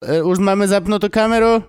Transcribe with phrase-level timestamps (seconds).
[0.00, 1.60] E, už máme zapnutú kameru?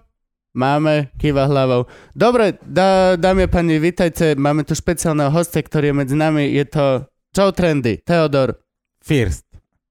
[0.51, 1.87] Máme, kýva hlavou.
[2.11, 4.35] Dobre, dá, dámy a pani, vítajte.
[4.35, 6.47] Máme tu špeciálneho hostia, ktorý je medzi nami.
[6.47, 6.85] Je to
[7.31, 8.55] Joe Trendy, Theodor.
[9.03, 9.43] First.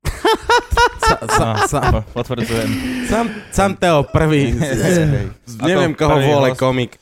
[1.05, 1.81] sa, sa, sa,
[2.17, 2.69] Potvrdzujem.
[3.09, 4.57] sám, sám Teo prvý.
[5.69, 6.97] Neviem, koho vole komik.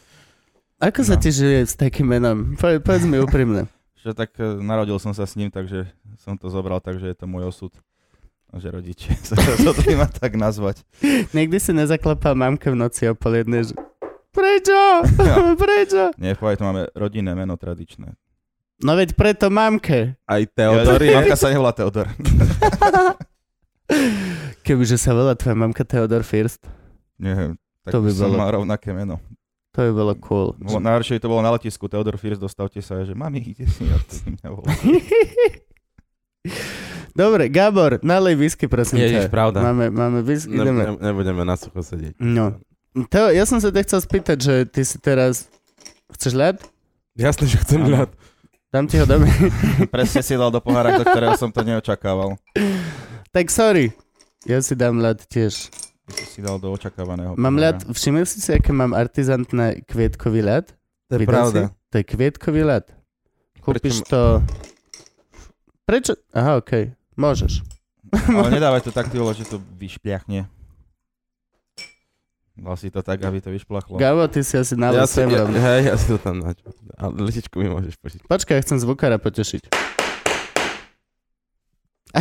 [0.78, 1.22] Ako sa No.
[1.22, 2.54] ti žije s takým menom?
[2.54, 3.66] Po, povedz mi úprimne.
[3.98, 5.90] Že tak e, narodil som sa s ním, takže
[6.22, 7.74] som to zobral, takže je to môj osud.
[8.50, 10.80] Že rodičia sa rozhodli ma tak nazvať.
[11.36, 13.76] Nikdy si nezaklepal mamke v noci o pol jednej, že
[14.30, 14.80] prečo?
[15.62, 16.16] prečo?
[16.16, 18.16] Nie, pohode, to máme rodinné meno tradičné.
[18.78, 20.14] No veď preto mamke.
[20.22, 21.10] Aj Teodor je.
[21.10, 22.06] Mamka sa nevolá Teodor.
[24.60, 26.60] Kebyže sa volá tvoja mamka Theodor First,
[27.16, 29.18] Neviem, tak To by som bolo- mal rovnaké meno.
[29.72, 30.54] to by bolo cool.
[30.54, 33.82] Bolo- Najhoršie by to bolo na letisku, Teodor First, dostavte sa, že mami, ide si,
[33.82, 34.70] ja to mňa volá.
[37.12, 39.30] Dobre, Gabor, nalej whisky, prosím Ježiš, ťa.
[39.30, 39.58] pravda.
[39.60, 40.84] Máme, máme whisky, ideme.
[40.84, 42.14] Nebudeme, nebudeme na sucho sedieť.
[42.18, 42.58] No.
[43.06, 45.46] Teo, ja som sa ťa chcel spýtať, že ty si teraz...
[46.08, 46.56] Chceš ľad?
[47.14, 48.10] Jasné, že chcem ľad.
[48.68, 49.20] Dám ti ho do...
[49.94, 52.36] Presne si dal do pohára, do ktorého som to neočakával.
[53.28, 53.92] tak sorry.
[54.44, 55.68] Ja si dám ľad tiež.
[56.06, 57.76] Ty si dal do očakávaného Mám pohára.
[57.76, 60.72] ľad, všimli si si, aké mám artizantné kvietkový ľad?
[61.06, 61.60] To je Videl pravda.
[61.64, 61.74] Si?
[61.88, 62.84] To je kvietkový ľad.
[63.60, 64.20] Kúpiš Prečo- to...
[65.84, 66.12] Prečo?
[66.32, 66.92] Aha, okej.
[67.18, 67.66] Môžeš.
[68.30, 70.46] Ale nedávaj to tak, vole, že to vyšpliachne.
[72.58, 73.98] Dal si to tak, aby to vyšplachlo.
[73.98, 75.54] Gabo, ty si asi nalej Ja ja som, ja, sem.
[75.54, 76.58] hej, ja si to tam nač.
[76.98, 78.20] Ale letičku mi môžeš požiť.
[78.26, 79.70] Počkaj, chcem zvukára potešiť.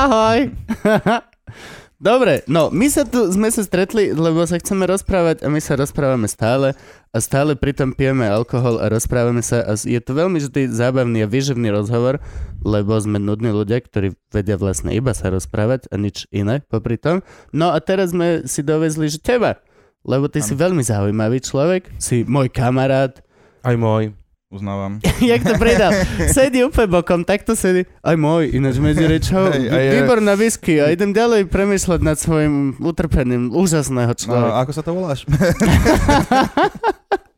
[0.00, 0.50] Ahoj.
[2.00, 5.76] Dobre, no my sa tu sme sa stretli, lebo sa chceme rozprávať a my sa
[5.76, 6.72] rozprávame stále
[7.12, 11.28] a stále pritom pijeme alkohol a rozprávame sa a je to veľmi vždy zábavný a
[11.28, 12.16] výživný rozhovor,
[12.64, 17.20] lebo sme nudní ľudia, ktorí vedia vlastne iba sa rozprávať a nič iné popri tom.
[17.52, 19.60] No a teraz sme si dovezli, že teba,
[20.00, 23.20] lebo ty si veľmi zaujímavý človek, si môj kamarát,
[23.60, 24.19] Aj môj.
[24.50, 24.98] Uznávam.
[25.22, 25.94] Jak to pridal?
[26.26, 27.86] Sedí úplne bokom, takto sedí.
[28.02, 29.46] Aj môj, ináč medzi rečou.
[29.46, 29.92] Hej, aj ja.
[29.94, 34.58] Výborná whisky a idem ďalej premyšľať nad svojim utrpením úžasného No, človeka.
[34.58, 35.20] ako sa to voláš?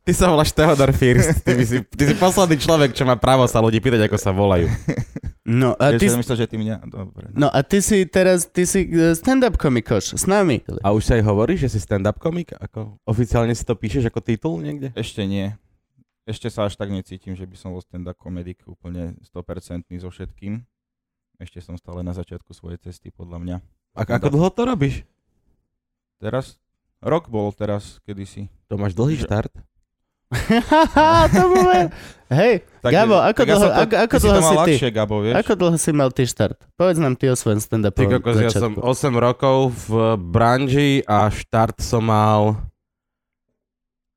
[0.03, 1.47] Ty sa voláš Theodor First.
[1.47, 4.67] Ty, si, ty si posledný človek, čo má právo sa ľudí pýtať, ako sa volajú.
[5.47, 6.19] No a ty, Ty...
[6.19, 6.83] myslel, že ty mňa...
[6.83, 7.31] Dobre.
[7.31, 10.67] no a ty si teraz, ty si eh, stand-up komikoš s nami.
[10.83, 12.51] A už sa aj hovoríš, že si stand-up komik?
[12.51, 14.91] Ako oficiálne si to píšeš ako titul niekde?
[14.95, 15.55] Ešte nie.
[16.23, 20.63] Ešte sa až tak necítim, že by som bol stand-up komedik úplne 100% so všetkým.
[21.43, 23.57] Ešte som stále na začiatku svojej cesty, podľa mňa.
[23.99, 25.03] A, ako dlho to robíš?
[26.23, 26.63] Teraz,
[27.03, 28.47] rok bol teraz, kedysi.
[28.71, 29.53] To máš dlhý Že- štart?
[31.35, 31.93] to bude...
[32.33, 34.59] Hej, Gabo, ako dlho- som to, ako- ako ty si dlho si ty?
[34.63, 35.35] ľahšie, Gabo, vieš?
[35.37, 36.59] ako dlho si mal ty štart?
[36.73, 38.79] Povedz nám ty o svojom stand-upovom ja som začiatku.
[38.81, 39.57] 8 rokov
[39.91, 42.57] v branži a štart som mal...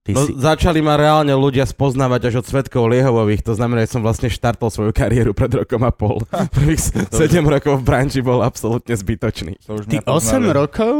[0.05, 0.31] Ty No, si...
[0.33, 4.69] začali ma reálne ľudia spoznávať až od Svetkov Liehovových, to znamená, že som vlastne štartol
[4.69, 6.21] svoju kariéru pred rokom a pol.
[6.55, 6.77] Prvých
[7.09, 9.57] To 7 rokov v branži bol absolútne zbytočný.
[9.65, 10.45] To už Ty mňa 8 poznali.
[10.53, 10.93] rokov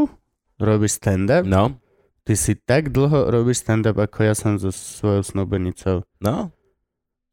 [0.58, 1.46] robíš stand-up?
[1.46, 1.78] No,
[2.22, 6.02] Ty si tak dlho robíš stand-up, ako ja som so svojou snúbenicou.
[6.18, 6.50] no.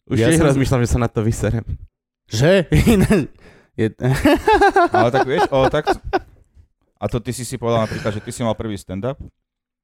[0.05, 1.65] Už Ja tiež som- rozmýšľam, že sa na to vyserem.
[2.29, 2.69] Že?
[3.73, 3.87] Je...
[4.93, 5.89] Ale tak vieš, o, tak...
[7.01, 9.19] A to ty si si povedal napríklad, že ty si mal prvý stand-up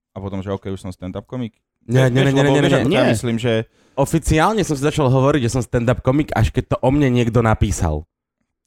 [0.08, 1.54] a potom, že OK, už som stand-up komik.
[1.88, 2.96] Nie, nie, nie, nie, nie, nie, nie.
[3.00, 3.64] Ja myslím, že
[3.98, 7.42] Oficiálne som si začal hovoriť, že som stand-up komik, až keď to o mne niekto
[7.42, 8.06] napísal.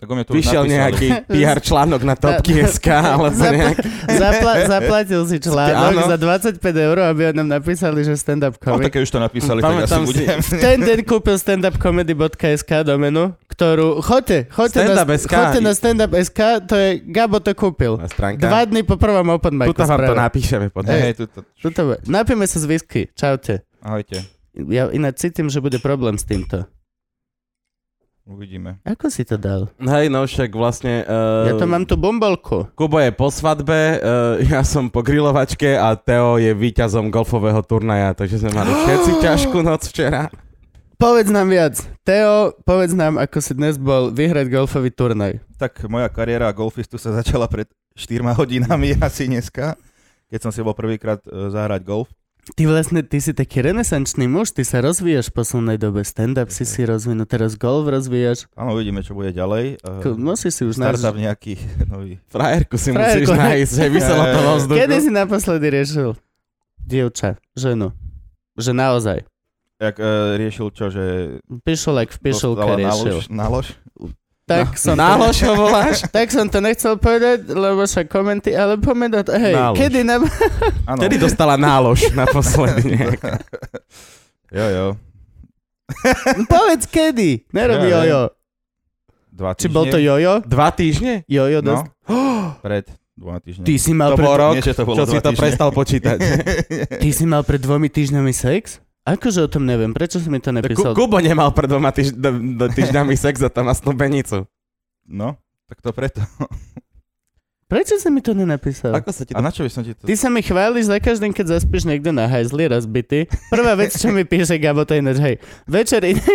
[0.01, 1.07] Tak o už Vyšiel nejaký
[1.38, 3.78] PR článok na Topky.sk, alebo Zapla- nejak...
[4.09, 6.09] Zapla- zaplatil si článok Áno.
[6.09, 8.90] za 25 eur, aby nám napísali, že stand-up No komik.
[8.90, 10.38] tak keď už to napísali, tak asi budem.
[10.57, 14.01] Ten deň kúpil standupcomedy.sk domenu, ktorú...
[14.01, 16.90] Choďte, choďte na, choďte na standup.sk, to je...
[17.06, 18.01] Gabo to kúpil.
[18.01, 18.41] Na stránka.
[18.41, 19.69] Dva dny po prvom open micu.
[19.69, 20.97] Tuto vám to napíšeme potom.
[20.97, 21.45] Hej, tuto.
[21.61, 23.06] Tuto, napijeme sa z whisky.
[23.13, 23.61] Čaute.
[23.85, 24.25] Ahojte,
[24.57, 26.66] Ja ináč cítim, že bude problém s týmto.
[28.33, 28.79] Uvidíme.
[28.87, 29.67] Ako si to dal?
[29.77, 31.03] Hej, no však vlastne...
[31.05, 32.71] Uh, Ja to mám tu bombolku.
[32.73, 38.16] Kubo je po svadbe, uh, ja som po grilovačke a Teo je víťazom golfového turnaja,
[38.16, 40.31] takže sme mali všetci ťažkú noc včera.
[41.01, 41.81] Povedz nám viac.
[42.05, 45.41] Teo, povedz nám, ako si dnes bol vyhrať golfový turnaj.
[45.57, 47.66] Tak moja kariéra golfistu sa začala pred
[47.97, 49.73] 4 hodinami asi dneska,
[50.29, 52.09] keď som si bol prvýkrát e, zahrať golf.
[52.41, 56.02] Ty vlastne, ty si taký renesančný muž, ty sa rozvíjaš v poslednej dobe.
[56.02, 58.49] Stand-up si si rozvinul, teraz golf rozvíjaš.
[58.58, 59.78] Áno, uvidíme, čo bude ďalej.
[60.02, 60.97] Ko- Musíš si už nájsť.
[60.97, 61.53] Startup nejaký
[61.93, 62.17] nový.
[62.26, 64.78] Frajerku si Frajerku, musíš nájsť, že vyselo to vo vzduchu.
[64.82, 66.09] Kedy si naposledy riešil
[66.82, 67.93] dievča, ženu?
[68.58, 69.17] Že naozaj.
[69.82, 71.03] Jak e, riešil čo, že...
[71.66, 73.16] Pišulek v na riešil.
[73.17, 73.67] lož, na lož?
[74.51, 75.95] Tak som to, Nálož ho voláš?
[76.15, 79.23] tak som to nechcel povedať, lebo však komenty, ale do...
[79.31, 79.77] Hej, Nálož.
[79.79, 80.15] kedy na...
[80.99, 82.83] Vtedy dostala nálož naposledy.
[82.91, 83.19] nejak.
[84.51, 84.85] Jo, jo.
[86.43, 87.47] Povedz kedy.
[87.51, 87.95] Nerobí viem.
[88.03, 88.35] jojo.
[89.31, 90.33] Dva Či týždne bol to jojo?
[90.43, 91.13] Dva týždne?
[91.23, 91.85] Jojo No, dosť.
[92.67, 93.63] pred dvoma týždňami.
[93.63, 94.27] Ty si mal To pred...
[94.27, 95.39] rok, Nie, že to bolo čo si to týždne.
[95.39, 96.17] prestal počítať.
[96.99, 98.83] Ty si mal pred dvomi týždňami sex?
[99.01, 100.93] Akože o tom neviem, prečo si mi to nepísal?
[100.93, 104.45] Kubo nemal pred dvoma týž- do, do týždňami sex a tam má snúbenicu.
[105.09, 106.21] No, tak to preto.
[107.71, 108.91] Prečo si mi to nenapísal?
[108.91, 109.47] Ako sa ti A to...
[109.47, 110.03] na čo by som ti to...
[110.03, 113.31] Ty sa mi chváliš za každým, keď zaspíš niekde na hajzli rozbitý.
[113.47, 115.35] Prvá vec, čo mi píše Gabo, to je ináč, hej,
[115.71, 116.19] večer, ide,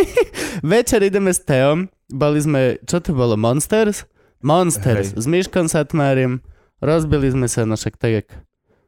[0.64, 4.08] večer ideme s Teom, boli sme, čo to bolo, Monsters?
[4.40, 5.20] Monsters, Hej.
[5.20, 6.40] s Myškom Satmárim,
[6.80, 8.28] rozbili sme sa, no však tak, jak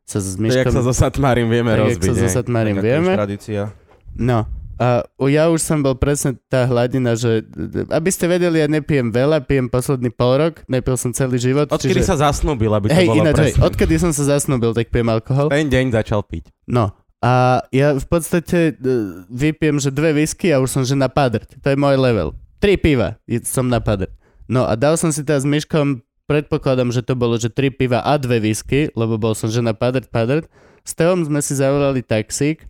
[0.09, 2.09] sa s jak Myškom, sa so Satmárim vieme tak, rozbiť.
[2.09, 2.29] sa so.
[2.41, 3.13] Satmárim vieme.
[3.13, 3.77] Tradícia.
[4.17, 7.43] No, a ja už som bol presne tá hladina, že
[7.91, 11.67] aby ste vedeli, ja nepijem veľa, pijem posledný pol rok, nepil som celý život.
[11.67, 15.11] Odkedy sa zasnúbil, aby to Hej, bolo ináč, hej, odkedy som sa zasnúbil, tak pijem
[15.11, 15.51] alkohol.
[15.51, 16.55] Ten deň začal piť.
[16.71, 18.79] No, a ja v podstate
[19.27, 21.59] vypijem, že dve whisky a už som že na padrť.
[21.59, 22.39] To je môj level.
[22.63, 24.15] Tri piva som na padrť.
[24.47, 28.05] No a dal som si teraz s Myškom, predpokladám, že to bolo, že tri piva
[28.05, 30.45] a dve whisky, lebo bol som že na padrť, padrť.
[30.85, 32.69] S Teom sme si zavolali taxík,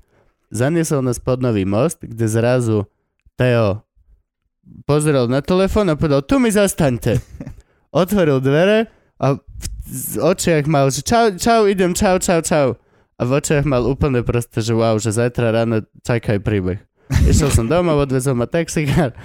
[0.54, 2.86] zaniesol nás pod Nový most, kde zrazu
[3.34, 3.82] Teo
[4.84, 7.20] pozrel na telefón a povedal, tu mi zastaňte.
[8.00, 8.88] Otvoril dvere
[9.18, 9.40] a
[9.88, 12.76] v očiach mal, že čau, čau, idem, čau, čau, čau.
[13.18, 16.78] A v očiach mal úplne proste, že wow, že zajtra ráno čakaj príbeh.
[17.24, 19.16] Išiel som domov, odvezol ma taxikár,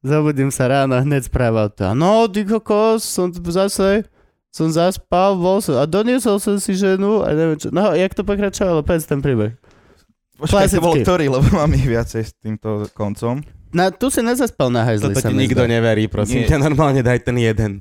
[0.00, 1.90] zobudím sa ráno, hneď správal to.
[1.92, 4.06] No, ty kokos, som zase,
[4.48, 7.68] som zaspal, bol som, a doniesol som si ženu, a neviem čo.
[7.68, 9.54] No, jak to pokračovalo, povedz ten príbeh.
[10.38, 13.42] Počkaj, to bol ktorý, lebo mám ich viacej s týmto koncom.
[13.68, 15.68] Na, tu si nezaspal na hajzli, Toto ti nikto zdá.
[15.68, 16.48] neverí, prosím Nie.
[16.48, 17.72] ťa, normálne daj ten jeden.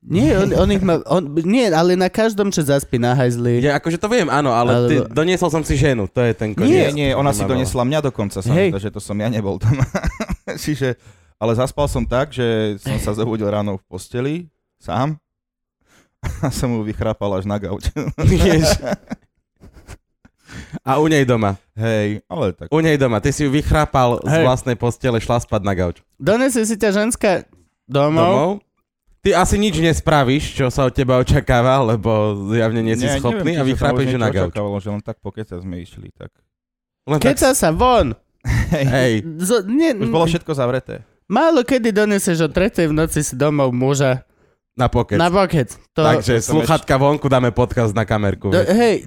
[0.00, 3.60] Nie, on, on ich má, on, nie, ale na každom, čo zaspí na hajzli.
[3.60, 6.50] Ja akože to viem, áno, ale ty, Alebo- doniesol som si ženu, to je ten
[6.50, 6.92] Nie, koniec.
[6.96, 9.76] nie, ona si donesla mňa dokonca, mi zdá, že to som ja nebol tam.
[10.64, 10.96] Čiže,
[11.40, 12.44] ale zaspal som tak, že
[12.78, 14.34] som sa zobudil ráno v posteli,
[14.76, 15.16] sám,
[16.44, 17.88] a som mu vychrápal až na gauč.
[20.82, 21.54] A u nej doma.
[21.78, 22.68] Hej, ale tak.
[22.68, 23.22] U nej doma.
[23.22, 24.44] Ty si ju vychrápal z Hej.
[24.44, 26.02] vlastnej postele, šla spať na gauč.
[26.18, 27.46] Donesie si ťa ženská
[27.86, 28.18] domov.
[28.20, 28.50] Domov?
[29.20, 32.10] Ty asi nič nespravíš, čo sa od teba očakáva, lebo
[32.50, 34.48] zjavne nie si Nie, schopný neviem, a či sa vychrápeš už ju na niečo gauč.
[34.48, 36.32] očakávalo, že len tak pokecať sme išli, tak.
[37.04, 38.16] Len Keď tak, sa sa von.
[38.72, 41.04] hej, Z, nie, Už bolo všetko zavreté.
[41.30, 44.26] Málo kedy donesieš o tretej v noci si domov muža
[44.74, 45.14] na pokec.
[45.14, 45.70] na pokec.
[45.94, 48.50] To, Takže sluchatka vonku dáme podcast na kamerku.
[48.50, 49.06] do, hej,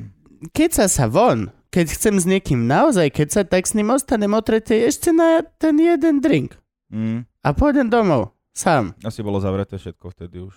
[0.50, 4.40] keď sa sa von, keď chcem s niekým naozaj kecať, tak s ním ostanem o
[4.40, 6.56] tretej ešte na ten jeden drink.
[6.88, 8.32] Mm, A pôjdem domov.
[8.52, 8.94] Sám.
[9.02, 10.54] asi bolo zavreté všetko vtedy už.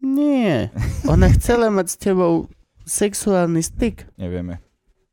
[0.00, 0.72] Nie.
[1.04, 2.48] Ona chcela mať s tebou
[2.82, 4.08] sexuálny styk.
[4.16, 4.64] Nevieme.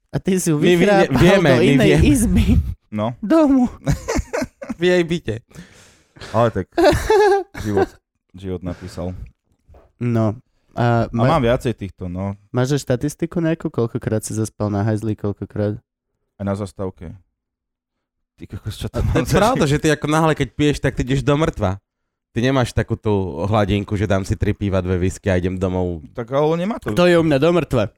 [0.08, 2.06] A ty si ju My vie- vychrápal vieme, do my inej vieme.
[2.08, 2.46] izby
[2.88, 3.68] No, domu.
[4.76, 5.36] V jej byte.
[6.34, 6.66] ale tak
[7.62, 7.88] život,
[8.34, 9.16] život napísal.
[9.98, 10.36] No.
[10.78, 12.38] A, A ma, mám viacej týchto, no.
[12.54, 13.74] máš štatistiku nejakú?
[13.74, 15.18] Koľkokrát si zaspal na hajzli?
[15.18, 15.82] Koľkokrát?
[16.38, 17.18] Aj na zastávke.
[18.38, 20.94] Ty kokos, čo To to mám je pravda, že ty ako náhle, keď piješ, tak
[20.94, 21.82] ty ideš do mŕtva.
[22.30, 23.10] Ty nemáš takú tú
[23.50, 26.06] hladinku, že dám si tri piva, dve whisky a idem domov.
[26.14, 26.94] Tak ale nemá to.
[26.94, 27.90] To je u mňa do mŕtva.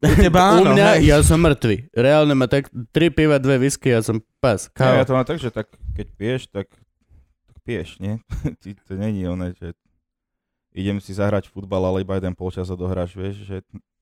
[0.00, 1.12] U teba U áno, mňa, hej.
[1.12, 1.92] ja som mŕtvy.
[1.92, 4.72] Reálne ma tak, tri piva, dve whisky, ja som pas.
[4.72, 5.04] Nie, ja Kao.
[5.04, 6.68] to mám tak, že tak, keď piješ, tak,
[7.46, 8.20] tak piješ, nie?
[8.60, 9.72] Ty, to není oné, že
[10.70, 13.56] idem si zahrať futbal, ale iba jeden polčas odohráš, vieš, že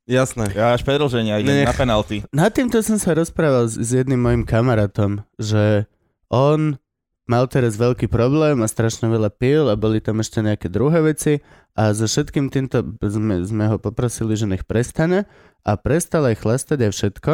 [0.04, 0.50] Jasné.
[0.52, 1.64] ja až predlženia idem Ne.
[1.64, 2.26] na penalty.
[2.34, 5.86] Na týmto som sa rozprával s, s jedným mojim kamarátom, že
[6.28, 6.76] on
[7.24, 11.40] mal teraz veľký problém a strašne veľa pil a boli tam ešte nejaké druhé veci
[11.72, 15.24] a so všetkým týmto sme, sme ho poprosili, že nech prestane
[15.64, 17.32] a prestal aj chlastať aj všetko,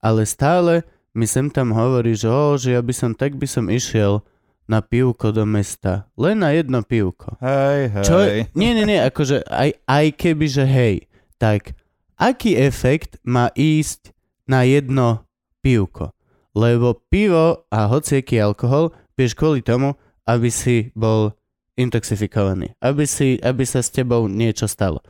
[0.00, 3.72] ale stále mi sem tam hovorí, že, o, že ja by som, tak by som
[3.72, 4.20] išiel
[4.68, 6.04] na pivko do mesta.
[6.20, 7.40] Len na jedno pivko.
[7.40, 8.04] Hej, hej.
[8.04, 8.16] Čo?
[8.52, 10.94] Nie, nie, nie, akože aj, aj keby, že hej,
[11.40, 11.72] tak
[12.20, 14.12] aký efekt má ísť
[14.44, 15.24] na jedno
[15.64, 16.12] pivko?
[16.52, 19.96] Lebo pivo a hociaký alkohol piješ kvôli tomu,
[20.28, 21.32] aby si bol
[21.76, 22.76] intoxifikovaný.
[22.80, 25.04] Aby, si, aby sa s tebou niečo stalo.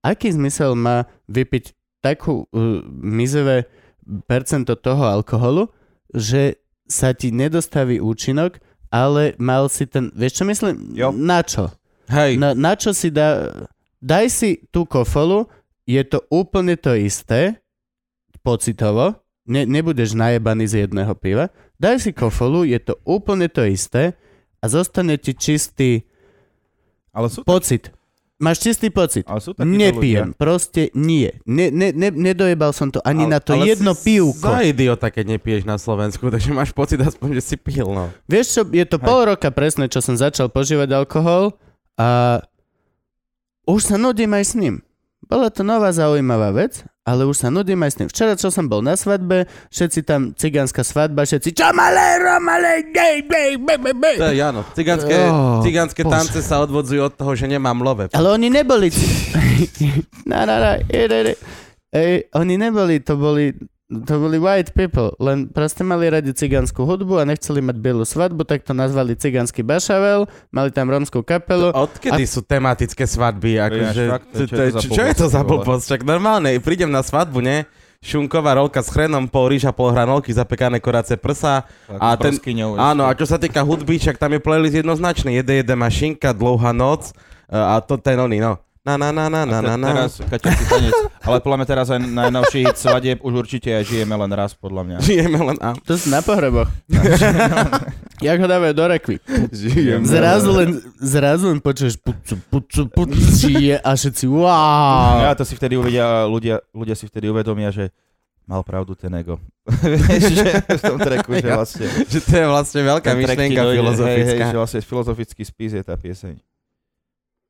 [0.00, 3.68] Aký zmysel má vypiť takú uh, mizevé
[4.26, 5.68] percento toho alkoholu,
[6.14, 8.62] že sa ti nedostaví účinok,
[8.94, 10.94] ale mal si ten, vieš čo myslím?
[10.94, 11.10] Jo.
[11.10, 11.74] Na čo?
[12.06, 13.50] Hej, Na, na čo si dá...
[13.98, 15.50] Daj si tú kofolu,
[15.82, 17.58] je to úplne to isté,
[18.46, 21.50] pocitovo, ne, nebudeš najebaný z jedného piva,
[21.82, 24.14] daj si kofolu, je to úplne to isté
[24.62, 26.06] a zostane ti čistý
[27.16, 27.88] Ale sú, Pocit.
[28.36, 29.24] Máš čistý pocit.
[29.24, 30.36] ale sú Nepijem, ľudia.
[30.36, 31.32] proste nie.
[31.42, 34.44] Ne, ne, ne, nedojebal som to ani Ale- na to ale jedno si pivko.
[34.44, 38.12] Za idiota, keď nepiješ na Slovensku, takže máš pocit aspoň, že si pil, no.
[38.26, 39.04] Vieš čo, je to Hej.
[39.04, 41.56] pol roka presne, čo som začal požívať alkohol
[41.94, 42.40] a
[43.64, 44.74] už sa nudím aj s ním.
[45.22, 48.08] Bola to nová zaujímavá vec, ale už sa nudím aj s ním.
[48.10, 53.22] Včera, čo som bol na svadbe, všetci tam, cigánska svadba, všetci čo malé, romale, gej,
[53.24, 54.12] gej, be, be, be.
[54.18, 54.66] To je áno.
[54.74, 56.12] Cigánske, Oh, cigánske Bože.
[56.12, 58.10] tance sa odvodzujú od toho, že nemám love.
[58.10, 58.90] Ale oni neboli...
[60.30, 61.34] na, na, na, ide, ide.
[61.94, 63.54] Ej, oni neboli, to boli,
[63.86, 68.42] to boli white people, len proste mali radi cigánsku hudbu a nechceli mať bielu svadbu,
[68.42, 71.70] tak to nazvali cigánsky bašavel, mali tam rómskú kapelu.
[71.70, 73.62] Odkedy sú tematické svadby?
[73.62, 74.02] Akože,
[74.34, 75.86] to- čo to je to za čo- čo je to za blbosť?
[75.86, 77.62] Čak normálne, prídem na svadbu, ne?
[78.02, 81.64] Šunková rolka s chrenom, pol rýža, pol hranolky, zapekané koráce prsa.
[81.86, 82.36] Tak, A ten-
[82.76, 85.38] Áno, a čo sa týka hudby, však tam je playlist jednoznačný.
[85.38, 87.14] Jede, jede mašinka, dlouhá noc
[87.46, 88.58] e, a to ten oný, no.
[88.86, 89.88] Na, na, na, na, na, na, na.
[89.90, 90.94] Teraz kaťací tanec.
[91.26, 94.82] Ale podľa mňa teraz aj najnovší hit svadieb už určite aj žijeme len raz, podľa
[94.86, 94.96] mňa.
[95.02, 95.74] Žijeme len a...
[95.74, 96.70] To sú na pohreboch.
[98.30, 99.18] Jak ho dávajú do rekvy.
[99.50, 105.18] Žijeme Zrazu len, zrazu len počuješ pucu, pucu, pucu, žije a všetci wow.
[105.18, 107.90] Ja to si vtedy uvedia, ľudia, ľudia si vtedy uvedomia, že
[108.46, 109.42] mal pravdu ten ego.
[109.82, 111.86] Vieš, že v tom treku, že vlastne...
[112.06, 114.30] Že to je vlastne veľká myšlienka dojde, Hej, filozofická.
[114.46, 116.38] hej, že vlastne filozofický spis je tá pieseň.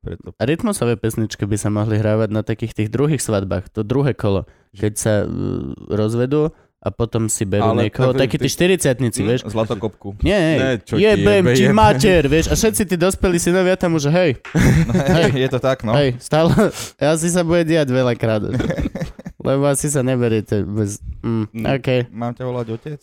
[0.06, 4.46] Preto rytmusové pesničky by sa mohli hrávať na takých tých druhých svadbách, to druhé kolo,
[4.70, 5.28] keď sa uh,
[5.90, 8.86] rozvedú a potom si berú Ale niekoho, takí tí 40
[9.18, 9.40] vieš.
[9.50, 10.22] Zlatokopku.
[10.22, 11.75] Nie, Ne, čo jebem jebe, ti jebe.
[11.75, 12.46] mater, vieš.
[12.46, 14.38] A všetci tí dospelí synovia tam už, hej,
[15.18, 15.34] Hej.
[15.34, 15.98] je to tak, no.
[15.98, 16.54] hej, stále,
[17.02, 18.46] asi sa bude diať veľakrát.
[19.46, 21.02] Lebo asi sa neberiete bez...
[21.26, 21.66] Mm, Mm.
[21.75, 21.88] OK.
[22.10, 23.00] Mám ťa volať otec?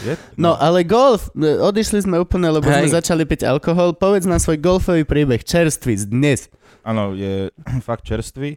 [0.00, 0.14] Je?
[0.40, 2.96] No, ale golf, e, odišli sme úplne, lebo sme Hej.
[2.96, 3.92] začali piť alkohol.
[3.92, 6.40] Povedz nám svoj golfový príbeh, čerstvý, z dnes.
[6.82, 7.52] Áno, je
[7.88, 8.56] fakt čerstvý.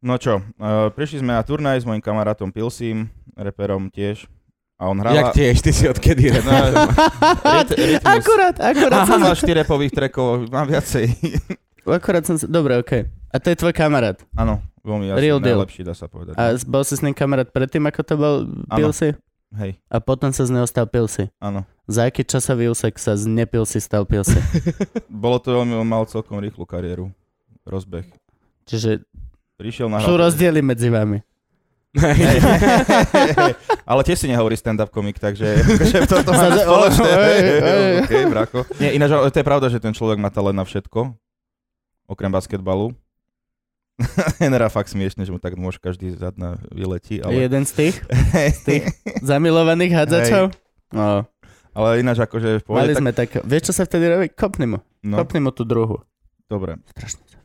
[0.00, 4.24] No čo, uh, prišli sme na turnaj s mojim kamarátom Pilsim, reperom tiež.
[4.80, 5.12] A on hral...
[5.12, 6.32] Jak tiež, ty si odkedy?
[6.40, 7.68] No, ryt,
[8.00, 8.00] rytmus.
[8.00, 11.04] Akurát, akurát som, Som mal 4 repových trackov, mám viacej.
[12.00, 13.04] akurát som, sa- dobre, OK.
[13.28, 14.16] A to je tvoj kamarát.
[14.32, 15.60] Áno, veľmi asi Real deal.
[15.60, 16.32] najlepší, dá sa povedať.
[16.40, 18.34] A bol si s ním kamarát predtým, ako to bol
[18.72, 19.12] Pilsi?
[19.50, 21.26] Hej, A potom sa z neho stal Pilsi.
[21.38, 21.66] áno.
[21.84, 24.38] Za aký časový úsek sa z nepilsi stal Pilsi?
[25.10, 27.10] Bolo to veľmi, on mal celkom rýchlu kariéru.
[27.66, 28.06] Rozbeh.
[28.62, 29.02] Čiže
[29.58, 31.18] Prišiel na sú rozdiely medzi vami.
[33.90, 37.10] Ale tiež si nehovorí stand-up komik, takže akože toto Zase- spoločné.
[37.10, 37.92] oj, oj.
[38.00, 38.58] OK, brako.
[38.78, 41.10] Nie, ináč, to je pravda, že ten človek má talent na všetko,
[42.06, 42.94] okrem basketbalu.
[44.42, 47.46] Generá fakt smiešne, že mu tak môže každý zadná vyletí, ale...
[47.46, 47.94] Jeden z tých
[48.68, 48.84] tých
[49.20, 50.54] zamilovaných hádzačov?
[50.90, 51.28] No,
[51.70, 53.00] ale ináč akože v pohode, mali tak...
[53.00, 53.28] sme tak...
[53.46, 54.26] Vieš, čo sa vtedy robí?
[54.32, 54.78] Kopni mu.
[55.04, 56.02] No, Kopni mu tú druhu.
[56.50, 56.76] dobre.
[56.96, 57.38] Strašne sa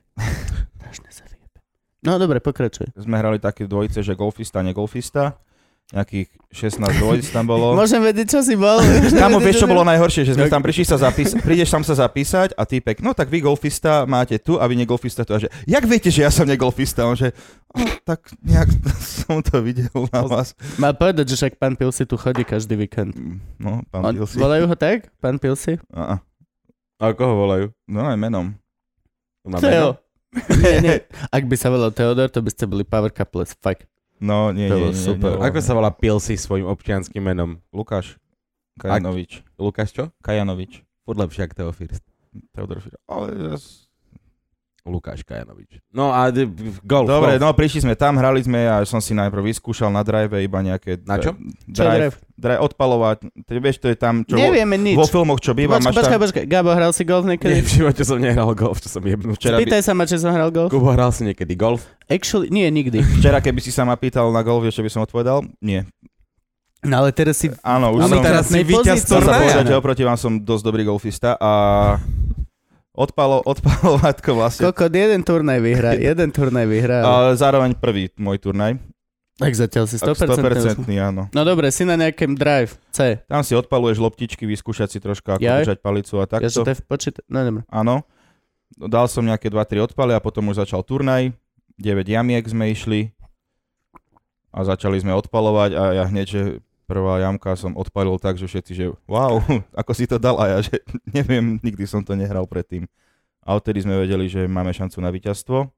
[0.81, 1.59] Strašne sa vyjebe.
[2.01, 2.89] No dobre, pokračuj.
[2.97, 5.37] Sme hrali také dvojice, že golfista, negolfista.
[5.85, 7.73] Nejakých 16 dvojic tam bolo.
[7.77, 8.81] Môžem vedieť, čo si bol?
[9.21, 10.25] Kámo, vieš, čo bolo najhoršie?
[10.25, 13.37] Že sme tam prišli sa zapísať, prídeš tam sa zapísať a týpek, no tak vy
[13.39, 15.31] golfista máte tu a vy negolfista tu.
[15.31, 17.05] A že, jak viete, že ja som negolfista?
[17.05, 17.37] On že,
[17.69, 20.57] no, tak nejak som to videl na vás.
[20.75, 23.13] Mal povedať, že však pán Pilsi tu chodí každý víkend.
[23.55, 24.41] No, pán On, Pilsi.
[24.41, 25.13] volajú ho tak?
[25.17, 25.77] Pán Pilsi?
[25.93, 26.17] A,
[26.97, 27.65] A koho volajú?
[27.85, 28.57] no aj menom.
[29.43, 29.69] To má Teo.
[29.69, 30.01] meno?
[30.57, 30.95] nie, nie.
[31.29, 33.53] Ak by sa volal Theodor, to by ste boli power couples.
[33.55, 33.85] Fuck.
[34.21, 35.35] No, nie, To nie, nie, super.
[35.37, 37.59] nie, Ako sa volá Pilsi svojim občianským menom?
[37.69, 38.15] Lukáš
[38.79, 39.43] Kajanovič.
[39.59, 40.03] Lukáš čo?
[40.23, 40.83] Kajanovič.
[41.03, 42.03] Furt lepšie ako Teofirst.
[42.51, 43.84] Teodor Ale jas-
[44.85, 45.81] Lukáš Kajanovič.
[45.89, 46.45] No a d-
[46.79, 47.05] golf.
[47.05, 47.41] Dobre, golf.
[47.41, 51.01] no prišli sme tam, hrali sme a som si najprv vyskúšal na drive iba nejaké...
[51.01, 51.33] Na čo?
[51.65, 53.17] Čo je Drive, drive, odpalovať.
[53.43, 54.93] Ty vieš, to je tam, čo vo, Nevieme nič.
[54.93, 56.23] vo filmoch, čo býva, Počkaj, máš počkaj, tam...
[56.23, 56.43] počkaj.
[56.45, 57.53] Gabo, hral si golf Nie, niekedy?
[57.59, 59.33] v živote som nehral golf, čo som jebnul.
[59.33, 60.69] Včera, by, Spýtaj sa ma, či som hral golf.
[60.69, 61.81] Kubo, hral si niekedy golf?
[62.05, 63.01] Actually, nie, nikdy.
[63.17, 65.49] včera, keby si sa ma pýtal na golf, vieš, čo by som odpovedal?
[65.59, 65.89] Nie.
[66.79, 67.49] No ale teraz si...
[67.59, 68.21] Áno, už Ale som...
[68.21, 69.01] teraz si víťaz.
[69.01, 71.51] Chcem sa povedať, že oproti vám som dosť dobrý golfista a
[72.95, 74.71] odpalo, odpalovatko vlastne.
[74.71, 76.99] Kokot, jeden turnaj vyhrá, jeden turnaj vyhrá.
[77.03, 78.79] A zároveň prvý môj turnaj.
[79.35, 80.31] Tak zatiaľ si 100%.
[80.31, 81.27] 100% áno.
[81.35, 83.19] No dobre, si na nejakém drive C.
[83.27, 85.63] Tam si odpaluješ loptičky, vyskúšať si troška, ako Jaj.
[85.67, 86.59] držať palicu a Ja, že takto.
[86.63, 87.19] to v počíta...
[87.27, 87.61] No dobre.
[87.67, 88.07] Áno.
[88.79, 91.35] Dal som nejaké 2-3 odpaly a potom už začal turnaj.
[91.75, 93.11] 9 jamiek sme išli
[94.55, 96.41] a začali sme odpalovať a ja hneď, že
[96.85, 99.41] prvá jamka som odpalil tak, že všetci, že wow,
[99.81, 100.79] ako si to dal a ja, že
[101.17, 102.85] neviem, nikdy som to nehral predtým.
[103.45, 105.69] A odtedy sme vedeli, že máme šancu na víťazstvo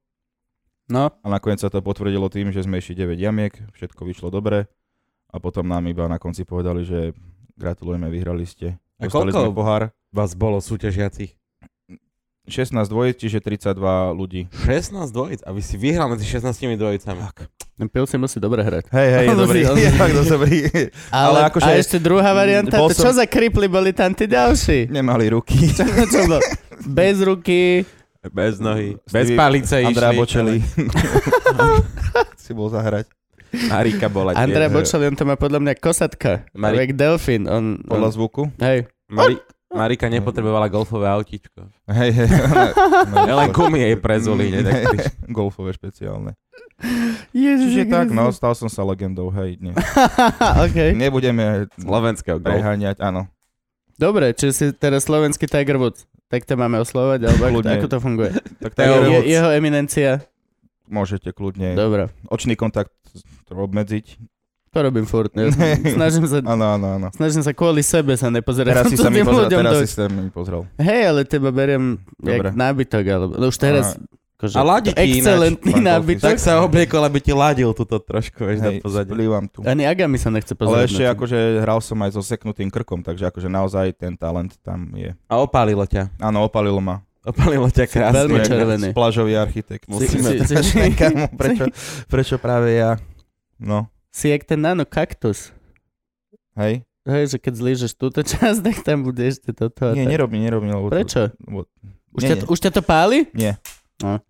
[0.88, 4.72] No, a nakoniec sa to potvrdilo tým, že sme išli 9 jamiek, všetko vyšlo dobre
[5.28, 7.12] a potom nám iba na konci povedali, že
[7.60, 8.80] gratulujeme, vyhrali ste.
[8.96, 9.82] A Dostali koľko- sme pohár.
[10.08, 11.36] vás bolo súťažiacich?
[12.48, 14.48] 16 dvojic, čiže 32 ľudí.
[14.64, 15.44] 16 dvojic?
[15.44, 17.20] A vy si vyhral medzi 16 dvojicami.
[17.20, 17.52] Tak.
[17.80, 18.90] Pil si musí dobre hrať.
[18.90, 19.60] Hej, hej, je dobrý.
[19.62, 20.58] Je fakt dosť dobrý.
[21.08, 24.26] Ale, Ale akože- a ešte druhá varianta, Bol to čo za kripli boli tam tí
[24.26, 24.90] ďalší?
[24.90, 25.54] Nemali ruky.
[25.76, 26.42] Čo, čo bolo?
[26.84, 27.86] Bez ruky,
[28.18, 28.98] Bez nohy.
[29.06, 30.18] Bez palice Andrea išli.
[30.18, 30.56] Bočeli.
[32.42, 33.06] si bol zahrať.
[33.68, 34.42] Marika bola tiež.
[34.42, 36.44] Andrea Bočeli, on to má podľa mňa kosatka.
[36.52, 36.92] Mari- Mari...
[36.92, 37.46] delfín.
[37.46, 38.42] On, Podľa on, zvuku.
[38.58, 38.90] hej.
[39.06, 39.38] Mari...
[39.68, 41.68] Marika nepotrebovala golfové autíčko.
[41.86, 42.28] Hej, hej.
[43.28, 44.48] Len gumy jej prezuli.
[44.52, 46.32] priš- Golfové špeciálne.
[47.32, 49.58] Ježiš, Čiže tak, no, stal som sa legendou, hej.
[49.58, 49.74] Nie.
[50.64, 50.94] OK.
[50.94, 53.26] Nebudeme Slovenského preháňať, áno.
[53.94, 56.06] Dobre, čiže si teraz slovenský Tiger Woods.
[56.28, 57.72] Tak to máme oslovať, alebo ako, Kľudne.
[57.74, 58.30] ako to funguje?
[58.62, 60.10] Tak Tiger Je, Woods jeho eminencia.
[60.86, 62.94] môžete kľudne Dobre, očný kontakt
[63.48, 64.06] obmedziť.
[64.70, 65.34] to robím furt.
[65.34, 65.50] Ja
[65.98, 67.08] snažím sa Áno, áno, áno.
[67.10, 68.70] Snažím sa kvôli sebe sa nepozerať.
[68.70, 70.62] Teraz si sa mi pozrel, ľuďom teraz do- si sa mi pozrel.
[70.76, 72.38] Hej, ale teba beriem Dobre.
[72.44, 73.98] jak nábytok, alebo no už teraz
[74.38, 76.30] akože, A ladí ti excelentný nábytok.
[76.30, 79.10] Tak sa obliekol, aby ti ladil túto trošku, vieš, do Hej, pozadia.
[79.10, 79.66] splývam tu.
[79.66, 80.70] Ani Agami sa nechce pozerať.
[80.70, 84.54] Ale ešte na akože hral som aj so seknutým krkom, takže akože naozaj ten talent
[84.62, 85.10] tam je.
[85.26, 86.14] A opálilo ťa.
[86.22, 87.02] Áno, opalilo ma.
[87.26, 88.14] Opálilo ťa krásne.
[88.14, 88.88] veľmi červený.
[88.94, 89.90] Plážový architekt.
[89.90, 91.66] Musíme si, si, si, Kámo, prečo,
[92.14, 92.94] prečo práve ja?
[93.58, 95.50] No, si jak ten nano kaktus.
[96.54, 96.86] hej.
[97.08, 99.96] Hej, že keď zlížeš túto časť, tak tam bude ešte toto.
[99.96, 100.76] Nie, nerobím, nerobím.
[100.76, 101.32] Lebo Prečo?
[101.32, 101.60] To, lebo,
[102.12, 102.44] Už, nie, ťa, nie.
[102.52, 103.18] už ťa to páli?
[103.32, 103.56] nie.
[104.02, 104.22] No.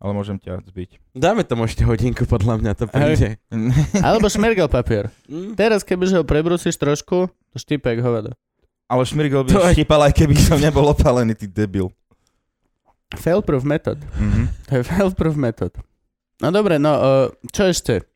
[0.00, 0.96] Ale môžem ťa zbiť.
[1.12, 3.36] Dáme tomu ešte hodinku, podľa mňa to príde.
[4.06, 5.12] Alebo šmergel papier.
[5.28, 5.52] Mm.
[5.60, 8.32] Teraz, kebyže ho prebrúsiš trošku, to štípe jak hovado.
[8.88, 11.92] Ale šmirgel by To štípal, aj keby som nebol opálený, ty debil.
[13.12, 14.00] Fail-proof method.
[14.16, 14.42] Mhm.
[14.66, 15.72] To je fail-proof method.
[16.40, 18.08] No dobre, no uh, čo ešte?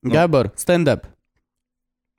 [0.00, 0.14] No.
[0.14, 1.04] Gabor, stand-up.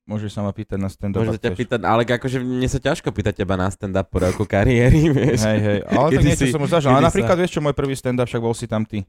[0.10, 1.22] Môžeš sa ma pýtať na stand-up.
[1.22, 4.42] Môžem ak ťa pýtať, ale akože mne sa ťažko pýtať teba na stand-up po roku
[4.44, 5.46] kariéry, vieš.
[5.46, 5.80] Hej, hej.
[5.86, 6.90] Ale tak niečo si- som už zažil.
[6.90, 9.06] Ale sa- napríklad, vieš čo, môj prvý stand-up, však bol si tam ty.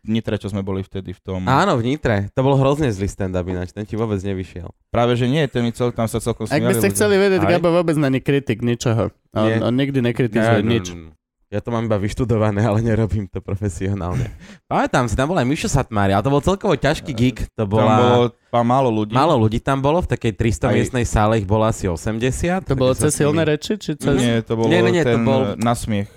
[0.00, 1.44] V Nitre, čo sme boli vtedy v tom.
[1.44, 2.32] Áno, v Nitre.
[2.32, 4.72] To bol hrozne zlý stand-up ináč, ten ti vôbec nevyšiel.
[4.88, 7.44] Práve, že nie, ten mi cel, tam sa celkom Ak by smiali ste chceli vedieť?
[7.44, 9.12] Gabo vôbec není kritik ničoho.
[9.30, 9.60] On, Nie.
[9.60, 10.88] on nikdy nekritizuje Ja, no, nič.
[10.88, 11.12] no,
[11.50, 14.30] Ja to mám iba vyštudované, ale nerobím to profesionálne.
[14.70, 17.42] Pamätám si, tam bol aj Mišo Satmári, ale to bol celkovo ťažký gig.
[17.58, 17.94] To Tam bola...
[17.98, 19.10] bolo pár málo ľudí.
[19.10, 22.70] Málo ľudí tam bolo, v takej 300 Aj- miestnej sále ich bolo asi 80.
[22.70, 23.74] To bolo cez silné reči?
[23.74, 24.14] Či cez...
[24.14, 26.08] Nie, to bolo Nie, nie, nie, to ten bol- eh, nasmiech.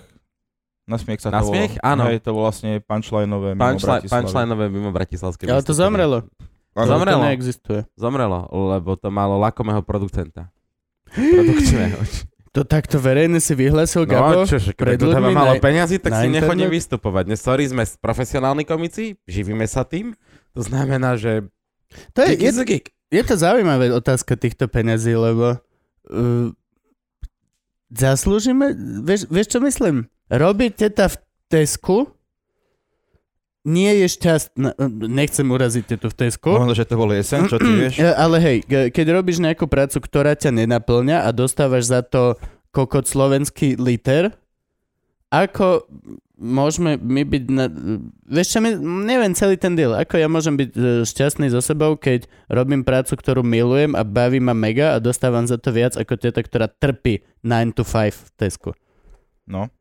[0.84, 1.50] Nasmiech sa Na to.
[1.80, 2.12] Áno.
[2.12, 4.12] Hej, to bolo vlastne punchlineové mimo Punchline, Bratislavy.
[4.19, 5.46] punchlineové mimo Bratislavskej.
[5.48, 6.17] Ale to zomrelo.
[6.76, 6.89] Áno.
[6.89, 7.22] Zomrelo.
[7.24, 7.82] To neexistuje.
[7.96, 10.52] Zomrelo, lebo to malo lakomého producenta.
[11.10, 11.98] Produkčného.
[12.54, 14.46] To takto verejne si vyhlásil, Gabo?
[14.46, 17.24] No, pred keď malo na- peniazy, tak si nechodím vystupovať.
[17.26, 20.13] Dnes, sorry, sme profesionálni komici, živíme sa tým.
[20.54, 21.50] To znamená, že
[22.13, 22.54] To je, je,
[23.10, 26.54] je to zaujímavá otázka týchto peňazí, lebo uh,
[27.89, 30.06] zaslúžime, vieš, vieš čo myslím?
[30.30, 31.18] Robiť teta v
[31.50, 32.12] Tesku
[33.63, 34.76] nie je šťastná,
[35.08, 37.95] nechcem uraziť tetu v Tesku, Možno, že to bol jesen, čo ty vieš?
[37.95, 42.36] E, Ale hej, ke- keď robíš nejakú prácu, ktorá ťa nenaplňa a dostávaš za to
[42.76, 44.36] kokot slovenský liter,
[45.32, 45.88] ako
[46.36, 47.65] môžeme my byť na...
[48.28, 48.76] Vieš čo, my,
[49.08, 49.95] neviem celý ten deal.
[49.95, 54.43] Ako ja môžem byť e, šťastný so sebou, keď robím prácu, ktorú milujem a baví
[54.43, 58.30] ma mega a dostávam za to viac ako teta, ktorá trpí 9 to 5 v
[58.36, 58.69] Tesku.
[59.47, 59.71] No.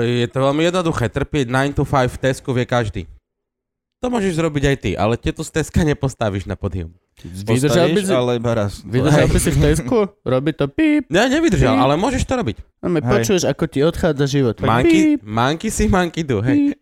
[0.00, 1.12] Je to veľmi jednoduché.
[1.12, 3.04] Trpieť 9 to 5 v Tesku vie každý.
[4.02, 6.90] To môžeš zrobiť aj ty, ale tieto z Teska nepostavíš na podium.
[7.22, 8.72] Vydržal by Postavíš, si, ale iba raz.
[8.82, 9.98] vydržal by si v Tesku?
[10.26, 11.06] Robí to píp.
[11.06, 12.56] Ja nevydržal, Ty- ale môžeš to robiť.
[12.82, 14.58] No, počuješ, ako ti odchádza život.
[14.58, 16.74] Manky, Píp, manky si, manky do, hej.
[16.74, 16.80] píp,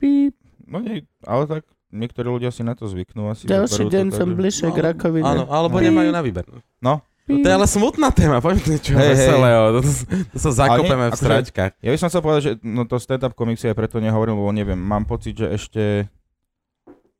[0.00, 0.34] píp.
[0.64, 3.44] No nie, ale tak niektorí ľudia si na to zvyknú asi.
[3.44, 5.28] Ďalší deň som bližšie k rakovine.
[5.28, 6.48] Áno, alebo Píp, nemajú na výber.
[6.80, 9.16] No, To je ale smutná téma, poďme niečo hej.
[9.16, 9.62] veselého.
[9.72, 9.80] To,
[10.28, 11.72] to sa zakopeme v akože- stračkách.
[11.80, 14.76] ja by som chcel povedať, že no to stand-up komiksie ja preto nehovorím, lebo neviem,
[14.76, 15.82] mám pocit, že ešte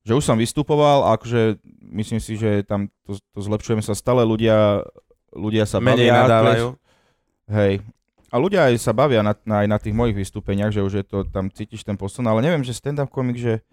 [0.04, 1.56] že už som vystupoval a akože
[1.96, 4.84] myslím si, že tam to, to zlepšujeme sa stále ľudia,
[5.32, 6.20] ľudia sa Menej bavia.
[6.20, 6.66] nadávajú.
[7.48, 7.74] Hej.
[8.28, 11.04] A ľudia aj sa bavia na, na, aj na tých mojich vystúpeniach, že už je
[11.08, 13.64] to, tam cítiš ten posun, ale neviem, že stand-up komik, že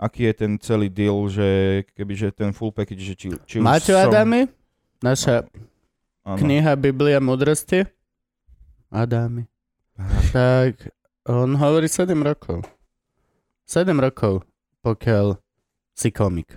[0.00, 3.92] aký je ten celý deal, že kebyže ten full package, že či, či už Maťo
[3.92, 4.08] som...
[4.08, 4.48] Adami?
[4.98, 5.46] Naša
[6.22, 6.36] Áno.
[6.36, 7.86] kniha Biblia múdrosti?
[8.88, 9.46] Adami.
[10.28, 12.62] Tak on hovorí 7 rokov.
[13.64, 14.46] 7 rokov,
[14.80, 15.36] pokiaľ
[15.92, 16.54] si komik.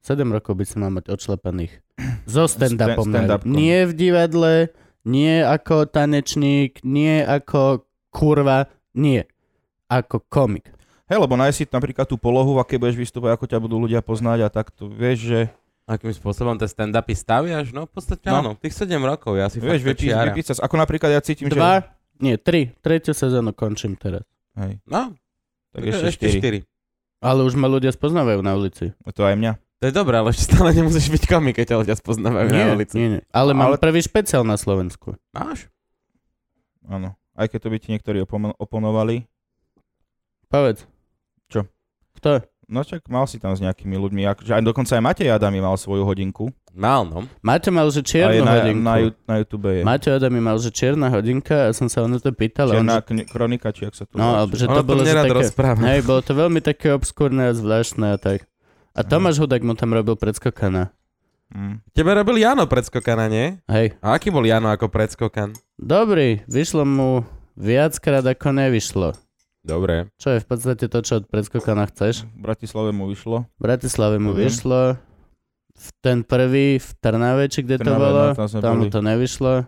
[0.00, 1.80] 7 rokov by si mal mať odšlepaných.
[2.24, 3.08] So stand-upom.
[3.08, 3.56] Sta- stand-up komik.
[3.56, 4.54] nie v divadle,
[5.02, 9.24] nie ako tanečník, nie ako kurva, nie.
[9.86, 10.68] Ako komik.
[11.04, 14.38] Hej, lebo nájsť si napríklad tú polohu, aké budeš vystupovať, ako ťa budú ľudia poznať
[14.40, 15.40] a tak to vieš, že
[15.84, 17.68] Akým spôsobom tie stand-upy staviaš?
[17.70, 18.40] No v podstate No.
[18.40, 20.32] áno, tých 7 rokov, ja si Vieš, fakt vypí, pečiara.
[20.32, 20.56] vypísať.
[20.58, 21.54] Ako napríklad ja cítim, že...
[21.54, 21.84] Dva,
[22.18, 22.72] nie, tri.
[22.78, 24.24] Tretiu sezónu končím teraz.
[24.54, 25.12] Hej, No,
[25.70, 26.64] tak ešte, ešte, ešte 4.
[26.64, 27.20] 4.
[27.20, 28.96] Ale už ma ľudia spoznávajú na ulici.
[28.96, 29.52] To aj mňa.
[29.78, 32.72] To je dobré, ale ešte stále nemusíš byť komik, keď ťa ľudia spoznávajú na Nie,
[32.72, 32.94] ulici.
[32.94, 33.22] nie, nie.
[33.28, 35.20] Ale mám Ale- prvý špeciál na Slovensku.
[35.30, 35.68] Máš?
[36.84, 37.12] Áno.
[37.32, 39.28] Aj keď to by ti niektorí opom- oponovali.
[40.46, 40.86] Povedz.
[41.46, 41.66] Čo?
[42.14, 42.40] Kto?
[42.68, 44.24] No čak mal si tam s nejakými ľuďmi.
[44.34, 46.48] Akože aj dokonca aj Matej Adami mal svoju hodinku.
[46.74, 47.22] Mal, no.
[47.38, 48.82] Maťo mal, že čiernu na, hodinku.
[48.82, 48.94] na,
[49.30, 49.86] na YouTube je.
[49.86, 52.66] Maťo Adami mal, že čierna hodinka a som sa ono to pýtal.
[52.74, 55.14] on, Čierna že, kn- kronika, či ak sa to no, že to to bolo, že
[55.14, 55.30] také...
[55.30, 55.78] rozpráva.
[55.86, 58.50] Hej, bolo to veľmi také obskúrne a zvláštne a tak.
[58.94, 60.90] A Tomáš Hudák mu tam robil predskokana.
[61.54, 61.78] Mm.
[61.94, 63.62] Tebe robil Jano predskokana, nie?
[63.70, 63.94] Hej.
[64.02, 65.54] A aký bol Jano ako predskokan?
[65.78, 67.22] Dobrý, vyšlo mu
[67.54, 69.14] viackrát ako nevyšlo.
[69.64, 70.12] Dobre.
[70.14, 72.28] Čo je v podstate to, čo od predskokana chceš.
[72.30, 73.48] V Bratislave mu vyšlo.
[73.48, 74.38] V Bratislave mu Mhm.
[74.38, 74.80] vyšlo.
[75.74, 79.00] V ten prvý v Trnave, či kde to Trnave, bolo, no, tam tam mu to
[79.00, 79.66] nevyšlo.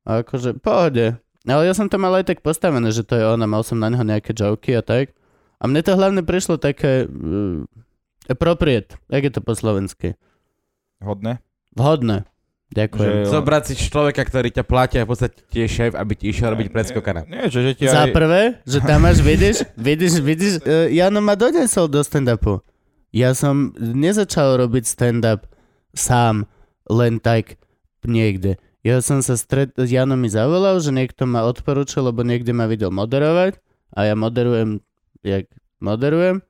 [0.00, 1.18] A akože, pohode.
[1.42, 3.76] Ale ja som to mal aj tak postavené, že to je on a mal som
[3.76, 5.12] na neho nejaké joky a tak.
[5.58, 7.60] A mne to hlavne prišlo také uh,
[8.24, 10.16] appropriate, jak je to po slovensky.
[10.98, 11.44] Hodné.
[11.74, 12.24] Vhodné.
[12.70, 13.26] Ďakujem.
[13.26, 16.54] Že- Zobrať si človeka, ktorý ťa platia a v podstate tie šéf, aby ti išiel
[16.54, 17.26] robiť predskokana.
[17.26, 18.14] Nie, že, že ti Za aj...
[18.14, 22.62] prvé, že tam máš, vidíš, vidíš, vidíš, uh, Jano ma donesol do stand-upu.
[23.10, 25.50] Ja som nezačal robiť stand-up
[25.90, 26.46] sám,
[26.86, 27.58] len tak
[28.06, 28.62] niekde.
[28.86, 29.74] Ja som sa stret...
[29.74, 33.58] Jano mi zavolal, že niekto ma odporúčil, lebo niekde ma videl moderovať
[33.98, 34.78] a ja moderujem,
[35.26, 35.50] jak
[35.82, 36.46] moderujem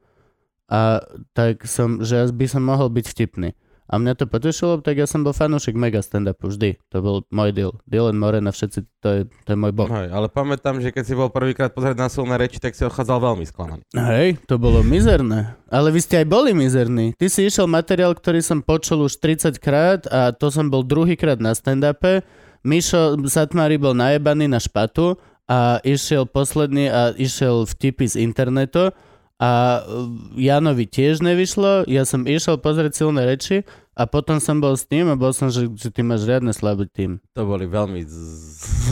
[0.70, 1.02] a
[1.34, 3.58] tak som, že by som mohol byť vtipný.
[3.90, 6.78] A mňa to potešilo, tak ja som bol fanúšik mega stand-upu vždy.
[6.94, 7.74] To bol môj deal.
[7.90, 9.90] Dylan Moren a všetci, to je, to je môj boh.
[9.90, 13.18] Hej, ale pamätám, že keď si bol prvýkrát pozrieť na silné reči, tak si odchádzal
[13.18, 13.82] veľmi sklamaný.
[13.90, 15.58] Hej, to bolo mizerné.
[15.66, 17.18] Ale vy ste aj boli mizerní.
[17.18, 21.42] Ty si išiel materiál, ktorý som počul už 30 krát a to som bol druhýkrát
[21.42, 22.22] na stand-upe.
[22.62, 25.18] Mišo Satmári bol najebaný na špatu
[25.50, 28.94] a išiel posledný a išiel vtipy z internetu
[29.40, 30.04] a uh,
[30.36, 31.88] Janovi tiež nevyšlo.
[31.88, 33.64] Ja som išiel pozrieť silné reči
[33.96, 36.84] a potom som bol s tým a bol som, že, že ty máš riadne slabý
[36.92, 37.24] tým.
[37.32, 38.16] To boli veľmi z...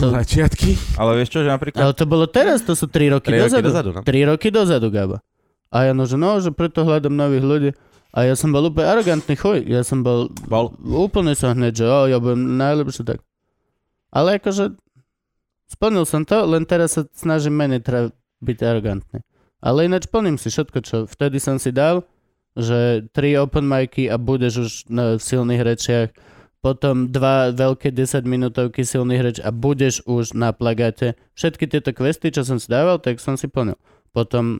[0.09, 0.97] začiatky.
[0.97, 1.85] Ale vieš čo, že napríklad...
[1.85, 3.69] Ale to bolo teraz, to sú 3 roky Tri roky dozadu.
[3.69, 4.01] dozadu, no.
[4.01, 5.21] 3 roky dozadu, Gabo.
[5.69, 7.71] A ja no, že no, že preto hľadám nových ľudí.
[8.09, 9.69] A ja som bol úplne arogantný chuj.
[9.69, 10.73] Ja som bol, Bol.
[10.81, 13.21] úplne som hneď, že o, ja budem najlepší tak.
[14.09, 14.73] Ale akože
[15.69, 18.09] splnil som to, len teraz sa snažím menej teda
[18.41, 19.21] byť arogantný.
[19.59, 22.07] Ale ináč plním si všetko, čo vtedy som si dal,
[22.55, 26.09] že tri open micy a budeš už na silných rečiach,
[26.59, 31.15] potom dva veľké 10 minútovky silných reč a budeš už na plagáte.
[31.39, 33.79] Všetky tieto questy, čo som si dával, tak som si plnil.
[34.11, 34.59] Potom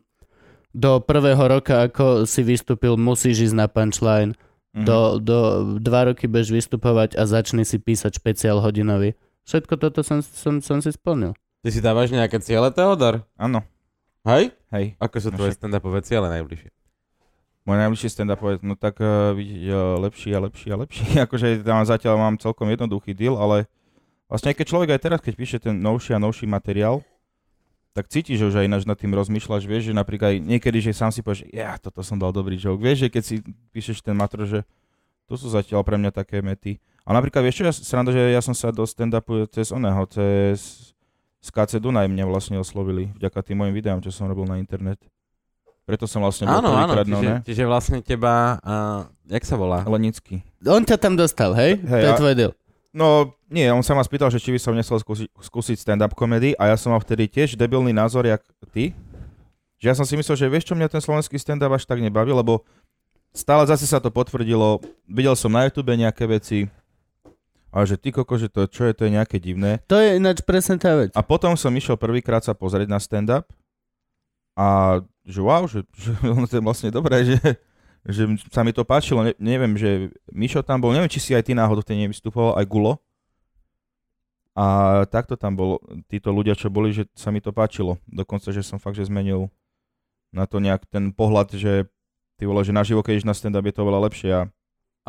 [0.71, 4.31] do prvého roka, ako si vystúpil, musíš ísť na punchline.
[4.71, 4.85] Mhm.
[4.85, 5.37] Do, do
[5.81, 9.17] dva roky budeš vystupovať a začni si písať špeciál hodinový.
[9.43, 11.35] Všetko toto som, som, som si splnil.
[11.65, 13.27] Ty si dávaš nejaké ciele, Teodor?
[13.35, 13.65] Áno,
[14.29, 14.53] Hej?
[14.69, 14.85] hej.
[15.01, 16.69] Ako sú tvoje stand-upové ciele najbližšie?
[17.65, 21.05] Môj najbližší stand-up je, no tak uh, vidieť uh, lepší a lepší a lepší.
[21.25, 23.65] akože tam zatiaľ mám celkom jednoduchý deal, ale
[24.29, 27.01] vlastne aj keď človek aj teraz, keď píše ten novší a novší materiál,
[27.97, 31.09] tak cítiš, že už aj ináč nad tým rozmýšľaš, vieš, že napríklad niekedy, že sám
[31.09, 32.79] si povieš, ja, toto som dal dobrý joke.
[32.79, 33.35] Vieš, že keď si
[33.73, 34.61] píšeš ten matro, že
[35.25, 36.77] to sú zatiaľ pre mňa také mety.
[37.01, 40.88] A napríklad, vieš čo, ja, sranda, že ja som sa do stand-upu cez oného, cez
[41.39, 44.99] z KC Dunaj mňa vlastne oslovili, vďaka tým mojim videám, čo som robil na internet.
[45.87, 47.37] Preto som vlastne bol Áno, áno, prvýkrát, no, čiže, ne?
[47.41, 49.81] čiže vlastne teba, uh, jak sa volá?
[49.89, 50.45] Lenický.
[50.61, 51.81] On ťa tam dostal, hej?
[51.81, 52.53] Hej, to je a- tvoj deal.
[52.89, 56.57] No, nie, on sa ma spýtal, že či by som nechcel skúsiť, skúsiť stand-up komedy
[56.57, 58.41] a ja som mal vtedy tiež debilný názor, jak
[58.73, 58.97] ty.
[59.77, 62.33] Že ja som si myslel, že vieš čo, mňa ten slovenský stand-up až tak nebaví,
[62.33, 62.65] lebo
[63.29, 64.81] stále zase sa to potvrdilo.
[65.05, 66.65] Videl som na YouTube nejaké veci
[67.69, 69.81] a že ty koko, že to, čo je, to je nejaké divné.
[69.85, 71.13] To je ináč presne tá vec.
[71.13, 73.45] A potom som išiel prvýkrát sa pozrieť na stand-up
[74.57, 77.37] a že wow, že, že ono to je vlastne dobré, že,
[78.09, 79.21] že sa mi to páčilo.
[79.21, 82.65] Ne, neviem, že Mišo tam bol, neviem, či si aj ty náhodou ten nevystupoval, aj
[82.65, 82.97] Gulo.
[84.57, 85.79] A takto tam bol,
[86.11, 87.95] títo ľudia, čo boli, že sa mi to páčilo.
[88.09, 89.47] Dokonca, že som fakt, že zmenil
[90.35, 91.87] na to nejak ten pohľad, že
[92.35, 94.29] ty vole, že naživo, keď na stand-up, je to veľa lepšie.
[94.35, 94.41] A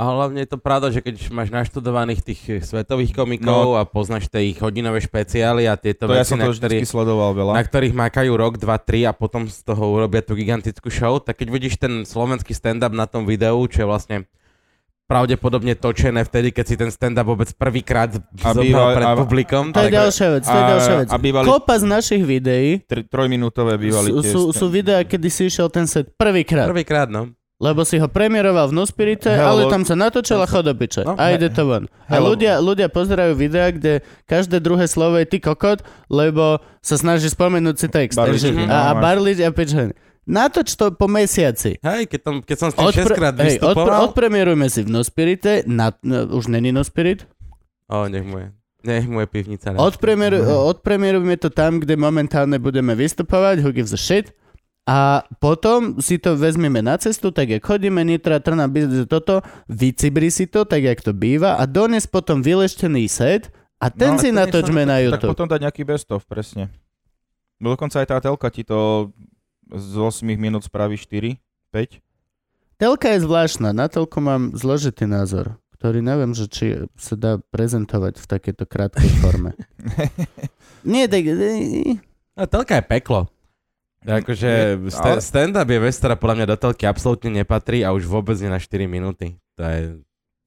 [0.00, 4.48] A hlavne je to pravda, že keď máš naštudovaných tých svetových komikov a poznáš tie
[4.48, 7.52] ich hodinové špeciály a tieto to ja veci, som na, to ktorý, vždy sledoval veľa.
[7.52, 11.36] na ktorých makajú rok, dva, tri a potom z toho urobia tú gigantickú show, tak
[11.36, 14.16] keď vidíš ten slovenský stand-up na tom videu, čo je vlastne
[15.04, 19.90] pravdepodobne točené vtedy, keď si ten stand-up vôbec prvýkrát zobral pred a- publikom, To je
[19.90, 21.08] tak ďalšia vec, to je a- ďalšia vec.
[21.10, 25.28] a bývali- Kopa z našich videí Tr- trojminútové bývali sú, tie sú, sú videá, kedy
[25.28, 26.70] si išiel ten set prvýkrát.
[26.70, 27.34] prvýkrát, no.
[27.60, 31.04] Lebo si ho premiéroval v Nospirite, Hej, ale tam sa natočil a chodopiče.
[31.04, 31.92] No, a ide to von.
[32.08, 37.28] A ľudia, ľudia pozerajú videá, kde každé druhé slovo je ty kokot, lebo sa snaží
[37.28, 38.16] spomenúť si text.
[38.16, 39.02] Takže, Barličky, no, a, a máš.
[39.04, 39.90] barlič a pičhen.
[40.24, 41.76] Natoč to po mesiaci.
[41.84, 44.88] Hej, keď, tam, keď som s tým Odpre- 6 krát hej, odpre- odpremierujme si v
[44.96, 47.28] Nospirite, na, no, už není Nospirit,
[47.90, 48.48] O, nech mu je.
[48.86, 49.74] Nech mu je pivnica.
[49.74, 49.82] rád.
[49.82, 50.40] Odpremieru,
[50.72, 54.32] odpremierujme to tam, kde momentálne budeme vystupovať, who gives a shit.
[54.90, 58.66] A potom si to vezmeme na cestu, tak jak chodíme, Nitra, Trna,
[59.06, 59.38] toto,
[59.70, 64.20] vycibri si to, tak jak to býva a dones potom vyleštený set a ten No,
[64.20, 65.30] si natočme na Tak YouTube.
[65.38, 66.74] potom dať nejaký best of, presne.
[67.62, 69.14] Dokonca aj tá telka ti to
[69.70, 71.38] z 8 minút spraví 4,
[71.70, 72.02] 5.
[72.74, 76.66] Telka je zvláštna, na telku mám zložitý názor, ktorý neviem, že či
[76.98, 79.54] sa dá prezentovať v takejto krátkej forme.
[80.82, 81.30] Nie, tak...
[82.34, 83.30] No, telka je peklo.
[84.00, 88.08] Akože sta- ale- stand-up je vec, ktorá podľa mňa do telky absolútne nepatrí a už
[88.08, 89.36] vôbec nie na 4 minúty.
[89.60, 89.80] To je...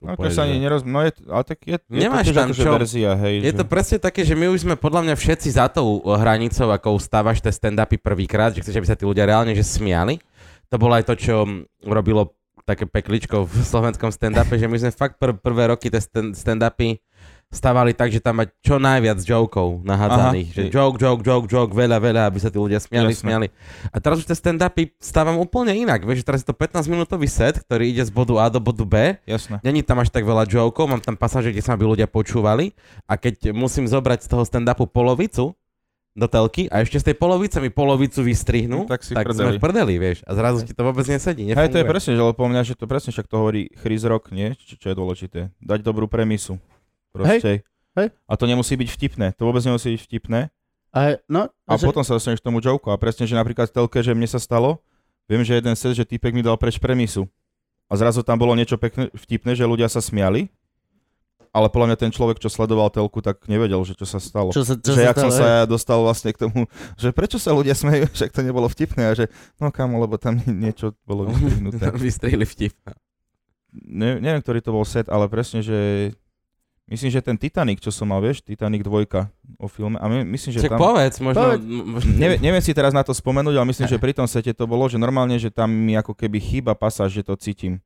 [0.04, 0.84] No to sa ani neroz...
[0.84, 2.72] No je, ale tak je, je Nemáš to tam akože čo.
[2.76, 3.34] verzia, hej.
[3.40, 3.58] Je že...
[3.62, 7.40] to presne také, že my už sme podľa mňa všetci za tou hranicou, ako ustávaš
[7.40, 10.20] tie stand-upy prvýkrát, že chceš, aby sa tí ľudia reálne že smiali.
[10.68, 12.36] To bolo aj to, čo mm, robilo
[12.68, 17.00] také pekličko v slovenskom stand-upe, že my sme fakt pr- prvé roky tie stand- stand-upy
[17.54, 20.48] stávali tak, že tam mať čo najviac jokov nahádzaných.
[20.48, 20.56] Aha.
[20.56, 23.22] Že joke, joke, joke, joke, veľa, veľa, aby sa tí ľudia smiali, Jasné.
[23.22, 23.46] smiali.
[23.88, 26.02] A teraz už tie stand-upy stávam úplne inak.
[26.02, 29.16] Vieš, že teraz je to 15-minútový set, ktorý ide z bodu A do bodu B
[29.24, 29.58] Jasné.
[29.60, 33.14] Není tam až tak veľa jokov, mám tam pasáže, kde sa by ľudia počúvali a
[33.14, 35.54] keď musím zobrať z toho stand-upu polovicu
[36.12, 39.34] do telky a ešte z tej polovice mi polovicu vystrihnú, No, tak si tak sme
[39.34, 39.50] prdeli.
[39.50, 40.18] v prdeli, vieš.
[40.22, 41.90] A zrazu ti to vôbec nesedí, Hej, to je nefunguje.
[41.90, 44.54] presne, že lebo po mňa, že to presne však to hovorí Chris Rock, nie?
[44.56, 45.40] Čo, čo je dôležité.
[45.58, 46.62] Dať dobrú premisu.
[47.14, 47.62] Proste.
[47.94, 48.08] hej.
[48.26, 49.26] A to nemusí byť vtipné.
[49.38, 50.50] To vôbec nemusí byť vtipné.
[50.94, 52.86] A, no, A že, potom sa dostaneš k tomu joke.
[52.90, 54.78] A presne, že napríklad v telke, že mne sa stalo,
[55.26, 57.26] viem, že jeden set, že týpek mi dal preč premisu.
[57.90, 60.50] A zrazu tam bolo niečo pekné, vtipné, že ľudia sa smiali.
[61.54, 64.50] Ale podľa mňa ten človek, čo sledoval telku, tak nevedel, že čo sa stalo.
[64.50, 65.54] čo sa, čo že sa jak som stalo, sa hej.
[65.54, 66.66] ja dostal vlastne k tomu,
[66.98, 69.30] že prečo sa ľudia smejú, však to nebolo vtipné a že
[69.62, 71.94] no kamo, lebo tam niečo bolo vystrihnuté.
[71.94, 72.74] Vystrihli vtip.
[73.70, 76.10] ne, neviem, ktorý to bol set, ale presne, že
[76.88, 79.08] myslím, že ten Titanic, čo som mal, vieš, Titanic 2
[79.60, 80.80] o filme, a my, myslím, že Čak tam...
[80.80, 81.40] povedz, možno...
[81.40, 81.64] Povedz.
[82.04, 84.84] Neviem, neviem si teraz na to spomenúť, ale myslím, že pri tom sete to bolo,
[84.88, 87.80] že normálne, že tam mi ako keby chýba pasáž, že to cítim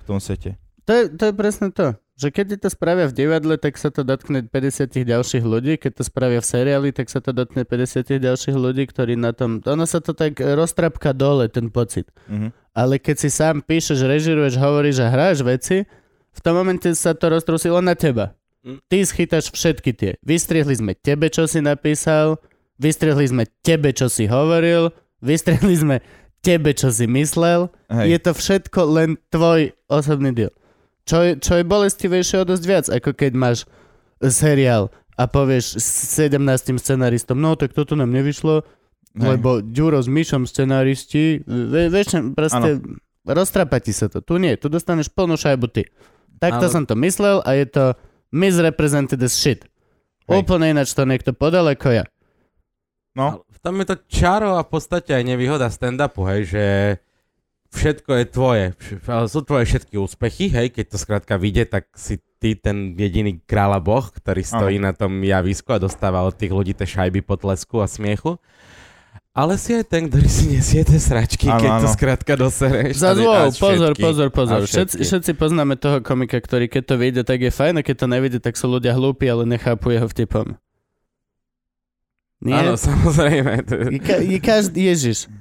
[0.00, 0.58] v tom sete.
[0.86, 1.94] To je, to je presne to.
[2.18, 6.04] Že keď to spravia v divadle, tak sa to dotkne 50 ďalších ľudí, keď to
[6.04, 9.62] spravia v seriáli, tak sa to dotkne 50 ďalších ľudí, ktorí na tom...
[9.64, 12.10] Ono sa to tak roztrapka dole, ten pocit.
[12.28, 12.52] Mhm.
[12.72, 15.84] Ale keď si sám píšeš, režiruješ, hovoríš a hráš veci,
[16.32, 18.36] v tom momente sa to roztrusilo na teba.
[18.62, 18.78] Mm.
[18.88, 20.12] Ty schytáš všetky tie.
[20.22, 22.38] Vystrihli sme tebe, čo si napísal,
[22.78, 25.96] vystrihli sme tebe, čo si hovoril, vystrihli sme
[26.42, 27.70] tebe, čo si myslel.
[27.90, 28.06] Hej.
[28.06, 30.52] Je to všetko len tvoj osobný diel.
[31.02, 33.58] Čo je, čo je bolestivejšie o dosť viac, ako keď máš
[34.22, 38.62] seriál a povieš s 17 scenaristom, no tak toto nám nevyšlo,
[39.18, 39.26] Hej.
[39.34, 42.78] lebo Ďuro s Myšom scenaristi, vieš, proste
[43.26, 44.22] roztrapa ti sa to.
[44.22, 45.90] Tu nie, tu dostaneš plnú šajbu ty.
[46.42, 47.84] Takto Ale- som to myslel a je to
[48.34, 49.62] misrepresented as shit.
[50.26, 50.42] Hej.
[50.42, 52.04] Úplne ináč to niekto podal ako ja.
[53.14, 56.64] No, v tom je to čaro a v podstate aj nevýhoda stand-upu, hej, že
[57.72, 58.64] všetko je tvoje.
[59.28, 63.78] Sú tvoje všetky úspechy, hej, keď to skrátka vyjde, tak si ty ten jediný kráľa
[63.78, 67.86] boh, ktorý stojí na tom javisku a dostáva od tých ľudí tie šajby potlesku a
[67.86, 68.40] smiechu.
[69.32, 71.94] Ale si aj ten, ktorý si nesie tie sračky, Áno, keď to áno.
[71.96, 73.00] skrátka dosereš.
[73.00, 74.60] Zazvol, pozor, pozor, pozor.
[74.68, 75.04] Všetci, všetky.
[75.08, 78.38] všetci poznáme toho komika, ktorý keď to vyjde, tak je fajn, a keď to nevyjde,
[78.44, 80.60] tak sú ľudia hlúpi, ale nechápu jeho vtipom.
[82.44, 82.60] Nie?
[82.60, 83.64] Áno, samozrejme.
[83.72, 83.74] To...
[83.88, 85.32] Je, ka- je každý, Ježiš.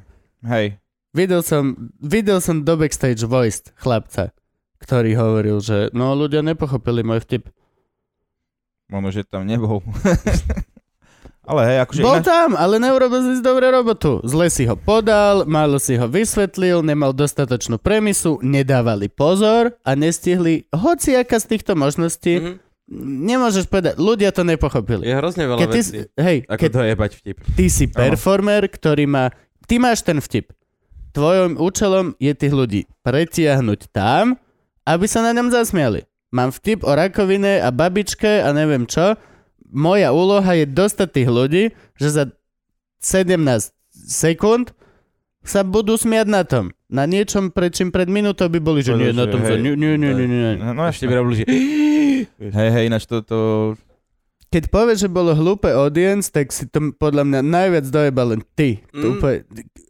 [0.47, 0.80] hej.
[1.12, 4.32] Videl som, videl som do backstage voiced chlapca,
[4.80, 7.51] ktorý hovoril, že no ľudia nepochopili môj vtip.
[8.88, 9.84] Možno, že tam nebol.
[11.41, 14.21] ale hej, akože Bol ináč, tam, ale neurobil si dobrú robotu.
[14.21, 20.69] Zle si ho podal, málo si ho vysvetlil, nemal dostatočnú premisu, nedávali pozor a nestihli
[20.69, 22.38] hociaká z týchto možností.
[22.38, 22.54] Mhm.
[23.23, 25.08] Nemôžeš povedať, ľudia to nepochopili.
[25.08, 25.95] Je hrozne veľa Keď ty, vecí.
[26.12, 27.38] hej, Ako keď dojebať vtip.
[27.56, 29.32] ty si performer, ktorý má...
[29.63, 30.51] Ty máš ten vtip.
[31.15, 34.36] Tvojom účelom je tých ľudí pretiahnuť tam,
[34.84, 36.04] aby sa na ňom zasmiali.
[36.32, 39.15] Mám vtip o rakovine a babičke a neviem čo.
[39.71, 41.63] Moja úloha je dostať tých ľudí,
[41.95, 42.23] že za
[42.99, 43.39] 17
[43.91, 44.75] sekúnd
[45.41, 46.75] sa budú smiať na tom.
[46.91, 49.55] Na niečom, pred čím pred minútou by boli, že nie, na tom sa...
[49.55, 50.51] Nie, nie, nie, nie, nie.
[50.60, 51.43] No, Ešte ešte by robili, že...
[52.53, 53.38] Hej, hej, ináč to, to...
[54.52, 58.84] keď povieš, že bolo hlúpe audience, tak si to podľa mňa najviac dojeba len ty.
[58.92, 59.00] Mm.
[59.00, 59.10] Mm.
[59.16, 59.38] úplne,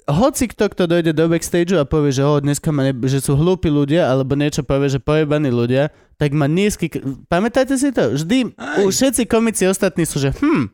[0.06, 3.34] hoci kto, kto dojde do backstage a povie, že, oh, dneska ma ne, že sú
[3.34, 5.89] hlúpi ľudia, alebo niečo povie, že pojebaní ľudia,
[6.21, 6.93] tak má nízky...
[7.26, 8.13] Pamätáte si to?
[8.13, 8.86] Vždy, Aj.
[8.86, 10.69] všetci komici ostatní sú, že hm,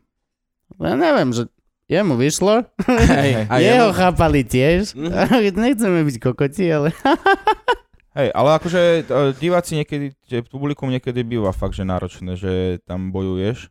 [0.84, 1.48] ja neviem, že
[1.88, 4.92] jemu vyšlo, Hej, a jeho jemu- chápali tiež.
[4.92, 5.56] Mhm.
[5.64, 6.92] Nechceme byť kokoti, ale...
[8.18, 9.02] Hej, ale akože e,
[9.38, 10.10] diváci niekedy,
[10.50, 13.70] publikum niekedy býva fakt, že náročné, že tam bojuješ.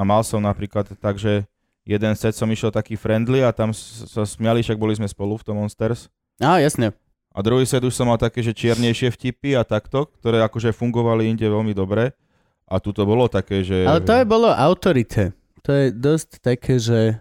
[0.00, 1.44] A mal som napríklad tak, že
[1.84, 5.44] jeden set som išiel taký friendly a tam sa smiali, však boli sme spolu v
[5.44, 6.08] tom Monsters.
[6.40, 6.96] Á, jasne.
[7.36, 11.28] A druhý set už som mal také, že čiernejšie vtipy a takto, ktoré akože fungovali
[11.28, 12.16] inde veľmi dobre.
[12.64, 13.84] A tu to bolo také, že...
[13.84, 15.36] Ale to je bolo autorite.
[15.68, 17.20] To je dosť také, že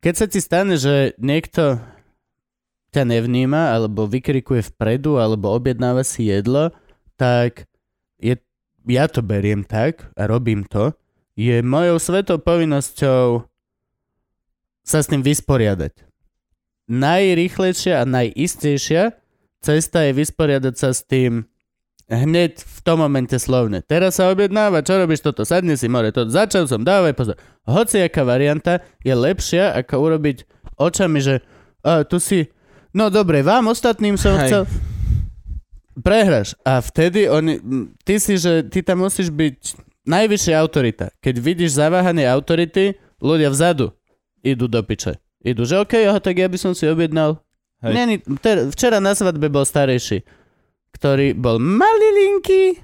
[0.00, 1.76] keď sa ti stane, že niekto
[2.88, 6.72] ťa nevníma, alebo vykrikuje vpredu, alebo objednáva si jedlo,
[7.20, 7.68] tak
[8.16, 8.40] je,
[8.88, 10.96] ja to beriem tak a robím to,
[11.38, 13.46] je mojou svetou povinnosťou
[14.82, 15.94] sa s tým vysporiadať.
[16.90, 19.14] Najrýchlejšia a najistejšia
[19.62, 21.46] cesta je vysporiadať sa s tým
[22.10, 23.84] hneď v tom momente slovne.
[23.84, 27.36] Teraz sa objednáva, čo robíš toto, sadni si more, to začal som, dávaj pozor.
[27.68, 30.48] Hociaká varianta je lepšia, ako urobiť
[30.80, 31.44] očami, že
[31.84, 32.48] a, tu si,
[32.96, 34.42] no dobre, vám ostatným som Hej.
[34.42, 34.62] chcel...
[35.98, 36.54] Prehraš.
[36.62, 37.58] A vtedy oni,
[38.06, 41.12] ty si, že ty tam musíš byť najvyššia autorita.
[41.20, 43.92] Keď vidíš zaváhanie autority, ľudia vzadu
[44.40, 45.20] idú do piče.
[45.44, 47.38] Idú, že okej, okay, tak ja by som si objednal.
[47.78, 47.92] Hej.
[47.94, 50.26] Neni, ter, včera na svadbe bol starejší,
[50.98, 52.82] ktorý bol malilinky,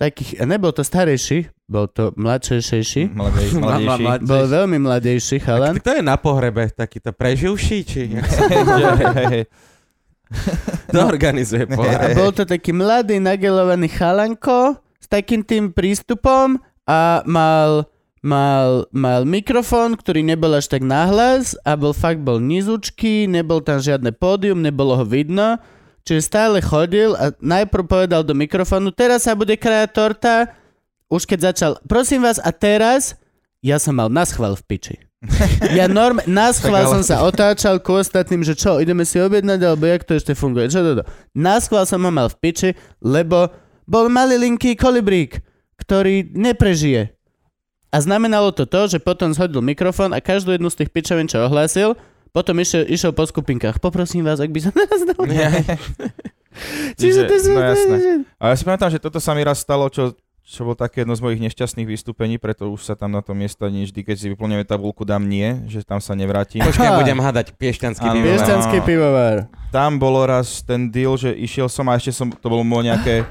[0.00, 3.84] takých, nebol to starejší, bol to mladšejší, Mladej, mladejší.
[3.84, 5.76] Mla- mla- bol veľmi mladejší chalan.
[5.76, 6.72] Kto je na pohrebe?
[6.72, 7.78] Takýto preživší?
[7.84, 8.00] Či
[9.28, 9.44] hej.
[10.94, 12.16] to organizuje A pohreb?
[12.16, 17.90] bol to taký mladý, nagelovaný chalanko takým tým prístupom a mal,
[18.22, 23.82] mal, mal mikrofón, ktorý nebol až tak nahlas a bol fakt bol nizučký, nebol tam
[23.82, 25.58] žiadne pódium, nebolo ho vidno.
[26.06, 30.36] Čiže stále chodil a najprv povedal do mikrofónu, teraz sa bude krajať torta,
[31.12, 33.18] už keď začal, prosím vás, a teraz,
[33.60, 34.96] ja som mal naschval v piči.
[35.76, 40.08] Ja norm, naschval som sa otáčal ku ostatným, že čo, ideme si objednať, alebo jak
[40.08, 41.04] to ešte funguje, čo to, to.
[41.36, 42.70] Naschval som ho mal v piči,
[43.04, 43.52] lebo
[43.90, 45.42] bol malý linký kolibrík,
[45.74, 47.10] ktorý neprežije.
[47.90, 51.42] A znamenalo to to, že potom zhodil mikrofón a každú jednu z tých pičovín, čo
[51.42, 51.98] ohlásil,
[52.30, 53.82] potom išiel, išiel po skupinkách.
[53.82, 55.18] Poprosím vás, ak by sa nás dal.
[57.00, 57.50] Čiže to sú...
[57.50, 57.96] no jasné.
[58.38, 60.14] A ja si pamätám, že toto sa mi raz stalo, čo,
[60.46, 63.66] čo bol také jedno z mojich nešťastných vystúpení, preto už sa tam na to miesto
[63.66, 66.62] ani vždy, keď si vyplňujeme tabulku, dám nie, že tam sa nevrátim.
[66.62, 68.30] Počkaj, budem hádať piešťanský pivovar.
[68.38, 69.36] Piešťanský pivovar.
[69.74, 73.26] Tam bolo raz ten deal, že išiel som a ešte som, to bolo môj nejaké,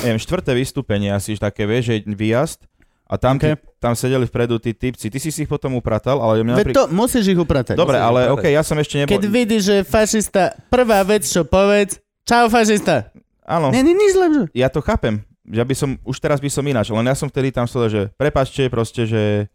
[0.00, 2.64] neviem, štvrté vystúpenie asi, také, vieš, že výjazd.
[3.04, 3.56] A tam, Okay.
[3.80, 5.08] tam sedeli vpredu tí typci.
[5.08, 7.72] Ty si si ich potom upratal, ale mňa Veď to musíš ich upratať.
[7.72, 8.36] Dobre, musíš ale upratať.
[8.36, 9.10] okej, ja som ešte nebol...
[9.10, 13.08] Keď vidíš, že fašista, prvá vec, čo povedz, čau fašista.
[13.42, 14.44] Áno, Není nič lepšie.
[14.52, 15.24] ja to chápem.
[15.48, 18.02] Ja by som, už teraz by som ináč, len ja som vtedy tam povedal, že
[18.12, 19.48] prepačte proste, že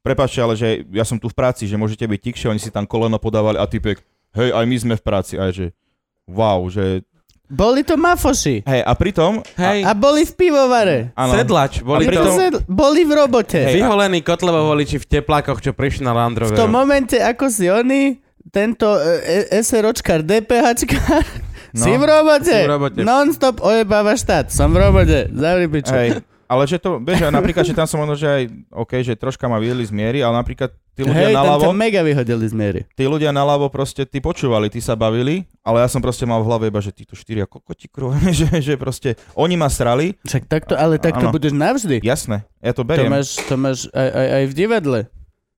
[0.00, 2.88] prepačte, ale že ja som tu v práci, že môžete byť tikšie, oni si tam
[2.88, 4.00] koleno podávali a typek,
[4.32, 5.76] hej, aj my sme v práci, a že
[6.24, 7.04] wow, že
[7.46, 8.62] Boli to mafoši.
[8.62, 10.98] hej, a pritom, Hej, A boli v pivovare.
[11.12, 12.36] áno, sedlač, boli pritom- tom...
[12.50, 13.60] to Boli v robote.
[13.60, 17.66] Hej, vyholení kotlevo voliči v teplákoch, čo prišli na Land V tom momente, ako si
[17.66, 18.16] oni,
[18.48, 21.24] tento e, e, SROčkar, DPHčkar,
[21.72, 21.80] No.
[21.80, 22.52] si v robote.
[22.52, 23.00] Si v robote.
[23.00, 24.48] Non-stop ojebáva štát.
[24.48, 25.32] Som v robote.
[25.32, 25.88] Zavri piču.
[25.90, 29.44] hej, ale že to, vieš, napríklad, že tam som možno, že aj, OK, že troška
[29.44, 32.80] ma vyjeli z miery, ale napríklad tí ľudia Hej, tam naľavo, mega vyhodili z miery.
[32.92, 36.46] tí ľudia naľavo proste, tí počúvali, tí sa bavili, ale ja som proste mal v
[36.46, 40.74] hlave iba, že títo štyria kokoti krúha, že, že proste oni ma srali, Však takto,
[40.74, 41.32] ale takto Áno.
[41.32, 42.00] budeš navždy.
[42.00, 43.08] jasné, ja to To beriem.
[43.08, 45.00] máš, to máš aj, aj, aj v divadle.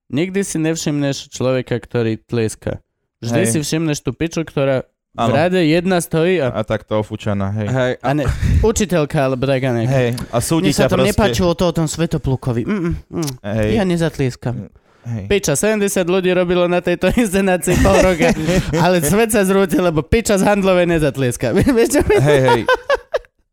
[0.06, 2.78] Nikdy si nevšimneš človeka, ktorý tlieska.
[3.18, 3.50] Vždy Hej.
[3.50, 5.32] si všimneš tú piču, ktorá v Áno.
[5.32, 7.66] rade jedna stojí a, A tak to ofúčaná, hej.
[7.66, 8.26] Hej, a ne,
[8.60, 9.90] učiteľka alebo taká nejaká.
[9.90, 11.08] Hej, a súdi Mne sa to proste...
[11.08, 12.62] nepáčilo to o tom Svetoplukovi.
[12.62, 13.28] Mm, mm, mm.
[13.40, 14.68] Hej, Ja nezatlieskam.
[15.04, 15.24] Hej.
[15.26, 18.32] Piča, 70 ľudí robilo na tejto inscenácii pol roka,
[18.84, 21.52] ale svet sa zrútil, lebo piča z handlovej nezatlieska.
[21.76, 22.02] Vieš čo?
[22.02, 22.60] Hej, hej.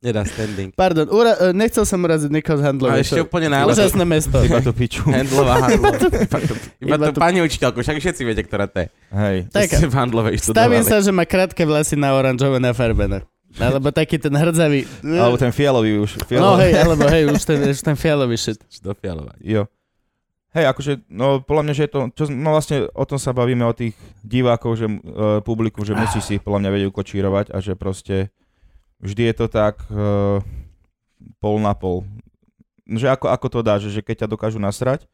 [0.02, 0.74] nedá standing.
[0.74, 3.06] Pardon, ura- e, nechcel som uraziť niekoho z A handlovej.
[3.06, 3.78] ešte To- úplne najlepšie.
[3.78, 4.38] Úžasné mesto.
[4.42, 5.06] Iba tú piču.
[5.06, 5.94] Handlová handlo.
[5.94, 8.88] Iba to, iba Iba to to- pani učiteľku, však všetci viete, ktorá to je.
[9.14, 9.36] Hej.
[9.54, 13.22] Tak, v handlovej stavím sa, že má krátke vlasy na oranžové nafarbené.
[13.52, 14.88] Alebo taký ten hrdzavý.
[15.04, 16.18] Alebo ten fialový už.
[16.18, 16.60] No Fialový.
[16.64, 18.58] hej, alebo hej, už ten, už ten fialový shit.
[18.80, 19.38] Do fialovať.
[19.44, 19.68] Jo.
[20.52, 23.64] Hej, akože, no podľa mňa, že je to, čo, no vlastne o tom sa bavíme,
[23.64, 27.80] o tých divákov, že uh, publiku, že musí si podľa mňa vedieť ukočírovať a že
[27.80, 28.36] proste
[29.00, 30.44] vždy je to tak uh,
[31.40, 32.04] pol na pol.
[32.84, 35.08] že ako, ako to dá, že, že keď ťa dokážu nasrať,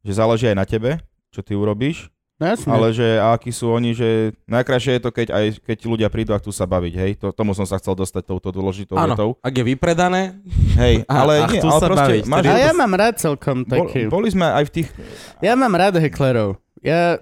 [0.00, 0.96] že záleží aj na tebe,
[1.28, 2.08] čo ty urobíš,
[2.40, 2.72] No jasne.
[2.72, 4.08] ale že a akí sú oni, že
[4.44, 7.52] najkrajšie je to, keď aj keď ľudia prídu a chcú sa baviť, hej, to, tomu
[7.52, 9.36] som sa chcel dostať touto dôležitou vetou.
[9.36, 10.40] Áno, ak je vypredané,
[10.74, 13.14] Hej, A- ale a nie, chcú ale sa proste baviť, máš, A ja mám rád
[13.14, 14.08] celkom bol, taký.
[14.08, 14.88] boli sme aj v tých,
[15.38, 16.56] Ja mám rád heklerov.
[16.80, 17.20] Ja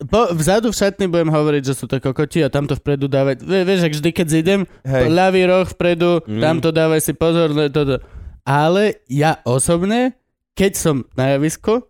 [0.00, 3.44] po, vzadu v šatni budem hovoriť, že sú to kokoti a tamto vpredu dávať.
[3.44, 6.40] Vie, vieš, ak vždy, keď zidem, hej, ľavý roh vpredu, Mm.
[6.40, 8.00] tamto dávaj si pozor, toto.
[8.42, 10.16] Ale ja osobne,
[10.52, 11.84] keď som na javisku,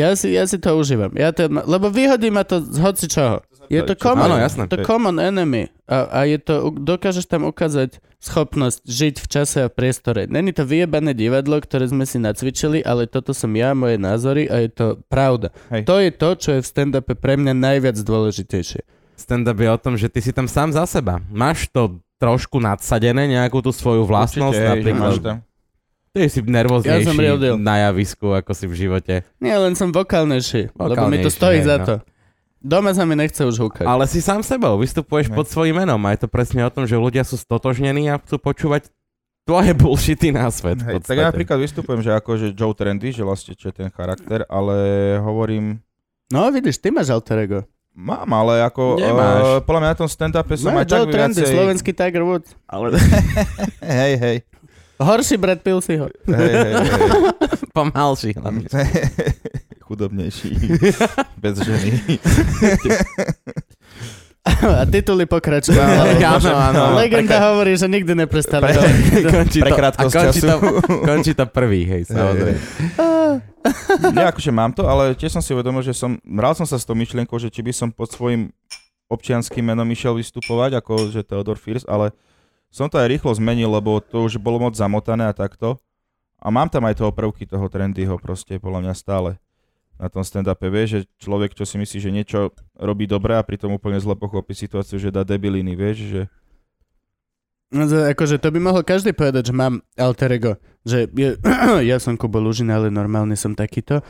[0.00, 1.12] ja si, ja si to užívam.
[1.12, 3.44] Ja to, lebo vyhodí ma to z hoci čoho.
[3.70, 4.66] Je to common, Áno, jasné.
[4.66, 5.70] to common enemy.
[5.86, 10.26] A, a je to, dokážeš tam ukázať schopnosť žiť v čase a priestore.
[10.26, 14.66] Není to vyjebané divadlo, ktoré sme si nacvičili, ale toto som ja, moje názory a
[14.66, 15.54] je to pravda.
[15.70, 15.86] Hej.
[15.86, 18.82] To je to, čo je v stand-upe pre mňa najviac dôležitejšie.
[19.14, 21.22] stand-up je o tom, že ty si tam sám za seba.
[21.30, 25.00] Máš to trošku nadsadené, nejakú tú svoju vlastnosť, určite, hej, že napríklad.
[25.00, 25.36] máš tam.
[26.10, 27.54] Ty si nervóznejší Ja som real deal.
[27.54, 29.22] na javisku, ako si v živote.
[29.38, 31.84] Nie, len som vokálnejší, lebo mi to Vokálnejší, stojí hej, za no.
[31.84, 31.94] to.
[32.60, 33.86] Doma sa mi nechce už húkať.
[33.86, 35.32] Ale si sám sebou, vystupuješ Hej.
[35.32, 38.36] pod svojím menom a je to presne o tom, že ľudia sú stotožnení a chcú
[38.36, 38.90] počúvať
[39.42, 40.76] tvoje bullshity na svet.
[40.78, 43.88] Hej, tak ja napríklad vystupujem, že ako že Joe Trendy, že vlastne čo je ten
[43.88, 44.76] charakter, ale
[45.16, 45.78] hovorím,
[46.28, 47.58] No vidíš, ty máš alter ego.
[47.92, 49.40] mám, ale ako, Nemáš.
[49.40, 51.54] uh, podľa mňa na tom stand-upe som No, aj tak Joe Trendy, viacej...
[51.54, 52.50] slovenský Tiger Woods.
[52.66, 52.94] Ale
[54.00, 54.36] Hej, hej,
[55.00, 56.12] Horší brat pil si ho.
[56.28, 56.88] hej, hej, hej.
[57.76, 58.68] pomalší hlavne.
[59.90, 60.54] Chudobnejší.
[61.40, 61.90] Bez ženy.
[64.46, 65.76] A tituly pokračujú.
[65.76, 66.82] Áno, áno.
[66.94, 68.70] Legenda hovorí, že nikdy neprestali.
[69.26, 70.54] končí Pre to, a končí to,
[70.86, 72.60] končí to prvý, hej, samozrejme.
[74.14, 76.86] Nie, akože mám to, ale tiež som si uvedomil, že som, hral som sa s
[76.86, 78.54] tou myšlienkou, že či by som pod svojim
[79.10, 82.14] občianským menom išiel vystupovať, ako že Theodor Fierce, ale
[82.70, 85.82] som to aj rýchlo zmenil, lebo to už bolo moc zamotané a takto.
[86.40, 89.30] A mám tam aj toho prvky toho trendyho proste, podľa mňa stále
[90.00, 90.72] na tom stand-upe.
[90.72, 92.38] Vieš, že človek, čo si myslí, že niečo
[92.80, 96.22] robí dobre a pritom úplne zle pochopí situáciu, že dá debiliny, vieš, že...
[97.70, 100.52] No, akože to by mohol každý povedať, že mám alter ego.
[100.82, 101.28] Že je,
[101.92, 104.00] ja som Kubo Lužin, ale normálne som takýto.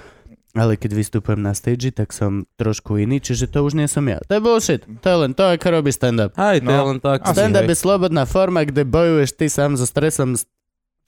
[0.52, 4.18] Ale keď vystupujem na stage, tak som trošku iný, čiže to už nie som ja.
[4.20, 4.82] To je bullshit.
[4.82, 6.34] To je len to, ako robí stand-up.
[6.34, 6.90] Hej, to je No.
[6.90, 7.22] len tak.
[7.22, 7.70] Asi, Stand-up hej.
[7.70, 10.50] je slobodná forma, kde bojuješ ty sám so stresom s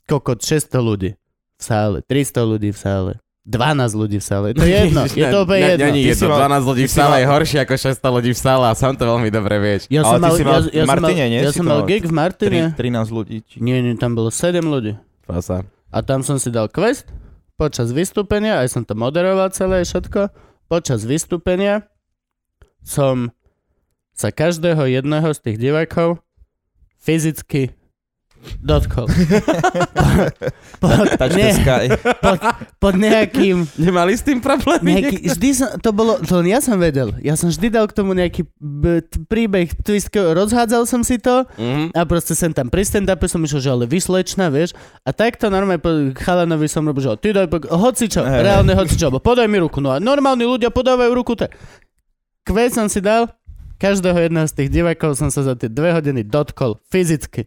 [0.05, 1.11] kokot 600 ľudí
[1.57, 3.13] v sále, 300 ľudí v sále,
[3.43, 4.47] 12 ľudí v sále.
[4.53, 5.85] To je jedno, je to úplne jedno.
[5.85, 8.65] Není jedno, si mal- 12 ľudí v sále je horšie ako 600 ľudí v sále
[8.65, 9.91] a sám to veľmi dobre vieš.
[9.91, 11.41] Ja som mal, ja, mal, Martine, nie?
[11.41, 12.63] ja som to mal gig v Martine.
[12.71, 13.43] Tri, 13 ľudí.
[13.43, 13.59] Či...
[13.59, 14.95] Nie, nie, tam bolo 7 ľudí.
[15.23, 15.67] Fasa.
[15.91, 17.11] A tam som si dal quest
[17.63, 20.35] počas vystúpenia, aj som to moderoval celé všetko.
[20.67, 21.87] Počas vystúpenia
[22.83, 23.31] som
[24.11, 26.19] sa každého jedného z tých divákov
[26.99, 27.71] fyzicky
[28.59, 29.07] dotkol.
[30.83, 31.85] pod, Touch nie, the sky.
[32.19, 32.39] pod,
[32.79, 34.99] pod nejakým Nemali s tým problémy?
[34.99, 37.15] Nejaký, vždy som, to bolo, to ja som vedel.
[37.23, 41.45] Ja som vždy dal k tomu nejaký b, t, príbeh, twist, rozhádzal som si to
[41.59, 41.95] Mhm.
[41.95, 44.75] a proste sem tam pri stand-upe som išiel, že ale vyslečna, vieš.
[45.07, 48.41] A takto normálne po chalanovi som robil, že ty daj, hocičo, Hej.
[48.43, 49.79] reálne hocičo, alebo podaj mi ruku.
[49.81, 51.35] No a normálni ľudia podávajú ruku.
[51.39, 51.55] Tak.
[52.43, 53.31] Kvet som si dal,
[53.79, 57.47] každého jedného z tých divákov som sa za tie dve hodiny dotkol fyzicky.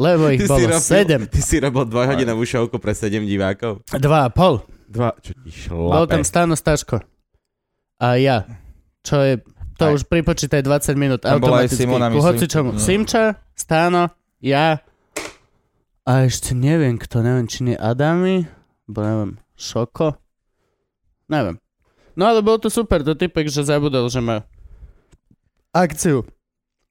[0.00, 1.28] Lebo ich bolo sedem.
[1.28, 3.84] ty si robil dvojhodinovú šovku pre 7 divákov.
[4.00, 4.64] Dva a pol.
[4.88, 6.26] Dva, čo ti Bol tam šlape.
[6.26, 7.04] Stano Staško.
[8.00, 8.48] A ja.
[9.04, 9.44] Čo je,
[9.76, 9.92] to Aj.
[9.92, 11.84] už pripočítaj 20 minút Tam bola aj automaticky.
[11.84, 12.64] Simona, myslím.
[12.72, 12.80] No.
[12.80, 14.08] Simča, Stano,
[14.40, 14.80] ja.
[16.08, 18.48] A ešte neviem kto, neviem, či nie Adami,
[18.88, 20.16] bo neviem, Šoko.
[21.28, 21.60] Neviem.
[22.16, 24.48] No ale bolo to super, to typek, že zabudol, že má
[25.70, 26.24] akciu.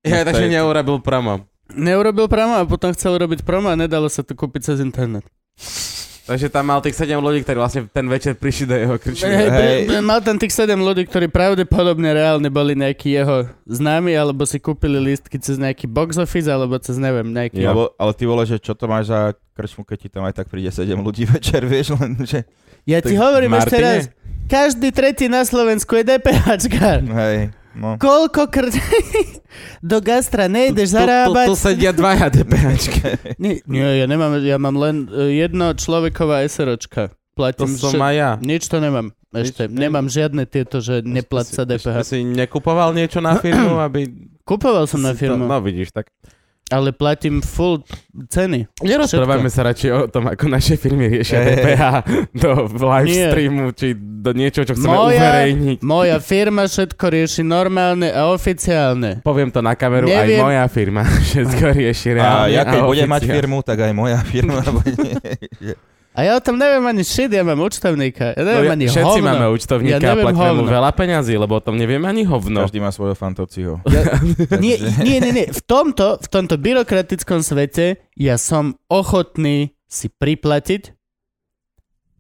[0.05, 1.49] Ja, No, to takže neurobil promo.
[1.74, 5.26] Neurobil promo a potom chcel robiť promo a nedalo sa to kúpiť cez internet.
[6.30, 9.34] Takže tam mal tých 7 ľudí, ktorí vlastne ten večer prišli do jeho krčmy.
[9.34, 9.78] Hej, Hej.
[9.89, 14.61] pri- mal tam tých 7 ľudí, ktorí pravdepodobne reálne boli nejakí jeho známi, alebo si
[14.61, 17.65] kúpili lístky cez nejaký box office, alebo cez neviem, nejaký...
[17.65, 17.74] Ja.
[17.74, 20.53] Lebo, ale ty vole, že čo to máš za krčmu, keď ti tam aj tak
[20.53, 22.45] príde 7 ľudí večer, vieš, len že...
[22.86, 24.13] Ja ti Tak hovorím ešte raz,
[24.45, 27.09] každý tretí na Slovensku je DPHčkar.
[27.09, 27.95] Hej, no.
[27.95, 28.67] Koľko kr...
[29.82, 31.47] do gastra nejdeš Tu, tu, zarábať?
[31.47, 32.99] tu sedia dvaja DPHčky.
[33.41, 37.09] Nie, nie, ja nemám, ja mám len e, jedno človeková SROčka.
[37.09, 38.32] To Platím som vše- aj ja.
[38.38, 39.15] Nič to nemám.
[39.32, 41.97] Ešte Nič, nemám žiadne tieto, že Ešte DPH.
[42.03, 44.11] si nekupoval niečo na firmu, aby...
[44.43, 46.11] Kupoval som na si to- firmu, No vidíš, tak
[46.70, 47.82] ale platím full
[48.26, 48.70] ceny.
[48.80, 51.41] nerozprávajme sa radšej o tom, ako naše firmy riešia.
[51.41, 51.84] DPH
[52.32, 52.49] do
[52.80, 53.28] live Nie.
[53.28, 55.78] streamu, či do niečo, čo chceme Moja- uverejniť.
[55.82, 59.22] Moja firma všetko rieši normálne a oficiálne.
[59.22, 60.38] Poviem to na kameru, Neviem.
[60.38, 63.91] aj moja firma všetko rieši A reálne ja keď a budem mať firmu, tak aj
[63.91, 65.17] moja firma bude...
[66.20, 68.36] A ja o tom neviem ani shit, ja mám účtovníka.
[68.36, 69.24] Ja No, neviem ja, ani všetci hovno.
[69.24, 72.67] máme účtovníka Ja a platíme mu veľa peňazí, lebo o tom nevieme ani hovno.
[72.67, 73.80] Každý má svojho fantociho.
[73.88, 74.20] Ja,
[74.63, 75.47] nie, nie, nie, nie.
[75.47, 80.91] V tomto, v tomto byrokratickom svete ja som ochotný si priplatiť,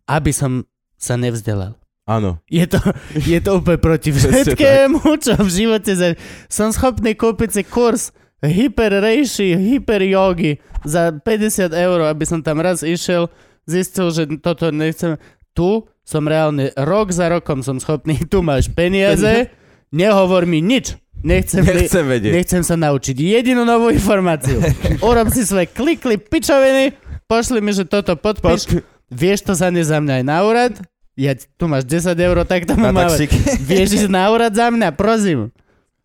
[0.07, 0.63] aby som
[0.95, 1.75] sa nevzdelal.
[2.07, 2.39] Áno.
[2.47, 2.79] Je to,
[3.19, 6.15] je to úplne proti všetkému, čo v živote za...
[6.47, 12.63] Som schopný kúpiť si kurz hyper reishi, hyper jogi za 50 eur, aby som tam
[12.63, 13.27] raz išiel,
[13.69, 15.21] zistil, že toto nechcem.
[15.53, 15.69] Tu
[16.01, 19.53] som reálne rok za rokom som schopný, tu máš peniaze,
[19.89, 20.97] nehovor mi nič.
[21.19, 22.31] Nechcem, Nechcem vedieť.
[22.31, 24.63] nechcem sa naučiť jedinú novú informáciu.
[25.03, 26.95] Urob si svoje klikli pičoviny,
[27.27, 28.79] pošli mi, že toto podpíš.
[29.11, 30.73] Vieš to za ne za mňa aj na úrad?
[31.19, 33.11] Ja, tu máš 10 eur, tak to Na mám.
[33.69, 35.51] Vieš ísť na úrad za mňa, prosím.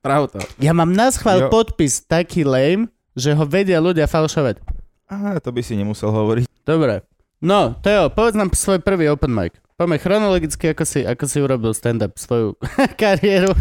[0.02, 0.42] Pravda.
[0.58, 4.58] Ja mám na schvál podpis taký lame, že ho vedia ľudia falšovať.
[5.06, 6.50] Aha, to by si nemusel hovoriť.
[6.66, 7.06] Dobre.
[7.40, 9.54] No, Teo, povedz nám svoj prvý open mic.
[9.74, 12.54] Poďme chronologicky, ako si, ako si urobil stand-up svoju
[13.00, 13.50] kariéru.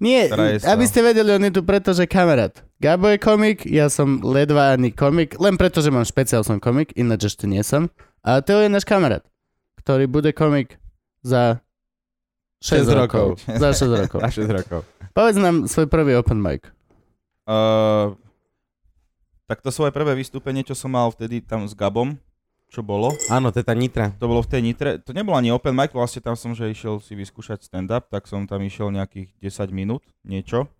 [0.00, 0.72] Nie, sa.
[0.72, 2.56] aby ste vedeli, on je tu preto, že kamarát.
[2.80, 6.96] Gabo je komik, ja som ledva ani komik, len preto, že mám špeciál, som komik,
[6.96, 7.92] ináč ešte nie som.
[8.24, 9.20] A Teo je náš kamarát,
[9.84, 10.80] ktorý bude komik
[11.20, 11.60] za
[12.64, 13.26] 6 Šesť rokov.
[13.36, 13.60] rokov.
[13.60, 14.18] Za 6 rokov.
[14.24, 14.80] Na 6 rokov.
[15.12, 16.64] Povedz nám svoj prvý open mic.
[17.44, 18.16] Uh,
[19.50, 22.14] tak to svoje prvé vystúpenie, čo som mal vtedy tam s Gabom,
[22.70, 24.14] čo bolo, Áno, to je tá nitra.
[24.14, 27.02] to bolo v tej Nitre, to nebolo ani open mic, vlastne tam som, že išiel
[27.02, 30.70] si vyskúšať stand-up, tak som tam išiel nejakých 10 minút, niečo.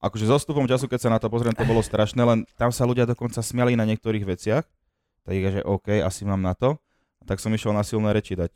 [0.00, 2.88] Akože so stupom času, keď sa na to pozriem, to bolo strašné, len tam sa
[2.88, 4.64] ľudia dokonca smiali na niektorých veciach,
[5.28, 6.80] tak že OK, asi mám na to.
[7.28, 8.52] Tak som išiel na silné reči dať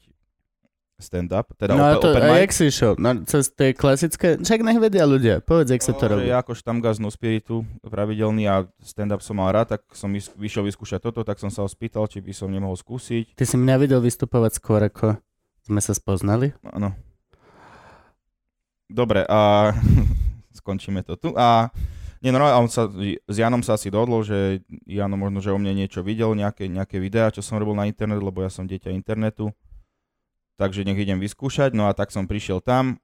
[0.99, 2.93] stand-up, teda no a open, to, a jak si išiel?
[2.99, 6.27] No, cez tie klasické, však nech vedia ľudia, povedz, jak sa to No, robí.
[6.27, 10.67] Ja ako štamgaz no spiritu pravidelný a stand-up som mal rád, tak som vys- vyšiel
[10.67, 13.39] vyskúšať toto, tak som sa ho spýtal, či by som nemohol skúsiť.
[13.39, 15.23] Ty si mňa videl vystupovať skôr, ako
[15.63, 16.51] sme sa spoznali.
[16.67, 16.99] Áno.
[18.91, 19.71] Dobre, a
[20.59, 21.31] skončíme to tu.
[21.39, 21.71] A
[22.19, 22.91] nie, no, on sa,
[23.31, 26.99] s Janom sa asi dohodol, že Jano možno, že o mne niečo videl, nejaké, nejaké
[26.99, 29.55] videá, čo som robil na internet, lebo ja som dieťa internetu.
[30.59, 32.99] Takže nech idem vyskúšať, no a tak som prišiel tam.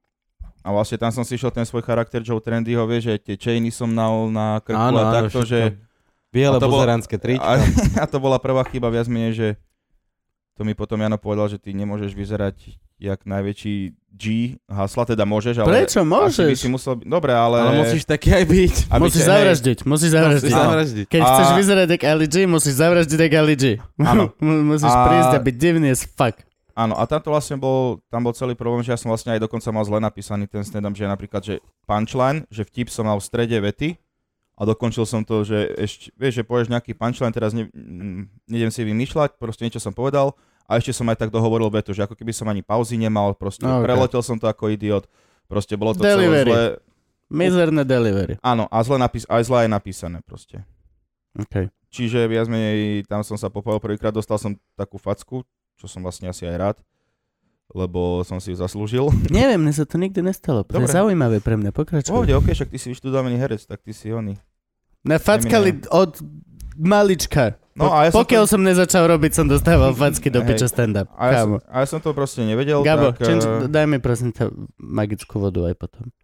[0.67, 3.71] A vlastne tam som si išiel ten svoj charakter Joe Trendyho, vieš, že tie chainy
[3.71, 5.79] som nal na krku Áno, a takto, že...
[6.35, 7.47] Biele buzeránske tričko.
[7.47, 7.63] A,
[8.03, 9.49] a to bola prvá chyba viac menej, že
[10.59, 14.25] to mi potom Jano povedal, že ty nemôžeš vyzerať jak najväčší G
[14.71, 15.83] hasla, teda môžeš, ale...
[15.83, 16.07] Prečo?
[16.07, 16.59] Asi by Môžeš.
[16.63, 16.95] si musel.
[17.03, 17.59] Dobre, ale...
[17.59, 18.75] Ale musíš taký aj byť.
[18.95, 20.51] aby Musíš hej, zavraždiť, musíš zavraždiť.
[20.55, 21.07] Musíš zavraždiť.
[21.11, 23.65] Keď A- chceš vyzerať jak Ali G, musíš zavraždiť jak Ali G.
[23.99, 24.25] Áno.
[24.71, 26.39] Musíš A- prísť a byť divný as fuck.
[26.75, 29.41] Áno, a tam to vlastne bol, tam bol celý problém, že ja som vlastne aj
[29.41, 31.55] dokonca mal zle napísaný ten stand že napríklad, že
[31.87, 33.95] punchline, že vtip som mal v strede vety
[34.55, 37.71] a dokončil som to, že ešte, vieš, že povieš nejaký punchline, teraz ne,
[38.45, 40.35] nejdem si vymýšľať, proste niečo som povedal
[40.67, 43.63] a ešte som aj tak dohovoril vetu, že ako keby som ani pauzy nemal, proste
[43.63, 43.87] No, ok.
[43.87, 45.07] preletel som to ako idiot,
[45.47, 46.51] proste bolo to Delivery.
[46.51, 46.93] celé zle.
[47.25, 48.35] Mizerné delivery.
[48.41, 50.61] Áno, a zle napís- aj zle aj napísané proste.
[51.35, 51.71] Okay.
[51.89, 55.47] Čiže viac menej tam som sa popojil prvýkrát, dostal som takú facku,
[55.79, 56.77] čo som vlastne asi aj rád,
[57.73, 59.09] lebo som si ju zaslúžil.
[59.35, 60.63] Neviem, mne sa to nikdy nestalo.
[60.69, 62.13] To je zaujímavé pre mňa, pokračuj.
[62.13, 64.39] Pohode, ok, však ty si vyštudovaný herec, tak ty si oný.
[65.05, 66.17] Na fackali od
[66.81, 67.61] malička.
[67.75, 71.11] No a ja som Pokiaľ to- som nezačal robiť, som dostával facky do piča stand-up.
[71.19, 73.27] A ja, som, a ja som to proste nevedel, Gabo, tak...
[73.27, 74.47] change, eh, daj mi prosím ťa
[74.79, 76.15] magickú vodu aj potom.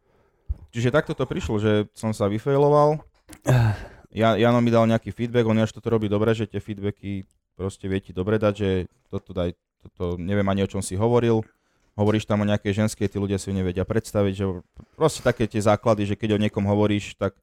[0.70, 3.02] Čiže takto to prišlo, že som sa vyfailoval.
[3.50, 3.74] Ah.
[4.14, 7.26] Ja, Jano mi dal nejaký feedback, on až toto robí dobre, že tie feedbacky
[7.60, 8.70] proste vie ti dobre dať, že
[9.12, 9.52] toto daj,
[9.84, 11.44] toto neviem ani o čom si hovoril.
[11.92, 14.44] Hovoríš tam o nejakej ženskej, tí ľudia si ju nevedia predstaviť, že
[14.96, 17.36] proste také tie základy, že keď o niekom hovoríš, tak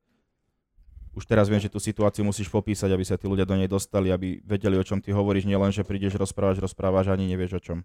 [1.14, 4.10] už teraz viem, že tú situáciu musíš popísať, aby sa tí ľudia do nej dostali,
[4.10, 7.78] aby vedeli, o čom ty hovoríš, nielen, že prídeš, rozprávaš, rozprávaš, ani nevieš o čom.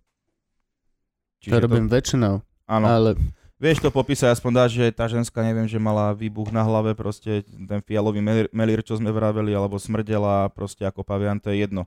[1.44, 3.18] To robím väčšinou, áno, ale
[3.62, 7.46] Vieš to popísať, aspoň dáš, že tá ženská, neviem, že mala výbuch na hlave, proste
[7.46, 8.18] ten fialový
[8.50, 11.86] melír, čo sme vraveli, alebo smrdela, proste ako pavian, to je jedno.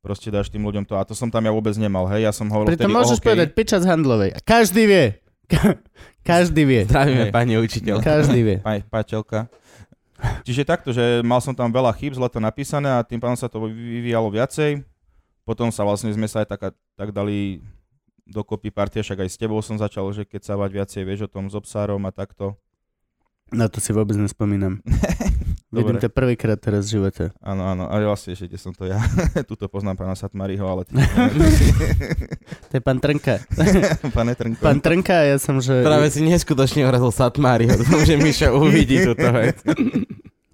[0.00, 0.96] Proste dáš tým ľuďom to.
[0.96, 3.28] A to som tam ja vôbec nemal, hej, ja som hovoril vtedy môžeš o hokeji.
[3.28, 4.30] povedať piča z handlovej.
[4.32, 5.04] A každý vie.
[6.20, 6.86] Každý vie.
[6.86, 7.32] Zdravíme Hej.
[7.34, 7.96] pani učiteľ.
[8.04, 8.56] Každý vie.
[8.62, 9.50] Pani páčelka.
[10.44, 13.48] Čiže takto, že mal som tam veľa chýb, zle to napísané a tým pádom sa
[13.48, 14.84] to vyvíjalo viacej.
[15.48, 17.64] Potom sa vlastne sme sa aj tak, tak dali
[18.28, 21.32] dokopy partia, však aj s tebou som začal, že keď sa vať viacej vieš o
[21.32, 22.54] tom s obsárom a takto.
[23.50, 24.78] Na to si vôbec nespomínam.
[25.70, 26.02] Vidím Dobre.
[26.02, 27.30] to prvýkrát teraz v živote.
[27.38, 28.98] Áno, áno, ale vlastne ešte som to ja.
[29.50, 30.98] Tuto poznám pána Satmariho, ale ty...
[30.98, 33.38] To je pán Trnka.
[34.18, 34.58] Pane Trnko.
[34.58, 35.86] Pán Trnka, ja som, že...
[35.86, 39.62] Práve si neskutočne urazil Satmáriho, dúfam, že Miša uvidí túto vec.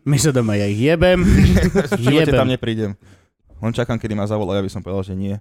[0.05, 1.25] Mišo doma, ja ich jebem.
[1.25, 2.37] v jebem.
[2.37, 2.93] tam neprídem.
[3.57, 5.41] Len čakám, kedy ma zavolajú, aby som povedal, že nie.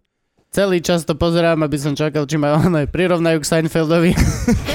[0.55, 4.15] Celý čas to pozerám, aby som čakal, či ma ono prirovnajú k Seinfeldovi.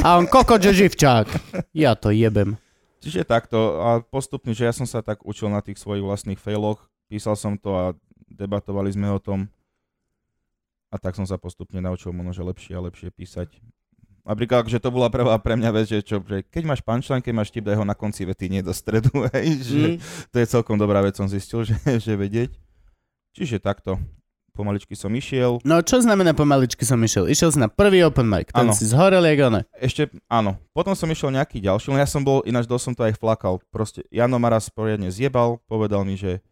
[0.04, 1.24] A on koko, že živčák.
[1.72, 2.60] Ja to jebem.
[3.00, 6.84] Čiže takto a postupne, že ja som sa tak učil na tých svojich vlastných failoch,
[7.08, 7.84] písal som to a
[8.28, 9.48] debatovali sme o tom
[10.90, 13.48] a tak som sa postupne naučil možno, lepšie a lepšie písať.
[14.20, 17.34] Napríklad, že to bola prvá pre mňa vec, že, čo, že keď máš punchline, keď
[17.34, 19.98] máš tip, daj ho na konci vety, nie do stredu, hej, že Mm.
[20.28, 22.52] to je celkom dobrá vec, som zistil, že, že vedieť.
[23.32, 23.96] Čiže takto,
[24.52, 25.62] pomaličky som išiel.
[25.62, 27.26] No čo znamená pomaličky som išiel?
[27.26, 28.74] Išiel si na prvý open mic, ten Áno.
[28.74, 29.60] si zhorel jak ono.
[29.78, 33.02] Ešte, áno, potom som išiel nejaký ďalší, len ja som bol, ináč dosť som to
[33.06, 33.62] aj flakal.
[33.70, 36.42] Proste Jano ma raz poriadne zjebal, povedal mi, že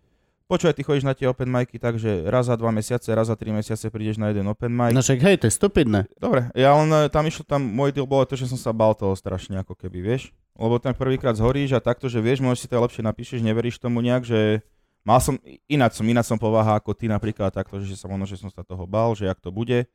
[0.48, 3.52] počúvaj, ty chodíš na tie open micy, takže raz za dva mesiace, raz za tri
[3.52, 4.96] mesiace prídeš na jeden open mic.
[4.96, 6.08] No však hej, to je stupidné.
[6.16, 8.96] Dobre, ja len e, tam išiel, tam môj deal bolo to, že som sa bal
[8.96, 10.32] toho strašne, ako keby, vieš.
[10.56, 14.00] Lebo ten prvýkrát zhoríš a takto, že vieš, možno si to lepšie napíšeš, neveríš tomu
[14.00, 14.64] nejak, že
[15.06, 15.38] mal som,
[15.70, 18.62] ináč som, ináč som povaha ako ty napríklad takto, že sa možno, že som sa
[18.62, 19.86] toho bal, že jak to bude,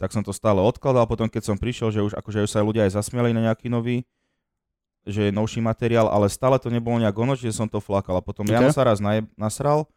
[0.00, 2.88] tak som to stále odkladal, potom keď som prišiel, že už akože už sa ľudia
[2.88, 4.08] aj zasmiali na nejaký nový,
[5.04, 8.22] že je novší materiál, ale stále to nebolo nejak ono, že som to flakal a
[8.24, 8.52] potom Ok.
[8.52, 9.88] Jano sa raz naje, nasral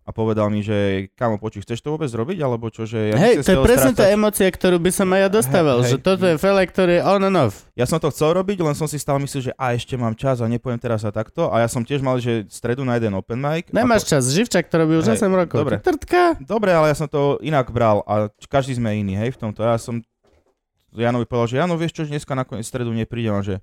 [0.00, 3.44] a povedal mi, že kamo, počuj, chceš to vôbec robiť, alebo čo, že ja hej,
[3.44, 6.40] to je presne tá emocia, ktorú by som aj ja dostával, Hej, že toto je
[6.40, 7.68] fele, ktorý je on and off.
[7.76, 10.40] Ja som to chcel robiť, len som si stále myslel, že a ešte mám čas
[10.40, 11.52] a nepoviem teraz a takto.
[11.52, 13.68] A ja som tiež mal, že stredu na jeden open mic.
[13.70, 15.56] Nemáš čas, živčak to robí už Hej, 8 rokov.
[15.62, 15.76] dobre.
[15.78, 16.40] Trtka.
[16.40, 19.60] Dobre, ale ja som to inak bral a každý sme iný, hej, v tomto.
[19.60, 20.00] Ja som
[20.90, 23.62] Janovi povedal, že Jano, vieš čo, že dneska nakoniec stredu neprídem že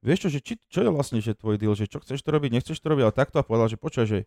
[0.00, 2.50] vieš čo, že či, čo je vlastne, že tvoj deal, že čo chceš to robiť,
[2.54, 4.18] nechceš to robiť, ale takto a povedal, že počkaj, že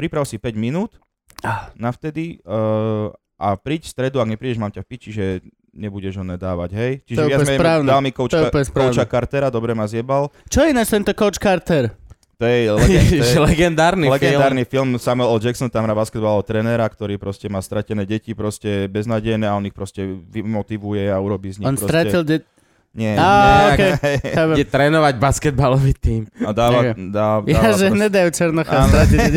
[0.00, 0.96] priprav si 5 minút
[1.40, 1.72] Ah.
[1.74, 5.26] na vtedy uh, a príď v stredu, ak neprídeš, mám ťa v piči, že
[5.70, 6.92] nebudeš ho nedávať, hej.
[6.98, 8.64] To je Čiže viac menej dal mi správne.
[8.66, 10.28] coacha Cartera, dobre ma zjebal.
[10.46, 11.94] Čo je ináč tento coach Carter?
[12.36, 14.96] To je, legend, to je Legendárny, legendárny film.
[14.96, 15.38] Samuel L.
[15.38, 19.72] Jackson tam hrá basketbalového trénera, ktorý proste má stratené deti, proste beznadejné a on ich
[19.72, 21.84] proste vymotivuje a urobí z nich On proste...
[21.86, 22.20] stratil...
[22.24, 22.44] De-
[22.90, 23.30] Nie, Á,
[23.70, 23.90] okej.
[23.96, 24.16] hej.
[24.28, 24.54] chápem.
[24.56, 26.22] Ide trénovať basketbalový tým.
[26.36, 26.96] A dáva, Ďakujem.
[27.06, 29.18] dá, dáva Ja, že proste- hnedajú Černocha stratiť.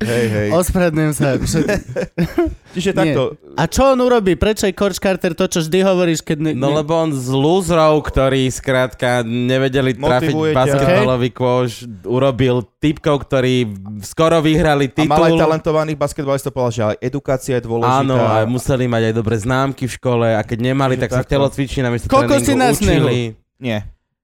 [0.00, 0.48] Hej, hej.
[0.50, 1.36] Ospravedlňujem sa.
[2.74, 2.96] Čiže Nie.
[2.96, 3.22] takto,
[3.54, 4.34] A čo on urobí?
[4.34, 6.36] Prečo je coach Carter to, čo vždy hovoríš, keď...
[6.40, 11.70] Ne, No ne- lebo on z lúzrov, ktorí skrátka nevedeli trafiť basketbalový kôž,
[12.02, 13.66] urobil typkov, ktorí
[14.00, 15.40] skoro vyhrali a mal aj titul.
[15.40, 18.00] talentovaných basketbalistov povedal, že ale edukácia je dôležitá.
[18.00, 21.24] Áno, a museli mať aj dobré známky v škole a keď nemali, Čiže tak sa
[21.28, 21.34] v takto.
[21.36, 23.04] telocvični namiesto Kokosy tréningu na snehu.
[23.04, 23.18] učili.
[23.58, 23.78] Nie.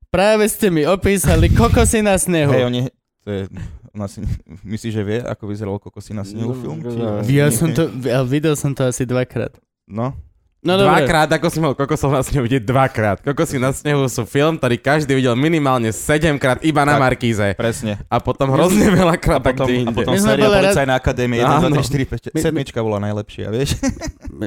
[0.08, 2.48] Práve ste mi opísali kokosy na snehu.
[2.48, 2.80] Hej, oni...
[3.20, 3.42] To je,
[3.90, 4.24] ona si,
[4.62, 6.78] myslíš, že vie, ako vyzeral kokosy na snehu No, film?
[6.78, 6.96] no, Či...
[6.96, 7.08] no.
[7.26, 9.52] Ja som to, ja videl som to asi dvakrát.
[9.84, 10.16] No,
[10.64, 11.04] No dobre.
[11.04, 13.20] dvakrát, ako si mohol kokosov na snehu vidieť dvakrát.
[13.20, 17.04] Kokosy na snehu sú film, ktorý každý videl minimálne 7 krát iba na Tak.
[17.04, 17.46] Markíze.
[17.52, 18.00] presne.
[18.06, 20.94] A potom hrozne veľa A krát tak potom, a potom My séria boli raz- Policajná
[20.94, 21.76] akadémia 1, 2, Áno.
[21.76, 22.44] 3, 4, 5, My- 6.
[22.44, 23.76] Sedmička bola najlepšia, vieš?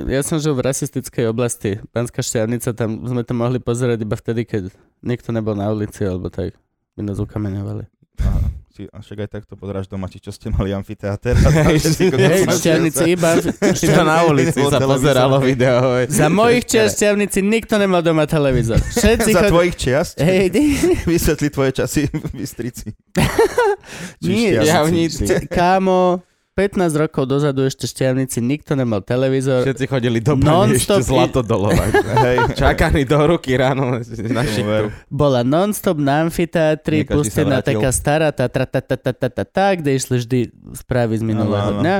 [0.09, 1.79] Ja som žil v rasistickej oblasti.
[1.87, 6.27] Pánska šťavnica, tam sme to mohli pozerať iba vtedy, keď nikto nebol na ulici, alebo
[6.27, 6.57] tak.
[6.93, 7.85] My nás ukameňovali.
[8.19, 8.46] Aha,
[8.77, 11.33] si, a však aj takto pozeráš doma, či čo ste mali amfiteáter.
[11.81, 12.13] snehu
[13.17, 13.29] iba...
[13.73, 16.05] Iba na ulici sa pozeralo video.
[16.05, 16.93] Za mojich čias
[17.41, 18.77] nikto nemal doma televízor.
[18.97, 20.21] Všetci Za tvojich čiast?
[20.21, 20.53] Hej,
[21.09, 22.93] Vysvetli tvoje časy v Bystrici.
[24.21, 24.69] Či Nie, šťastníci.
[24.69, 25.23] javníci.
[25.49, 26.21] kámo,
[26.57, 29.61] 15 rokov dozadu ešte šťavnici, nikto nemal televízor.
[29.61, 30.33] Všetci chodili do
[30.73, 31.91] ešte zlato dolovať.
[32.25, 32.37] Hej.
[32.57, 34.01] Čakaní do ruky ráno
[34.33, 34.89] na šiktu.
[35.05, 39.45] Bola non-stop na amfiteátri, sa pustená taká stará tá, tra, tá, tá, tá, tá, tá,
[39.45, 40.39] tá, kde išli vždy
[40.73, 41.97] správy z minulého dňa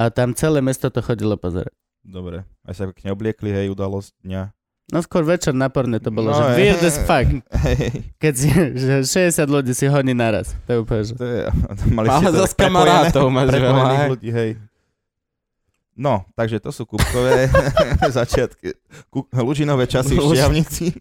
[0.00, 1.76] a tam celé mesto to chodilo pozerať.
[2.00, 2.48] Dobre.
[2.64, 4.42] Aj sa pekne obliekli, hej, udalosť dňa.
[4.88, 7.28] No skôr večer na porne to bolo, No, že weird as fuck,
[7.68, 10.56] Hej, keď si, že 60 ľudí si honí naraz.
[10.64, 11.12] To je úplne, že...
[11.12, 11.40] to je,
[11.96, 13.52] mali ste to kamarátov máš
[14.16, 14.50] ľudí, hej.
[15.98, 17.50] No, takže to sú kúbkové
[18.16, 18.70] začiatky.
[19.12, 20.94] Kú, Lužinové časy v Štiavnici.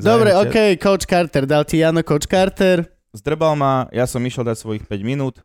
[0.00, 0.32] Dobre.
[0.40, 2.88] OK, Coach Carter, dal ti Jano Coach Carter.
[3.12, 5.44] Zdrbal ma, ja som išiel dať svojich 5 minút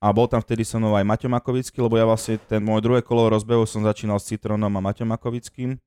[0.00, 3.00] a bol tam vtedy so mnou aj Maťo Makovický, lebo ja vlastne ten môj druhé
[3.02, 5.80] kolo rozbehu som začínal s Citronom a Maťom Makovickým.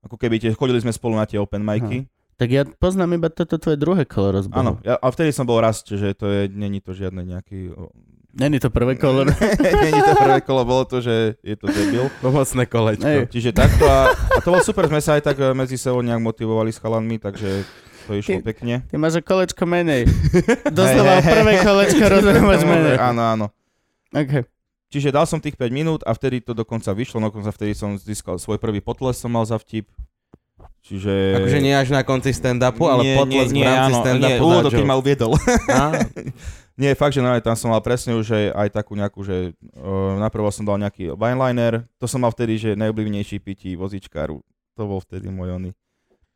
[0.00, 2.06] Ako keby tie, chodili sme spolu na tie open micy.
[2.38, 4.54] Tak ja poznám iba toto tvoje druhé kolo rozbehu.
[4.54, 7.74] Áno, ja, a vtedy som bol raz, čiže to je, není to žiadne nejaký...
[7.74, 7.90] o-
[8.28, 9.26] Není to prvé kolo.
[9.82, 12.06] není to prvé kolo, bolo to, že je to debil.
[12.22, 13.02] Pomocné kolečko.
[13.02, 13.26] Ej.
[13.26, 16.22] Čiže takto a, a to bolo super, sme sa aj tak e, medzi sebou nejak
[16.22, 17.66] motivovali s chalanmi, takže
[18.06, 18.74] to išlo Ty- pekne.
[18.86, 20.06] Ty máš kolečko menej.
[20.70, 22.94] Doslova prvé kolečko rozbehu máš menej.
[22.96, 23.46] Áno, áno.
[24.08, 24.46] Okay.
[24.88, 28.40] Čiže dal som tých 5 minút a vtedy to dokonca vyšlo, dokonca vtedy som získal
[28.40, 29.84] svoj prvý potles, som mal za vtip.
[30.80, 31.44] Čiže...
[31.44, 34.72] Akože nie až na konci stand-upu, ale potles v rámci áno, stand-upu nie, na úvodok,
[34.72, 35.32] keď ma uviedol.
[36.78, 40.14] Nie, fakt, že naozaj tam som mal presne už aj, aj takú nejakú, že uh,
[40.22, 44.38] naprvo som dal nejaký wineliner, to som mal vtedy, že najobľúbenejší pití vozičkáru.
[44.78, 45.70] To bol vtedy môj oný.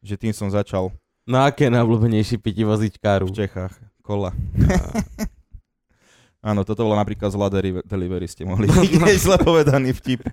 [0.03, 0.91] Že tým som začal
[1.23, 3.31] No aké najobľúbenejší pití vozičkáru?
[3.31, 3.79] v Čechách.
[4.03, 4.35] Kola.
[6.43, 10.27] Áno, toto bolo napríklad zlá deri- delivery, ste mohli vidieť zle povedaný vtip.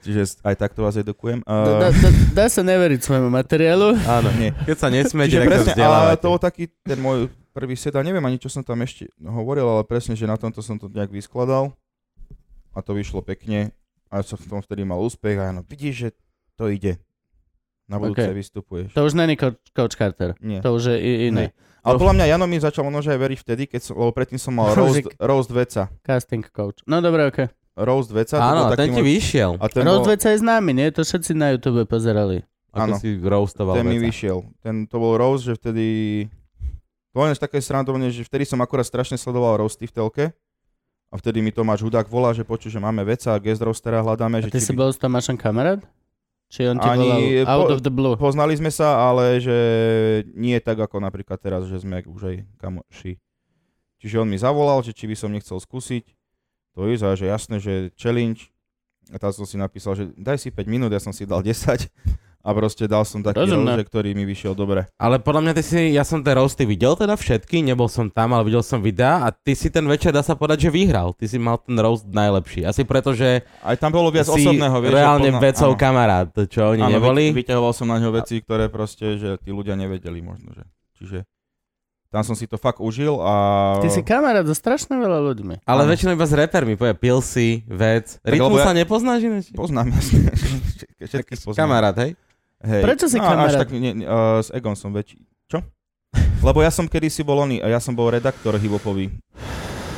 [0.00, 1.42] Čiže aj takto vás edukujem.
[1.42, 3.98] Dá, Uh, dá, dá sa neveriť svojmu materiálu.
[4.06, 4.54] Áno, Nie.
[4.70, 7.94] keď sa nesmiete, Čiže tak presne, sa ale to bol taký ten môj prvý set
[7.94, 10.86] a neviem ani, čo som tam ešte hovoril, ale presne, že na tomto som to
[10.86, 11.74] nejak vyskladal
[12.70, 13.74] a to vyšlo pekne
[14.06, 16.08] a som v tom vtedy mal úspech a no, vidíš, že
[16.54, 17.02] to ide.
[17.84, 18.38] Na budúce Ok.
[18.38, 18.88] vystupuješ.
[18.94, 20.32] To už není coach, Carter.
[20.38, 20.62] Nie.
[20.62, 21.52] To už je iné.
[21.84, 24.36] Ale podľa mňa Jano mi začal možno že aj veriť vtedy, keď som, lebo predtým
[24.36, 25.92] som mal roast, roast veca.
[26.00, 26.80] Casting coach.
[26.84, 27.38] No dobre, ok.
[27.76, 28.34] Roast veca.
[28.34, 29.50] to Áno, bol ten taký ti môj- vyšiel.
[29.56, 30.86] A ten Roast bol, veca je známy, nie?
[30.90, 32.46] To všetci na YouTube pozerali.
[32.72, 32.98] Áno.
[32.98, 34.06] si roastoval ten mi veca.
[34.08, 34.38] vyšiel.
[34.58, 35.86] Ten, to bol roast, že vtedy...
[37.10, 40.24] To bolo také srandovne, že vtedy som akurát strašne sledoval roasty v telke.
[41.06, 44.38] A vtedy mi Tomáš Hudák volá, že poču, že máme veca a guest roastera hľadáme.
[44.38, 45.78] A Že ty si by- bol s Tomášom kamarát?
[46.54, 48.14] Či on ti Ani- volal out po- of the blue?
[48.14, 49.56] Poznali sme sa, ale že
[50.38, 53.18] nie tak ako napríklad teraz, že sme už aj kamoši.
[53.98, 56.06] Čiže on mi zavolal, že či by som nechcel skúsiť
[56.78, 58.54] to ísť a že jasné, že challenge.
[59.10, 61.90] A tam som si napísal, že daj si 5 minút, ja som si dal 10
[62.44, 63.72] a proste dal som taký Rozumné.
[63.72, 64.84] roast, že ktorý mi vyšiel dobre.
[64.94, 68.30] Ale podľa mňa ty si, ja som tie roasty videl teda všetky, nebol som tam,
[68.30, 71.10] ale videl som videá a ty si ten večer, dá sa povedať, že vyhral.
[71.10, 72.62] Ty si mal ten roast najlepší.
[72.62, 74.92] Asi preto, že Aj tam bolo viac si osobného, vieš.
[74.92, 75.80] reálne pozná- vecou áno.
[75.80, 77.24] kamarát, čo oni Áno, neboli.
[77.26, 80.68] Vy, vyťahoval som na ňo veci, ktoré proste, že tí ľudia nevedeli možno, že.
[80.94, 81.18] Čiže
[82.08, 83.34] tam som si to fakt užil a...
[83.76, 85.54] Ty si kamarát so strašne veľa ľuďmi.
[85.62, 85.90] Ale Áno.
[85.90, 88.20] väčšinou iba s repermi, povie Pilsy, vec.
[88.20, 89.44] Tak Rytmu lebo ja- sa nepoznáš ináč?
[89.50, 90.30] Poznám, jasne.
[91.02, 91.58] Všetkých poznám.
[91.58, 92.14] Kamarát, hej?
[92.64, 92.82] Hej.
[92.82, 93.52] Prečo si no, kamarát?
[93.52, 95.20] Až tak, nie, uh, s Egom som väčší.
[95.46, 95.60] Čo?
[96.40, 99.12] Lebo ja som kedysi bol oný, ja som bol redaktor hiphopový.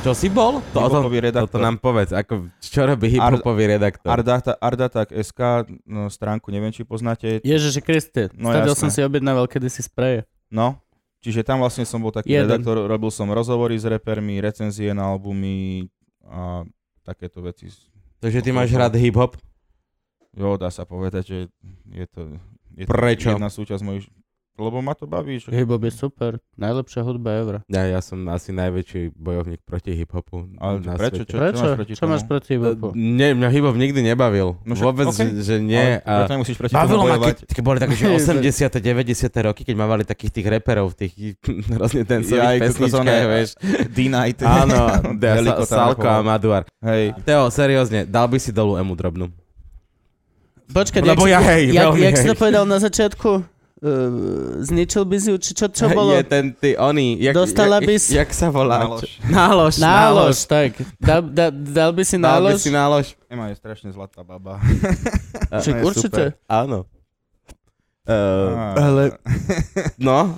[0.05, 0.63] Čo si bol?
[0.71, 1.59] To, Hiphopový redaktor.
[1.59, 4.07] toto nám povedz, ako, čo robí hiphopový redaktor?
[4.07, 7.41] Ardata, Ardatak.sk, no, stránku neviem, či poznáte.
[7.43, 8.77] Ježiši Kriste, No jasné.
[8.77, 10.23] som si objednával kedysi spreje.
[10.47, 10.79] No,
[11.19, 12.45] čiže tam vlastne som bol taký Jeden.
[12.47, 15.89] redaktor, robil som rozhovory s repermi, recenzie na albumy
[16.23, 16.63] a
[17.03, 17.67] takéto veci.
[18.23, 19.35] Takže ty máš rád hiphop?
[20.37, 21.37] Jo, dá sa povedať, že
[21.89, 22.37] je to,
[22.77, 23.29] je Prečo?
[23.31, 24.05] jedna súčasť mojich...
[24.57, 25.53] Lebo ma to baví, že...
[25.53, 27.55] Hip-hop je super, najlepšia hudba ever.
[27.67, 31.21] Ja, ja som asi najväčší bojovník proti hiphopu Ale na prečo?
[31.21, 31.29] svete.
[31.29, 31.53] Čo, Prečo?
[31.53, 32.29] čo máš proti Čo máš tomu?
[32.33, 32.87] proti hip-hopu?
[32.97, 34.57] Nie, mňa hip-hop nikdy nebavil.
[34.59, 35.29] No však- Vôbec, okej.
[35.37, 36.01] že, nie.
[36.01, 39.61] Ale A preto nemusíš proti bavilo ma, keď, keď boli také, že 80 90 roky,
[39.61, 41.13] keď mávali takých tých reperov tých
[41.77, 42.17] hrozne Ja,
[42.49, 43.49] aj kokos, pesničkách, vieš.
[43.93, 44.41] D-Night.
[44.41, 44.77] Áno,
[45.69, 46.25] Salko a.
[46.25, 46.65] Maduar.
[46.81, 47.13] Hej.
[47.21, 49.29] Teo, seriózne, dal by si dolu emu drobnú.
[50.67, 52.29] Počkaj, Lebo jak, ja si- hej, jak, veľmi jak si hej.
[52.29, 53.31] to povedal na začiatku?
[53.77, 56.09] Uh, zničil by si ju, či čo, čo bolo?
[56.11, 58.81] Je ten, ty, oný, jak, Dostala jak, by si- jak sa volá?
[58.81, 59.21] Nálož.
[59.23, 59.73] Nálož.
[59.77, 60.71] Nálož, tak.
[60.97, 62.57] Dal, dal, dal by si Dal by nálož?
[62.57, 63.05] si nálož.
[63.27, 64.57] Ema je strašne zlatá baba.
[65.61, 66.23] Či, je určite.
[66.47, 66.89] Áno.
[68.07, 69.03] Uh, ale,
[69.99, 70.31] no,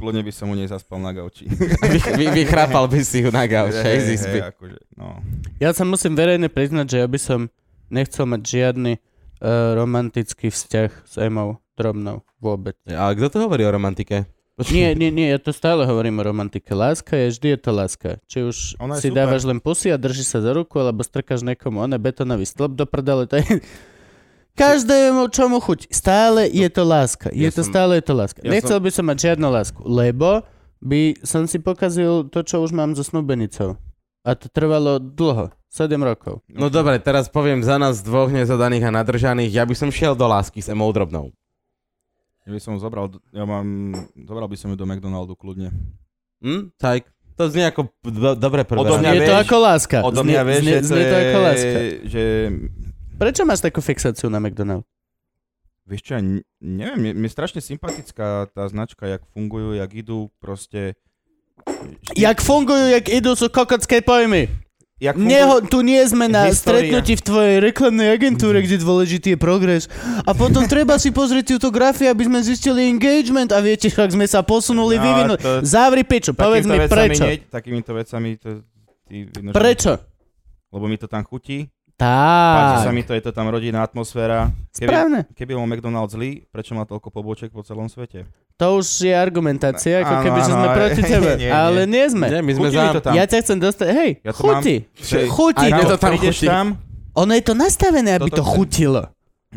[0.00, 1.44] Kľudne by som mu nezaspal na gauči.
[1.46, 4.40] vy, vy, vychrápal by si ju na gauč, hej, z izby.
[4.40, 5.20] akože, no.
[5.60, 7.40] Ja sa musím verejne priznať, že ja by som
[7.86, 8.92] nechcel mať žiadny
[9.74, 12.22] romantický vzťah s Emou drobnou.
[12.38, 12.78] Vôbec.
[12.86, 14.30] Ale kto to hovorí o romantike?
[14.68, 16.70] Nie, nie, nie, ja to stále hovorím o romantike.
[16.70, 18.08] Láska je, vždy je to láska.
[18.24, 19.18] Či už Ona si super.
[19.18, 22.72] dávaš len pusy a drží sa za ruku, alebo strkáš niekomu, on je betonový stĺp
[22.72, 23.58] do prdele, to je...
[24.52, 25.88] Každému, čo mu chuť.
[25.88, 27.32] Stále je to láska.
[27.32, 28.44] Je Ja to som- stále je to láska.
[28.44, 30.44] ja Nechcel by som mať žiadnu lásku, lebo
[30.78, 33.80] by som si pokazil to, čo už mám so snúbenicou.
[34.22, 35.50] A to trvalo dlho.
[35.66, 36.44] 7 rokov.
[36.52, 40.28] No dobre, teraz poviem za nás dvoch nezadaných a nadržaných, ja by som šiel do
[40.28, 41.32] lásky s Emou Drobnou.
[42.44, 45.72] Ja by som zobral, ja mám, zobral by som ju do McDonaldu kľudne.
[46.44, 46.76] Hm?
[46.76, 48.84] Tak, to znie ako do, dobre prvé.
[48.84, 49.96] Odo je mňa to vieš- ako láska.
[50.04, 51.78] Odo Znie- mňa vieš, znie, že to znie to je, ako láska.
[52.04, 52.22] že
[53.16, 54.84] Prečo máš takú fixáciu na McDonald?
[55.82, 56.12] Vieš čo,
[56.60, 60.94] neviem, je strašne sympatická tá značka, jak fungujú, jak idú, proste...
[62.14, 64.50] Jak fungujú, jak idú, sú kokotské pojmy.
[64.98, 66.86] jak fungujú, Neho, tu nie sme na História.
[66.86, 69.90] stretnutí v tvojej reklamnej agentúre, kde dôležitý je progres.
[70.22, 74.24] A potom treba si pozrieť túto grafy, aby sme zistili engagement a viete, ak sme
[74.24, 75.38] sa posunuli, No, vyvinúť.
[75.38, 77.24] to- Zavri piču, povedz mi prečo.
[77.24, 78.62] Nie, takýmito vecami to...
[79.02, 79.16] Ty,
[79.50, 79.92] Prečo?
[80.68, 81.66] Lebo mi to tam chutí,
[82.02, 84.50] páči sa mi to, je to tam rodinná atmosféra.
[84.70, 85.18] Keby, správne.
[85.30, 88.26] keby bol McDonald's zlý, prečo má toľko pobočiek po celom svete?
[88.54, 91.30] To už je argumentácia, ako Áno, keby, že sme ale- proti tebe.
[91.32, 91.50] nie, nie.
[91.50, 92.26] Ale nie sme.
[92.28, 92.84] Nie, my sme za...
[92.90, 93.12] to tam.
[93.12, 94.76] Ja ťa chcem dostať, hej, Ja chuti.
[95.56, 96.46] Aj to tam prídeš chutí.
[96.46, 96.66] tam,
[97.14, 98.54] Ono je to nastavené, aby Toto to chcem.
[98.54, 99.02] chutilo.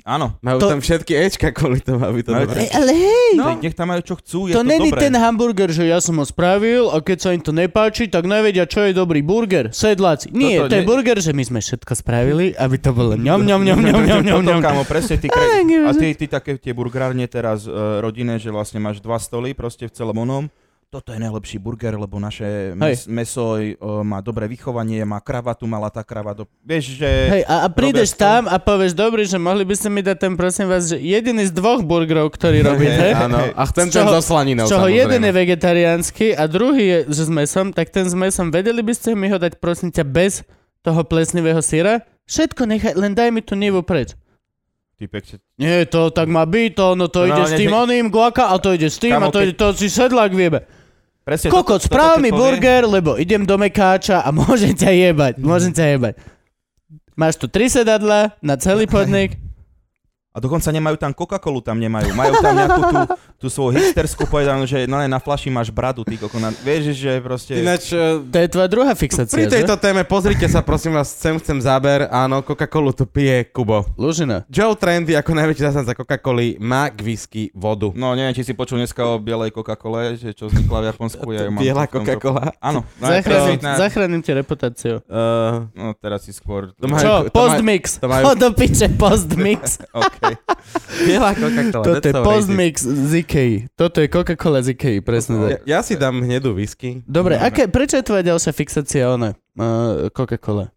[0.03, 0.35] Áno.
[0.39, 2.59] Majú To- tam všetky Ečka kvôli tomu, aby to Majú- dobre.
[2.61, 3.29] Ej, ale hej!
[3.33, 3.55] No.
[3.55, 5.01] Nech tam majú čo chcú, je to to, není dobré.
[5.01, 8.63] ten hamburger, že ja som ho spravil a keď sa im to nepáči, tak nevedia,
[8.63, 9.71] čo je dobrý burger.
[9.71, 10.29] Sedláci.
[10.29, 13.39] Nie, Toto to je nie- burger, že my sme všetko spravili, aby to bolo ňom,
[13.41, 14.59] ňom, ňom, ňom, ňom, ňom, Toto, ňom.
[14.59, 15.45] kámo, presne ty kre...
[15.63, 19.85] A ty, ty také tie burgerárne teraz uh, rodinné, že vlastne máš dva stoly proste
[19.85, 20.51] v celom onom.
[20.87, 23.67] Toto je najlepší burger, lebo naše mes, meso uh,
[23.99, 26.47] má dobré vychovanie, má kravatu, mala tá kravatu.
[26.61, 27.09] Vieš, že...
[27.27, 28.23] Hej, a, a prídeš Robia to.
[28.23, 31.43] tam a povieš, dobrý, že mohli by ste mi dať ten, prosím vás, že jediný
[31.43, 35.01] z dvoch burgerov, ktorý robíte, Áno, a chcem ten so slaninou, z čoho samozrejme.
[35.03, 38.93] jeden je vegetariánsky a druhý je že s mesom, tak ten s mesom, vedeli by
[38.93, 40.47] ste mi ho dať, prosím ťa, bez
[40.79, 42.07] toho plesnivého syra?
[42.23, 44.15] Všetko nechaj, len daj mi tú nivu preč.
[44.95, 45.43] Ty pekne.
[45.57, 48.47] Nie, to tak má byť, to, no to No, ide s ne- tým oným, guaka,
[48.47, 50.63] a to ide s tým, a Kamo, to keď- ide, to si sedlák viebe.
[51.25, 54.91] Presne Kokot, toto- správ toto mi povie- burger, lebo idem do Mekáča a môžem ťa
[54.93, 56.13] jebať, môžem ťa jebať.
[57.15, 59.39] Máš tu tri sedadla na celý podnik.
[60.35, 62.11] A dokonca nemajú tam Coca-Colu, tam nemajú.
[62.11, 62.97] Majú tam nejakú tú,
[63.41, 66.43] tú svoju hipsterskú povedanú, že no, ne, na flaši máš bradu, ty koko.
[66.43, 67.63] Na, vieš, že proste...
[67.63, 69.63] Ináč, eh, To je tvoja druhá fixácia, pri že?
[69.63, 72.11] tejto téme pozrite sa, prosím vás, chcem, chcem záber.
[72.11, 73.87] Áno, Coca-Colu tu pije Kubo.
[73.95, 74.43] Lužina.
[74.51, 77.95] Joe Trendy, ako najväčší zastanca Coca-Coly, má k whisky vodu.
[77.95, 81.25] No neviem, či si počul dneska o bielej Coca-Cole, že čo vznikla v Japonsku.
[81.31, 82.51] Ja mám Biela Coca-Cola.
[82.59, 82.83] Áno.
[82.99, 83.79] No, Zachránim, na...
[83.79, 84.99] zachránim ti reputáciu.
[85.07, 86.75] Uh, no teraz si skôr...
[86.75, 87.13] To majú- Čo?
[87.31, 88.03] Postmix.
[88.03, 89.79] to majú- do piče, postmix.
[90.25, 91.05] OK.
[91.05, 91.85] biela Coca-Cola.
[91.85, 93.51] Toto je postmix z Ikei.
[93.73, 95.49] Toto je Coca-Cola z Ikei, presne tak.
[95.51, 97.05] Ja, ja si dám hnedú whisky.
[97.05, 99.37] Dobre, aké, prečo je tvoja ďalšia fixácia ona?
[99.53, 100.73] Uh, Coca-Cola.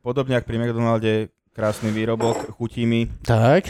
[0.00, 1.12] Podobne ako pri McDonalde,
[1.52, 3.06] krásny výrobok, chutí mi.
[3.22, 3.66] Tak.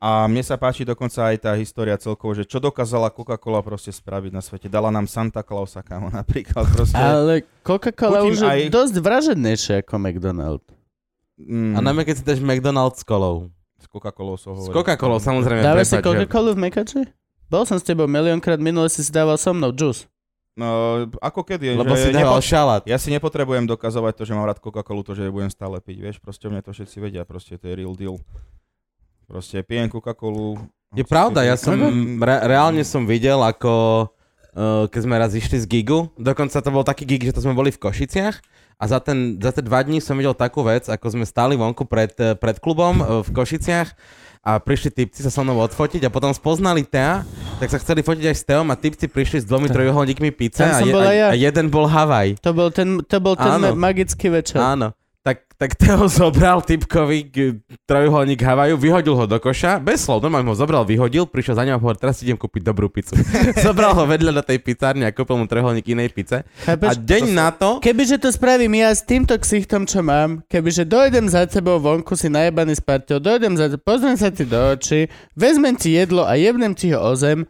[0.00, 4.32] A mne sa páči dokonca aj tá história celkovo, že čo dokázala Coca-Cola proste spraviť
[4.32, 4.64] na svete.
[4.64, 6.96] Dala nám Santa Clausa, kámo, napríklad proste.
[6.96, 10.64] Ale Coca-Cola už je aj- dosť vražednejšia ako McDonald.
[11.36, 13.52] Mm, A najmä keď si dáš McDonald's s kolou.
[13.80, 14.74] S Coca-Colou som S hovoril.
[14.74, 15.60] Coca-Colou samozrejme.
[15.60, 17.02] Dávaš si Coca-Colu v Mekači?
[17.46, 20.06] Bol som s tebou miliónkrát, minule si si dával so mnou juice.
[20.52, 20.66] No,
[21.18, 22.82] ako kedy, Lebo že si dával nepo- šalát.
[22.84, 25.96] Ja si nepotrebujem dokazovať to, že mám rád Coca-Colu, to, že ju budem stále piť,
[25.98, 28.20] vieš, proste mne to všetci vedia, proste to je real deal.
[29.24, 30.58] Proste pijem Coca-Colu.
[30.90, 32.18] Je pravda, ja som, Mhm.
[32.18, 34.06] re- reálne som videl, ako
[34.50, 37.54] uh, keď sme raz išli z gigu, dokonca to bol taký gig, že to sme
[37.54, 38.42] boli v Košiciach
[38.80, 41.84] a za, ten, za tie dva dní som videl takú vec, ako sme stáli vonku
[41.84, 43.92] pred, eh, pred klubom uh, v Košiciach
[44.40, 47.28] a prišli typci sa so mnou odfotiť a potom spoznali Tea,
[47.60, 50.80] tak sa chceli fotiť aj s Teom a typci prišli s dvomi trojuholníkmi Tam a,
[50.80, 51.28] je, a, ja.
[51.28, 52.40] a jeden bol Havaj.
[52.40, 53.76] To bol ten, to bol ten Áno.
[53.76, 54.64] magický večer.
[54.64, 54.96] Áno.
[55.20, 60.48] Tak, tak Teo zobral typkový k- trojuholník Havaju, vyhodil ho do koša, bez slov, normálne
[60.48, 63.20] ho zobral, vyhodil, prišiel za ňou a hovoril, teraz idem kúpiť dobrú pizzu.
[63.60, 66.48] zobral ho vedľa do tej pizzárne a kúpil mu trojuholník inej pice.
[66.64, 67.04] A Chápeš?
[67.04, 71.44] deň na to, Kebyže to spravím ja s týmto ksichtom, čo mám, kebyže dojdem za
[71.44, 75.04] tebou vonku si najebaný s partiou, dojdem za tebou, pozriem sa ti do očí,
[75.36, 77.44] vezmem ti jedlo a jebnem ti ho o zem,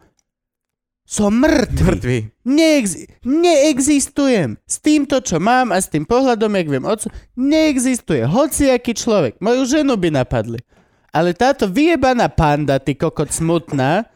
[1.11, 1.83] som mŕtvy.
[1.91, 2.17] mŕtvy.
[2.47, 4.55] Neex- neexistujem.
[4.63, 8.23] S týmto, čo mám a s tým pohľadom, jak viem oco, neexistuje.
[8.23, 9.35] Hociaký človek.
[9.43, 10.63] Moju ženu by napadli.
[11.11, 14.07] Ale táto vyjebaná panda, ty kokot smutná,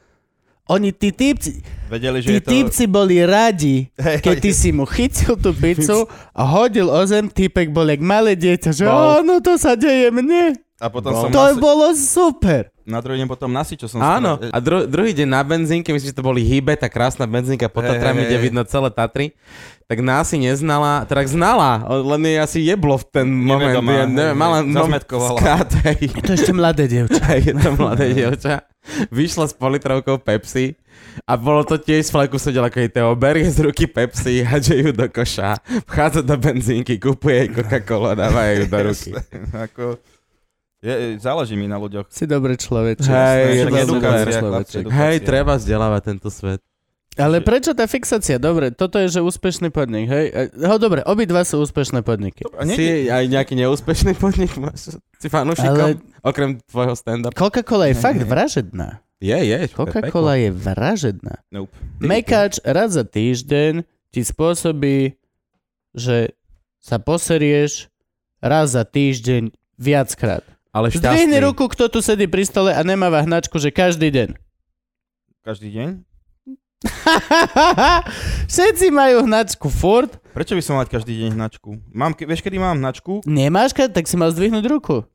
[0.66, 2.50] oni, tí typci, Vedeli, tí že je to...
[2.50, 3.86] typci boli radi,
[4.26, 8.34] keď ty si mu chytil tú pizzu a hodil o zem, typek bol jak malé
[8.34, 10.58] dieťa, že áno, to sa deje mne.
[10.76, 11.21] A potom Bol.
[11.23, 11.59] som To nasi...
[11.63, 12.67] bolo super.
[12.84, 14.51] na druhý deň potom nasi, čo som Áno, spravil.
[14.51, 17.88] a dru- druhý deň na benzínke, myslím, že to boli Hybe, tá krásna benzínka pod
[17.88, 18.43] Hej, Tatrami, hej, kde hej.
[18.43, 19.32] vidno celé Tatry,
[19.88, 24.05] tak nás si neznala, teda znala, len jej asi jeblo v ten moment, Nevedomá, ja
[24.05, 25.39] neviem, mala zazmetkovala.
[26.28, 27.23] To ešte mladé dievča.
[27.39, 28.67] Je to mladé dievča.
[29.09, 30.76] Vyšla s politrovkou Pepsi
[31.26, 34.91] a bolo to tiež z fleku sedel ako jej berie z ruky Pepsi, hadže ju
[34.93, 35.57] do koša,
[35.89, 39.09] vchádza do benzínky, kúpuje jej Coca-Cola, dáva jej ju do ruky.
[39.55, 39.97] Ako...
[40.86, 42.06] Je, záleží mi na ľuďoch.
[42.08, 43.02] Si dobrý človek.
[43.02, 44.40] Hej, je edukácia.
[44.86, 46.62] Hej, treba vzdelávať tento svet.
[47.16, 48.36] Ale prečo tá fixácia?
[48.36, 50.52] Dobre, toto je, že úspešný podnik, hej?
[50.62, 52.44] Ho, dobre, obidva sú úspešné podniky.
[52.54, 55.00] A nie, Si aj nejaký neúspešný podnik máš?
[55.16, 55.96] Si fanúšikom?
[55.96, 57.32] Ale- Okrem tvojho stand-up?
[57.32, 59.00] Coca-Cola je fakt vražedná.
[59.24, 59.60] Je, je.
[59.72, 61.40] Coca-Cola je vražedná.
[61.50, 61.72] Nope.
[61.98, 65.16] Mekáč raz za týždeň ti spôsobí,
[65.96, 66.36] že
[66.78, 67.88] sa poserieš
[68.38, 70.44] raz za týždeň viackrát.
[70.76, 71.45] Ale Zdvihni šťastný.
[71.45, 74.36] ruku, kto tu sedí pri stole a nemáva hnačku, že každý deň.
[75.41, 75.89] Každý deň?
[78.51, 80.11] Všetci majú hnačku furt.
[80.36, 81.80] Prečo by som mať každý deň hnačku?
[81.89, 83.23] Mám, ke- vieš, kedy mám hnačku?
[83.23, 85.07] Nemáš, ka- tak si mal zdvihnúť ruku.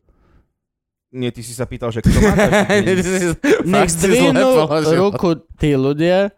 [1.11, 2.97] Nie, ty si sa pýtal, že kto má každý deň.
[3.67, 4.49] Nech zdvihnú
[4.97, 6.31] ruku tí ľudia,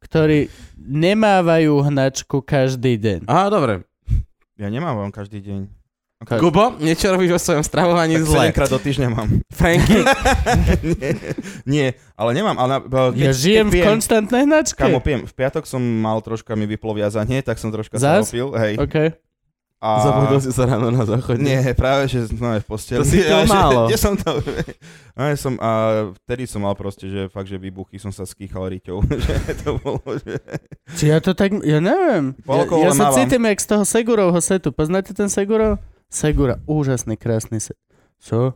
[0.00, 3.18] ktorí nemávajú hnačku každý deň.
[3.24, 3.86] Aha, dobre.
[4.56, 5.60] Ja nemávam každý deň.
[6.24, 6.40] Tak.
[6.40, 8.44] Kubo, niečo robíš vo svojom stravovaní Tak zle.
[8.50, 9.28] 7 krát do týždňa mám.
[9.52, 10.00] Franky,
[10.96, 11.10] nie,
[11.68, 12.56] nie, ale nemám.
[12.56, 12.78] Ale na,
[13.12, 14.80] keď, Ja žijem keď v pijem, konštantnej hnačke.
[14.80, 18.32] Kamo, pijem, v piatok som mal troška, mi vyplo viazanie, tak som troška Zas?
[18.32, 18.80] opil, hej.
[18.80, 18.96] OK.
[19.84, 20.00] A...
[20.00, 21.44] zabudol si sa ráno na záchode.
[21.44, 23.04] Nie, práve, že no, v posteli.
[23.04, 23.84] To si že- málo.
[23.92, 24.40] Kde som to...
[25.12, 25.70] No, ja som, a
[26.24, 29.04] vtedy som mal proste, že fakt, že výbuchy som sa skýchal riťou.
[29.04, 30.40] že to bolo, že...
[30.96, 32.32] Či ja to tak, ja neviem.
[32.48, 33.16] Ja, ja sa mávam.
[33.20, 34.72] cítim jak z toho Segurovho setu.
[34.72, 35.76] Poznáte ten Segurov?
[36.14, 37.74] Segura, úžasný, krásny set.
[38.22, 38.54] So,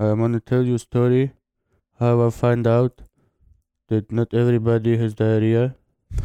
[0.00, 1.36] I wanna tell you a story
[2.00, 3.04] how I find out
[3.92, 5.76] that not everybody has diarrhea.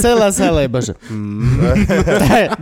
[0.00, 0.96] Celá sala, iba že...
[1.06, 1.60] Mm.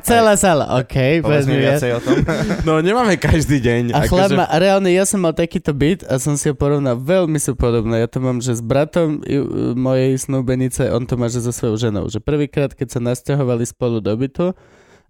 [0.04, 1.80] Celá sala, OK, Povedz mi vezmi viac.
[1.96, 2.16] o tom.
[2.68, 3.94] No nemáme každý deň.
[3.96, 6.54] A chlap akože- ma, a reálne ja som mal takýto byt a som si ho
[6.58, 8.04] porovnal, veľmi sú podobné.
[8.04, 11.54] Ja to mám, že s bratom i- u- mojej snúbenice, on to má, že so
[11.54, 12.10] svojou ženou.
[12.10, 14.52] Že prvýkrát, keď sa nasťahovali spolu do bytu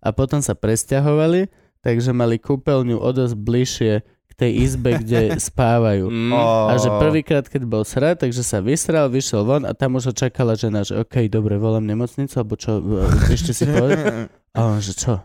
[0.02, 1.46] a potom sa presťahovali,
[1.80, 6.10] takže mali kúpeľňu o dosť bližšie k tej izbe, kde spávajú.
[6.10, 6.34] Mm.
[6.34, 10.14] A že prvýkrát, keď bol srad, takže sa vysral, vyšiel von a tam už ho
[10.16, 14.26] čakala žena, že OK, dobre, volám nemocnicu, alebo čo, e, ešte si povedal?
[14.52, 15.22] A on, že čo?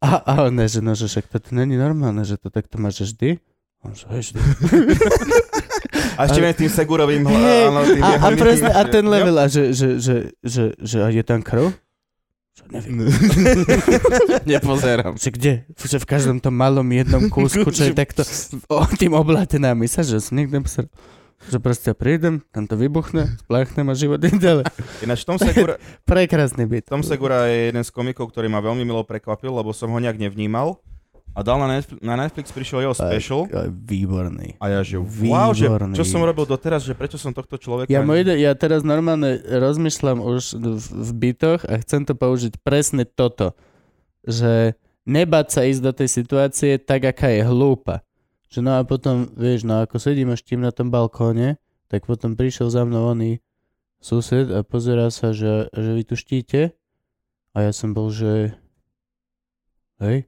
[0.00, 3.36] A, a on, že no, že však to není normálne, že to takto máš vždy.
[3.84, 4.40] On, že vždy.
[6.20, 9.04] A ešte viem tým segurovým hla, Hej, áno, tým a, a presne, a že- ten
[9.08, 11.72] level, a že, že, že, že, že a je tam krv?
[12.50, 12.94] Že neviem.
[14.50, 15.14] Nepozerám.
[15.16, 15.52] Že kde?
[15.78, 18.26] Že v každom tom malom jednom kúsku, čo je takto
[18.66, 20.90] o, tým oblátená mysa, že som nikto nepozeral.
[21.40, 24.64] Že proste prídem, tam to vybuchne, spláchnem a život ide ďalej.
[25.00, 26.92] Ináč Tom Segura, Prekrásny byt.
[26.92, 30.20] Tom Segura je jeden z komikov, ktorý ma veľmi milo prekvapil, lebo som ho nejak
[30.20, 30.76] nevnímal.
[31.30, 33.46] A dal na Netflix, na Netflix prišiel jeho special.
[33.46, 34.58] Aj, aj, výborný.
[34.58, 35.94] A ja že wow, že Výborný.
[35.94, 37.86] čo som robil doteraz, že prečo som tohto človeka...
[37.86, 42.58] Ja, mu ide, ja teraz normálne rozmýšľam už v, v bytoch a chcem to použiť
[42.66, 43.54] presne toto.
[44.26, 44.74] Že
[45.06, 48.02] nebať sa ísť do tej situácie tak, aká je hlúpa.
[48.50, 52.34] Že no a potom, vieš, no ako sedím až tým na tom balkóne, tak potom
[52.34, 53.38] prišiel za mnou oný
[54.02, 56.74] sused a pozerá sa, že, že vy tu štíte.
[57.54, 58.54] A ja som bol, že...
[60.02, 60.26] Hej?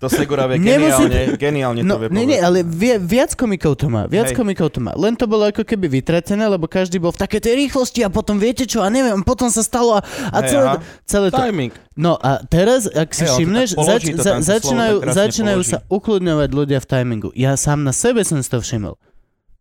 [0.00, 3.78] To Segura vie Nemusí- geniálne, geniálne to No, vie nie, nie, ale vie, viac komikov
[3.78, 4.36] to má, viac Hej.
[4.36, 4.92] komikov to má.
[4.96, 8.36] Len to bolo ako keby vytratené, lebo každý bol v takej tej rýchlosti a potom
[8.36, 10.78] viete čo, a neviem, potom sa stalo a, a Hej, celé, aha.
[11.04, 11.36] celé to.
[11.38, 11.72] Timing.
[11.94, 16.86] No a teraz, ak si Hej, všimneš, zač, za, začínajú, začínajú sa ukludňovať ľudia v
[16.86, 17.28] timingu.
[17.36, 18.96] Ja sám na sebe som si to všimol.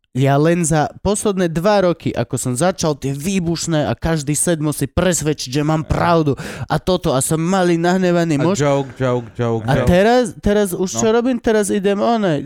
[0.09, 4.85] Ja len za posledné dva roky, ako som začal tie výbušné a každý set musí
[4.85, 6.33] presvedčiť, že mám pravdu
[6.65, 8.57] a toto a som malý nahnevaný A muž.
[8.57, 11.13] joke, joke, joke, A teraz, teraz už čo No.
[11.13, 11.37] robím?
[11.37, 12.41] Teraz idem one.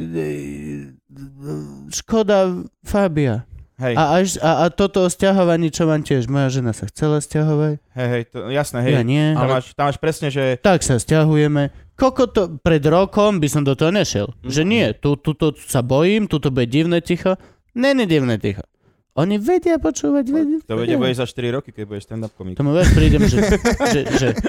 [1.89, 2.51] Škoda
[2.81, 3.47] Fabia.
[3.73, 6.29] Hej, A, až, a, a toto o stiahovaní, čo mám tiež.
[6.29, 8.93] Moja žena sa chcela stiahovať, hej, hej, to, jasné, hej.
[8.93, 9.25] ja nie.
[9.33, 11.73] Tam, Ale- máš, tam máš presne, že Tak sa stiahujeme.
[11.93, 14.29] Koko to pred rokom by som do toho nešiel.
[14.41, 17.33] Že nie, tu, tu to sa bojím, tu to bude divné ticho.
[17.73, 18.61] Není divné ticho.
[19.13, 20.57] Oni vedia počúvať, vedia.
[20.59, 22.53] to vedia, budeš za 4 roky, keď budeš stand-up komik.
[22.53, 23.45] Tomu vieš, prídem, že,
[23.87, 24.27] že, že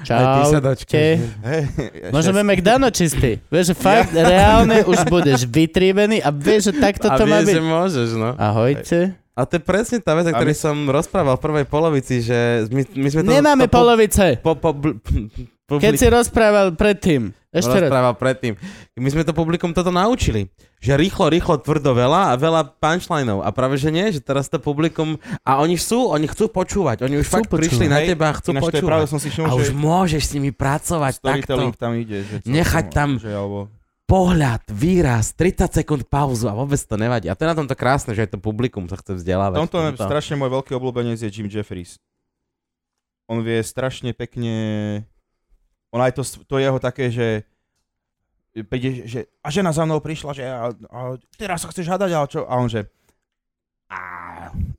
[0.00, 0.56] Čau.
[0.58, 1.12] dočkaj.
[1.40, 1.62] Hej,
[2.08, 3.38] Môžeme McDano čistý.
[3.46, 7.52] Vieš, že fakt reálne už budeš vytrivený a vieš, že takto A to má byť.
[7.52, 8.32] že môžeš, no.
[8.34, 9.16] Ahojte.
[9.30, 12.20] A to je presne tá vec, o A ktorej my- som rozprával v prvej polovici,
[12.20, 13.28] že my, my sme to...
[13.30, 14.26] Nemáme to po- polovice.
[14.36, 15.00] Po, po, bl-
[15.78, 17.30] Keď si rozprával predtým.
[17.50, 17.82] Ešte raz.
[17.84, 18.54] rozprával predtým.
[18.94, 20.50] My sme to publikum toto naučili.
[20.78, 23.42] Že rýchlo, rýchlo, tvrdo veľa a veľa punchlineov.
[23.42, 25.18] A práve, že nie, že teraz to publikum...
[25.42, 27.02] A oni sú, oni chcú počúvať.
[27.02, 27.90] Oni už Chcú fakt prišli počúvať.
[27.90, 29.06] na Hej, teba a chcú Ináč počúvať.
[29.06, 31.74] som si všimol, A už že môžeš s nimi pracovať takto.
[31.74, 32.22] tam ide.
[32.22, 33.58] Že Nechať tam- Že, alebo,
[34.06, 37.26] Pohľad, výraz, 30 sekúnd pauzu a vôbec to nevadí.
[37.26, 39.54] A to je na tomto krásne, že aj to publikum sa chce vzdelávať.
[39.60, 40.02] tomto Tomto.
[40.02, 41.94] strašne môj veľký obľúbenec je Jim Jeffries.
[43.26, 44.54] On vie strašne pekne...
[45.90, 47.42] On aj to, to jeho také, že
[48.66, 50.98] príde, že a žena za mnou prišla, že a, a
[51.38, 52.40] teraz sa chceš hádať, ale čo?
[52.46, 52.86] A on že
[53.90, 54.00] a,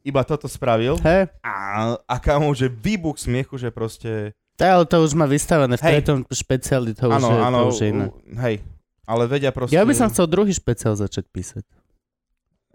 [0.08, 1.56] iba toto spravil Hej, a,
[2.00, 5.92] a kamo, že výbuch smiechu, že proste tá, ale to už má vystavené v Hej.
[6.00, 8.06] tretom špeciáli, to už, je, áno, to už je iné.
[8.46, 8.56] hej,
[9.08, 9.74] ale vedia proste...
[9.74, 11.66] Ja by som chcel druhý špeciál začať písať.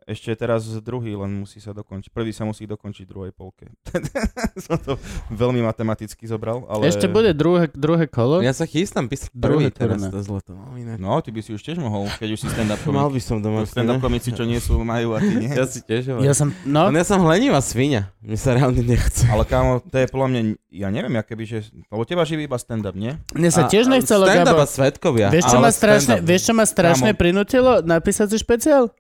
[0.07, 2.15] Ešte teraz druhý, len musí sa dokončiť.
[2.15, 3.75] Prvý sa musí dokončiť druhej polke.
[4.71, 4.95] som to
[5.35, 6.87] veľmi matematicky zobral, ale...
[6.87, 8.39] Ešte bude druhé, druhé kolo.
[8.39, 10.55] Ja sa chystám písať Druhý teraz to zlato.
[10.55, 10.79] No.
[10.95, 13.19] No, ty by si už tiež mohol, keď už si stand-up Mal komik.
[13.19, 13.67] by som doma.
[13.67, 15.51] Stand-up komici, čo nie sú, majú a ty nie.
[15.51, 16.23] Ja si tiež.
[16.23, 18.15] Ja som, no, ja som hlenivá svinia.
[18.23, 19.27] Mne sa reálne nechce.
[19.27, 20.41] Ale kámo, to je podľa mňa,
[20.71, 21.75] ja neviem, aké by, že...
[21.91, 23.19] Lebo teba živí iba stand-up, nie?
[23.35, 25.35] mne sa tiež nechcelo, Stand-up a svetkovia.
[25.35, 28.95] Vieš, čo ma strašne, vieš, čo ma strašne prinútilo napísať si špeciál?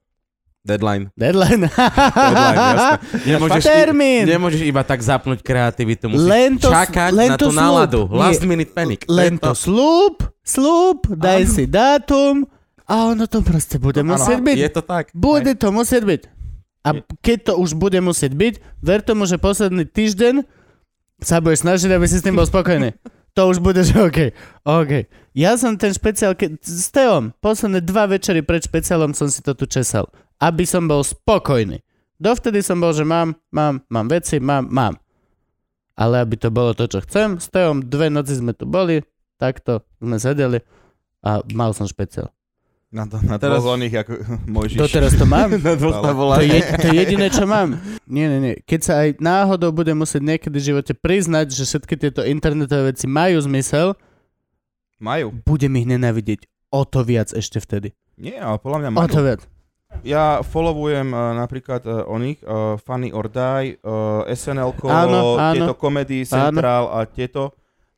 [0.66, 1.14] Deadline.
[1.14, 1.62] Deadline.
[1.70, 2.94] Deadline, jasné.
[3.30, 4.22] Nemôžeš, i- Termín.
[4.26, 7.62] nemôžeš iba tak zapnúť kreativitu, musíš Len to- čakať len na to tú slúb.
[7.62, 8.00] náladu.
[8.04, 8.18] Nie.
[8.18, 9.00] Last minute panic.
[9.06, 11.52] Len to slúb, slúb, daj Áno.
[11.52, 12.34] si dátum
[12.82, 14.56] a ono to proste bude Áno, musieť byť.
[14.56, 15.04] Je to tak.
[15.10, 16.22] Bude to musieť byť.
[16.82, 16.90] A
[17.20, 20.42] keď to už bude musieť byť, ver tomu, že posledný týždeň
[21.18, 22.90] sa budeš snažiť, aby si s tým bol spokojný.
[23.34, 24.32] To už bude, že OK.
[24.64, 25.04] OK.
[25.36, 29.52] Ja som ten špeciál, ke- s Teom, posledné dva večery pred špeciálom som si to
[29.52, 30.08] tu česal.
[30.36, 31.80] Aby som bol spokojný.
[32.16, 34.96] Dovtedy som bol, že mám, mám, mám veci, mám, mám.
[35.92, 39.00] Ale aby to bolo to, čo chcem, s Teom dve noci sme tu boli,
[39.36, 40.60] takto sme sedeli
[41.20, 42.28] a mal som špeciál.
[42.86, 44.12] Na, to, na Teraz- dvoch oných, ako
[44.54, 44.78] Mojžiš.
[44.78, 45.50] Doteraz to mám.
[45.58, 46.00] Na dvoch
[46.36, 47.76] To je, to je jediné, čo mám.
[48.06, 48.54] Nie, nie, nie.
[48.62, 53.04] Keď sa aj náhodou budem musieť niekedy v živote priznať, že všetky tieto internetové veci
[53.04, 53.96] majú zmysel,
[54.96, 55.32] Majú.
[55.44, 57.92] budem ich nenávidieť o to viac ešte vtedy.
[58.16, 59.26] Nie, ale podľa mňa O to majú.
[59.26, 59.40] viac.
[60.02, 65.52] Ja followujem uh, napríklad uh, oných, uh, Funny or Die, uh, SNL, Áno, áno.
[65.52, 67.54] tieto Comedy Central a tieto.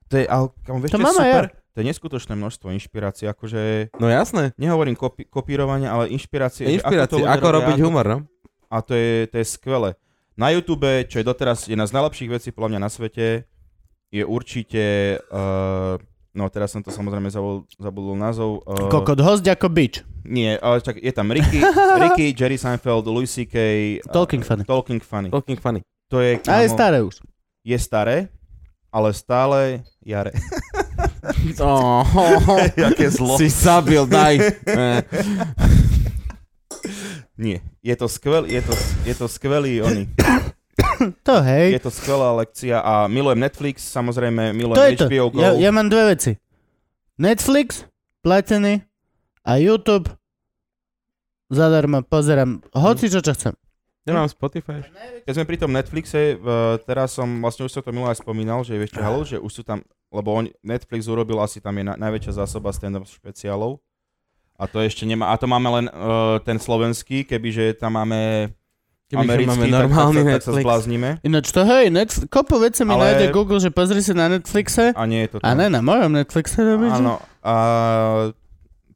[0.09, 1.44] To je, ale, kam, vieš, To čo je super?
[1.53, 4.51] To je neskutočné množstvo inšpirácií, akože No jasné.
[4.57, 6.66] nehovorím kopi- kopírovanie, ale inšpirácie.
[6.66, 8.18] Inšpirácie, ako robia, robiť ako- humor, no?
[8.66, 9.94] A to je, to je skvelé.
[10.34, 13.26] Na YouTube, čo je doteraz jedna z najlepších vecí podľa mňa na svete,
[14.09, 14.84] je určite,
[15.28, 16.01] uh,
[16.32, 18.64] no teraz som to samozrejme zabudol, zabudol názov.
[18.64, 20.01] Uh, Kokot host ako bič.
[20.29, 21.59] Nie, ale čak, je tam Ricky,
[22.05, 23.57] Ricky, Jerry Seinfeld, Louis C.K.
[24.05, 24.64] uh, Talking funny.
[24.68, 25.29] Talking Funny.
[25.33, 25.81] Talking funny.
[26.12, 27.14] To je, A je kámo, staré už.
[27.64, 28.29] je staré,
[28.93, 29.59] ale stále
[30.05, 30.33] jare.
[31.61, 32.03] Oh,
[32.76, 33.39] Jaké zlo.
[33.39, 34.39] Si zabil, daj.
[34.66, 35.01] Eh,
[37.39, 38.74] Nie, je to, skvel, je to,
[39.07, 40.05] je to skvelý oni.
[41.22, 41.79] To Je hej.
[41.79, 45.07] to skvelá lekcia a milujem Netflix, samozrejme, milujem To je to.
[45.07, 45.39] HBO Go.
[45.43, 46.35] Ja, ja mám dve veci.
[47.18, 47.87] Netflix,
[48.22, 48.83] platený
[49.49, 50.12] a YouTube
[51.49, 53.55] zadarmo pozerám hoci čo, čo chcem.
[54.05, 54.80] Nemám Spotify.
[55.20, 56.40] Keď sme pri tom Netflixe,
[56.82, 59.53] teraz som, vlastne už som to minulé aj spomínal, že vieš čo, halo, že už
[59.53, 63.76] sú tam, lebo on, Netflix urobil asi tam je na, najväčšia zásoba stand-up špeciálov.
[64.57, 68.49] A to ešte nemá, a to máme len uh, ten slovenský, kebyže tam máme
[69.07, 70.64] Kebyže americký, máme tak, normálny tak, sa- tak sa Netflix.
[70.64, 71.09] zbláznime.
[71.22, 74.92] Ináč to hej, Netf- kopu veci mi Ale- nájde Google, že pozri si na Netflixe
[74.92, 75.57] A nie je to a tam.
[75.59, 76.59] ne na mojom Netflixe.
[76.59, 76.92] robíš?
[76.94, 77.55] Áno, a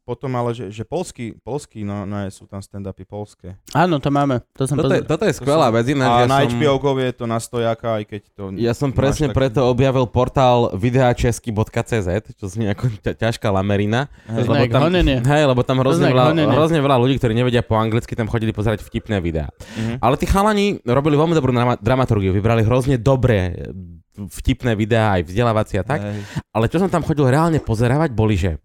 [0.03, 3.55] potom ale, že, že polský, polský, no, no sú tam stand-upy polské.
[3.71, 4.43] Áno, to máme.
[4.59, 6.59] To som Toto je, toto je skvelá vec, ináč A ja na som...
[6.59, 8.43] HBO je to na stojaka, aj keď to...
[8.59, 14.11] Ja som presne taký- preto objavil portál videačesky.cz, čo znie ako ťa, ťažká lamerina.
[14.27, 14.51] Hej.
[14.51, 15.23] To ako honenie.
[15.23, 18.83] hej, lebo tam hrozne veľa, hrozne veľa ľudí, ktorí nevedia po anglicky, tam chodili pozerať
[18.83, 19.55] vtipné videá.
[19.79, 20.03] Mhm.
[20.03, 23.71] Ale tí chalani robili veľmi dobrú drama- dramaturgiu, vybrali hrozne dobré
[24.19, 26.01] vtipné videá, aj vzdelávacie a tak.
[26.03, 26.21] Hej.
[26.53, 28.61] Ale čo som tam chodil reálne pozerávať, boli, že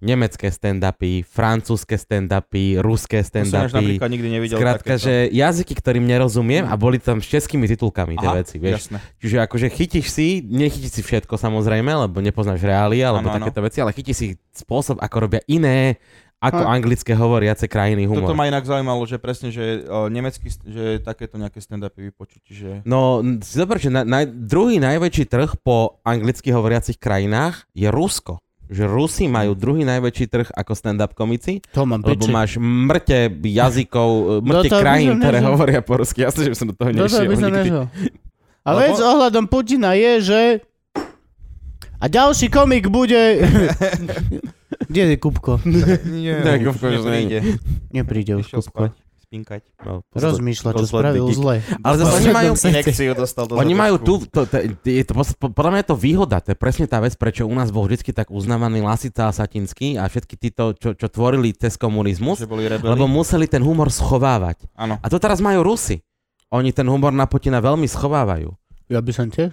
[0.00, 3.96] nemecké stand-upy, francúzske stand-upy, ruské stand-upy.
[3.96, 5.08] napríklad nikdy nevidel Skrátka, takéto.
[5.08, 8.92] že jazyky, ktorým nerozumiem a boli tam s českými titulkami tie Aha, veci, vieš.
[8.92, 8.98] Jasné.
[9.20, 13.36] Čiže akože chytíš si, nechytíš si všetko samozrejme, lebo nepoznáš reály alebo áno.
[13.40, 15.96] takéto veci, ale chytíš si spôsob, ako robia iné,
[16.36, 18.28] ako A- anglické hovoriace krajiny humor.
[18.28, 22.42] Toto ma inak zaujímalo, že presne, že uh, nemecký, st- že takéto nejaké stand-upy vypočuť,
[22.52, 22.70] že...
[22.84, 28.36] No, si zober, že na, na, druhý najväčší trh po anglicky hovoriacich krajinách je Rusko.
[28.66, 32.30] Že Rusi majú druhý najväčší trh ako stand-up komici, To mám lebo peči.
[32.30, 34.10] máš mŕte jazykov,
[34.40, 35.48] mŕte toho by krajín, ktoré nežil.
[35.48, 36.18] hovoria po rusky.
[36.20, 37.24] Jasne, že by som do toho Do toho nešiel.
[37.24, 37.70] by som nikdy.
[37.70, 37.88] A
[38.64, 40.40] Ale vec ohľadom Putina je, že
[41.96, 43.16] a ďalší komik bude...
[44.90, 45.62] Kde je Kupko?
[46.04, 47.38] Nie, Tak, už of course, nepríde.
[47.88, 48.90] Nepríde už Kupko.
[48.90, 48.92] spať,
[49.36, 49.62] spinkať.
[49.84, 51.60] No, Rozmýšľa, čo spravil zle.
[51.84, 55.12] Ale zase oni majú, Injekciu dostal do Oni majú tu, to, to, je to,
[55.52, 58.16] podľa mňa je to výhoda, to je presne tá vec, prečo u nás bol vždy
[58.16, 62.40] tak uznávaný Lasica a Satinský a všetky títo, čo, čo tvorili cez komunizmus,
[62.80, 64.64] lebo museli ten humor schovávať.
[64.72, 64.96] Áno.
[64.96, 66.00] A to teraz majú Rusy.
[66.48, 68.54] Oni ten humor na Putina veľmi schovávajú.
[68.88, 69.52] Ja by som tiež.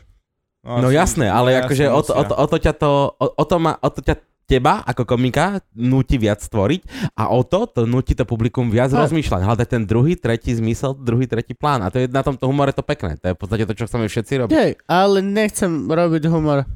[0.64, 3.26] No asi- jasné, ale no, akože o to, o, to, o to ťa to, o,
[3.36, 6.82] o to ma, o to ťa teba ako komika nutí viac stvoriť
[7.16, 9.08] a o to to nutí to publikum viac Tak.
[9.08, 9.42] rozmýšľať.
[9.42, 11.80] Hľadať ten druhý, tretí zmysel, druhý, tretí plán.
[11.80, 13.16] A to je na tomto humore to pekné.
[13.18, 14.54] To je v podstate to, čo chceme všetci robiť.
[14.54, 16.68] Hej, ale nechcem robiť humor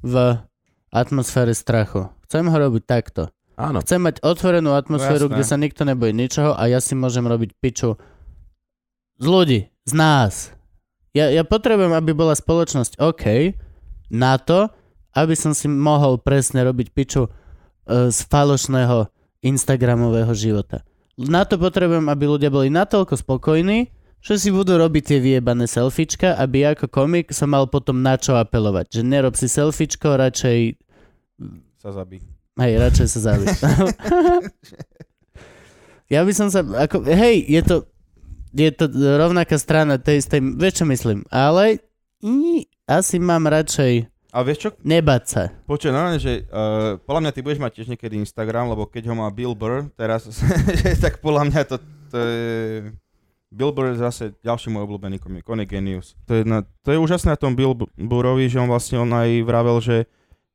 [0.00, 0.14] v
[0.88, 2.08] atmosfére strachu.
[2.24, 3.28] Chcem ho robiť takto.
[3.54, 3.84] Áno.
[3.84, 5.34] Chcem mať otvorenú atmosféru, No jasné.
[5.36, 8.00] kde sa nikto nebojí ničoho a ja si môžem robiť piču
[9.20, 10.56] z ľudí, z nás.
[11.12, 13.52] Ja, ja potrebujem, aby bola spoločnosť OK
[14.08, 14.72] na to,
[15.16, 17.30] aby som si mohol presne robiť piču e,
[18.10, 19.08] z falošného
[19.40, 20.84] Instagramového života.
[21.20, 26.36] Na to potrebujem, aby ľudia boli natoľko spokojní, že si budú robiť tie vyjebané selfiečka,
[26.36, 29.00] aby ja ako komik som mal potom na čo apelovať.
[29.00, 30.76] Že nerob si selfiečko, radšej
[31.80, 32.20] Sa zabí.
[32.60, 33.48] Hej, radšej sa zabiť.
[36.10, 37.76] Ja by som sa, ako, hej, je to,
[38.50, 41.78] je to rovnaká strana tej istej, vieš čo myslím, ale
[42.18, 44.68] i, asi mám radšej A vieš čo?
[44.86, 45.42] nebať sa.
[45.66, 49.14] Počuj, normálne, že uh, podľa mňa ty budeš mať tiež niekedy Instagram, lebo keď ho
[49.18, 50.30] má Bill Burr teraz,
[51.04, 51.76] tak podľa mňa to,
[52.14, 52.40] to je...
[53.50, 56.14] Bill Burr je zase ďalší môj obľúbený komik, on je genius.
[56.30, 59.42] To je, na, to je úžasné na tom Bill Burrovi, že on vlastne on aj
[59.42, 60.06] vravel, že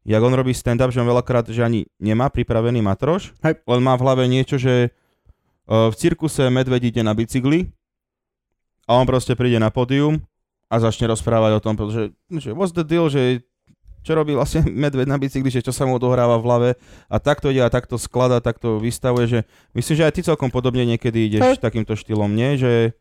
[0.08, 3.60] jak on robí stand-up, že on veľakrát, že ani nemá pripravený matroš, Hej.
[3.68, 4.96] len má v hlave niečo, že
[5.68, 7.76] uh, v cirkuse medveď ide na bicykli
[8.88, 10.24] a on proste príde na pódium
[10.72, 13.44] a začne rozprávať o tom, že, že what's the deal, že
[14.06, 16.70] čo robí vlastne medveď na bicykli, že čo sa mu odohráva v hlave
[17.10, 19.40] a takto ide a takto skladá, takto vystavuje, že
[19.74, 21.66] myslím, že aj ty celkom podobne niekedy ideš Hej.
[21.66, 22.62] takýmto štýlom, nie?
[22.62, 22.94] Že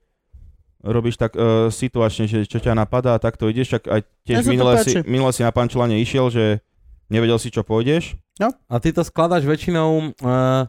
[0.84, 4.52] robíš tak uh, situačne, že čo ťa napadá a takto ideš, tak aj tiež to
[4.52, 6.60] minule si, minule si na pančlane išiel, že
[7.08, 8.20] nevedel si, čo pôjdeš.
[8.68, 10.68] A ty to skladáš väčšinou, uh,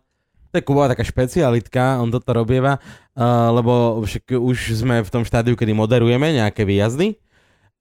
[0.52, 5.28] to je Kuba taká špecialitka, on toto robieva, uh, lebo však už sme v tom
[5.28, 7.20] štádiu, kedy moderujeme nejaké výjazdy.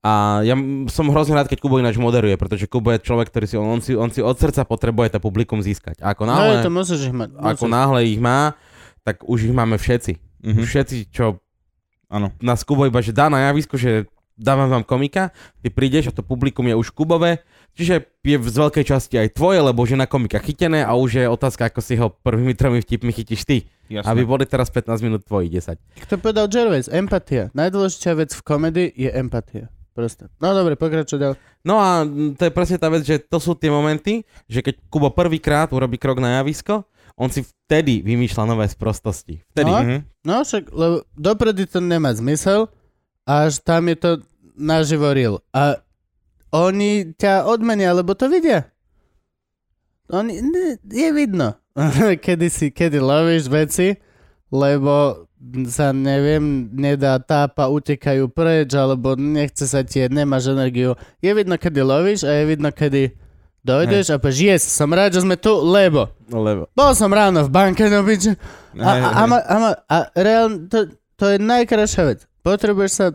[0.05, 0.53] A ja
[0.93, 3.97] som hrozne rád, keď Kubo ináč moderuje, pretože Kubo je človek, ktorý si on, si,
[3.97, 6.05] on si od srdca potrebuje to publikum získať.
[6.05, 7.33] A ako No, náhle, to musíš ich mať.
[7.33, 8.53] ako náhle ich má,
[9.01, 10.21] tak už ich máme všetci.
[10.45, 10.61] Mhm.
[10.61, 11.41] Všetci, čo
[12.13, 12.37] Áno.
[12.39, 14.05] nás Kubo iba, že dá na javisko, že
[14.37, 15.33] dávam vám komika,
[15.63, 17.41] ty prídeš a to publikum je už Kubové,
[17.73, 21.11] čiže je z veľkej časti aj tvoje, lebo už je na komika chytené a už
[21.17, 23.57] je otázka, ako si ho prvými tromi vtipmi chytíš ty.
[23.87, 24.05] Jasné.
[24.05, 25.79] Aby boli teraz 15 minút tvoji 10.
[26.11, 27.55] To povedal Gervais, empatia.
[27.55, 29.65] Najdôležitejšia vec v komedii je empatia.
[29.95, 30.27] Proste.
[30.43, 31.39] No dobre, pokračuj ďalej.
[31.63, 32.03] No a
[32.35, 36.03] to je presne tá vec, že to sú tie momenty, že keď Kubo prvýkrát urobí
[36.03, 36.83] krok na javisko,
[37.15, 39.39] on si vtedy vymýšľa nové sprostosti.
[39.55, 39.71] Vtedy.
[39.71, 39.79] No.
[39.79, 39.99] Mhm.
[40.27, 42.67] No však, lebo dopredy to nemá zmysel,
[43.23, 44.11] až tam je to
[44.59, 45.39] naživo real.
[45.55, 45.79] A
[46.51, 48.71] oni ťa odmenia, lebo to vidia.
[50.11, 51.55] Oni, ne, je vidno,
[52.27, 53.97] kedy si, kedy lovíš veci,
[54.53, 55.25] lebo
[55.69, 60.97] sa neviem, nedá tápa, utekajú preč, alebo nechce sa ti, nemáš energiu.
[61.21, 63.13] Je vidno, kedy lovíš a je vidno, kedy
[63.65, 66.69] dojdeš a povieš, yes, som rád, že sme tu, lebo Lebo.
[66.77, 68.37] bol som ráno v banke, no biče.
[68.77, 72.21] A, a, a, a, ma, a reálne, to, to je najkrajšia vec.
[72.45, 73.07] Potrebuješ sa,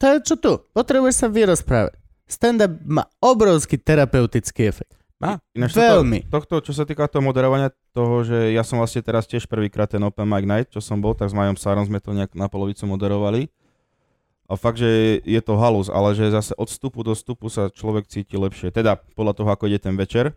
[0.00, 1.94] to je čo tu, potrebuješ sa vyrozprávať.
[2.28, 4.96] Stand-up má obrovský terapeutický efekt.
[5.18, 5.42] Má.
[5.56, 6.30] Ináč Veľmi.
[6.30, 9.90] Tohto, tohto, čo sa týka toho moderovania, toho, že ja som vlastne teraz tiež prvýkrát
[9.90, 12.46] ten Open Mic Night, čo som bol, tak s Majom Sárom sme to nejak na
[12.46, 13.50] polovicu moderovali.
[14.46, 18.06] A fakt, že je to halus, ale že zase od vstupu do vstupu sa človek
[18.06, 18.70] cíti lepšie.
[18.70, 20.32] Teda podľa toho, ako ide ten večer.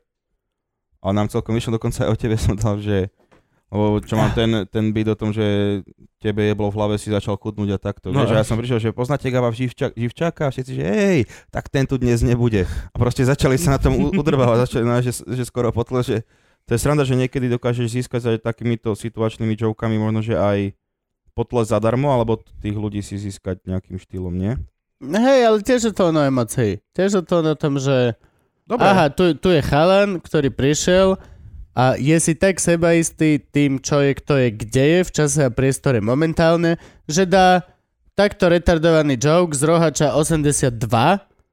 [1.00, 3.14] Ale nám celkom vyšlo, dokonca aj o tebe som dal, že
[3.72, 5.80] lebo čo mám ten, ten byt o tom, že
[6.20, 8.12] tebe je bolo v hlave, si začal chudnúť a takto.
[8.12, 10.84] No, No, vieš, a ja som prišiel, že poznáte Gaba Živčak, Živčáka a všetci, že
[10.84, 12.68] hej, tak ten tu dnes nebude.
[12.68, 16.28] A proste začali sa na tom udrbávať, začali, no, že, že skoro potle, že
[16.66, 20.74] to je sranda, že niekedy dokážeš získať aj takýmito situačnými jokami možno, že aj
[21.36, 24.54] potles zadarmo, alebo tých ľudí si získať nejakým štýlom, nie?
[25.02, 26.78] Hej, ale tiež je to ono emocií.
[26.94, 28.14] Tiež je to o tom, že
[28.70, 28.86] Dobre.
[28.86, 31.18] aha, tu, tu je chalan, ktorý prišiel
[31.74, 35.50] a je si tak sebaistý tým, čo je, kto je, kde je v čase a
[35.50, 36.78] priestore momentálne,
[37.08, 37.66] že dá
[38.14, 40.78] takto retardovaný joke z rohača 82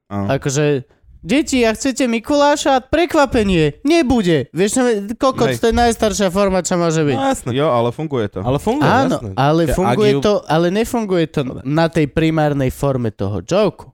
[0.08, 0.26] Áno.
[0.32, 0.88] Akože,
[1.20, 4.48] deti, ak chcete Mikuláša, prekvapenie, nebude.
[4.50, 4.82] Vieš, čo,
[5.14, 5.58] kokot, Hej.
[5.58, 7.16] to je najstaršia forma, čo môže byť.
[7.16, 7.50] No jasné.
[7.52, 8.40] Jo, ale funguje to.
[8.40, 9.30] Ale funguje, Áno, jasné.
[9.34, 13.90] ale funguje ju- to, ale nefunguje to na tej primárnej forme toho joku.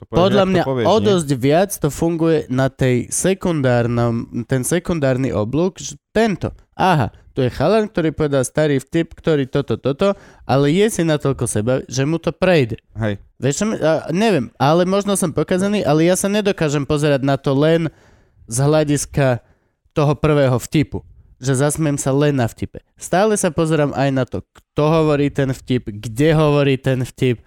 [0.00, 1.06] To povieš, Podľa jak to mňa povieš, o nie?
[1.12, 6.56] dosť viac to funguje na tej sekundárnom, ten sekundárny oblúk, že tento.
[6.72, 10.16] Aha, tu je chalan, ktorý povedal starý vtip, ktorý toto, toto,
[10.48, 12.80] ale je si natoľko seba, že mu to prejde.
[12.96, 13.20] Hej.
[13.36, 13.76] Vieš
[14.12, 17.92] neviem, ale možno som pokazaný, ale ja sa nedokážem pozerať na to len
[18.48, 19.44] z hľadiska
[19.92, 21.04] toho prvého vtipu.
[21.40, 22.84] Že zasmiem sa len na vtipe.
[23.00, 27.40] Stále sa pozerám aj na to, kto hovorí ten vtip, kde hovorí ten vtip.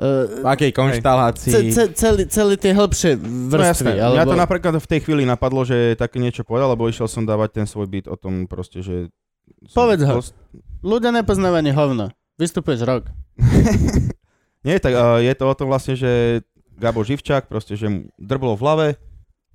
[0.00, 0.04] V
[0.40, 1.52] Uh, akej konštalácii.
[1.52, 3.60] ce, ce, celý, celý tie hĺbšie No vrstvy.
[3.84, 3.92] jasné.
[3.98, 4.16] alebo...
[4.16, 7.50] Mňa to napríklad v tej chvíli napadlo, že také niečo povedal, lebo išiel som dávať
[7.54, 9.12] ten svoj beat o tom proste, že...
[9.68, 10.16] Povedz ho.
[10.16, 10.32] dosť-
[10.80, 12.08] Ľudia nepoznávanie hovno.
[12.34, 13.12] Vystupuješ rok.
[14.62, 16.40] Nie, tak uh, je to o tom vlastne, že
[16.72, 18.86] Gabo Živčák proste, že mu drblo v hlave,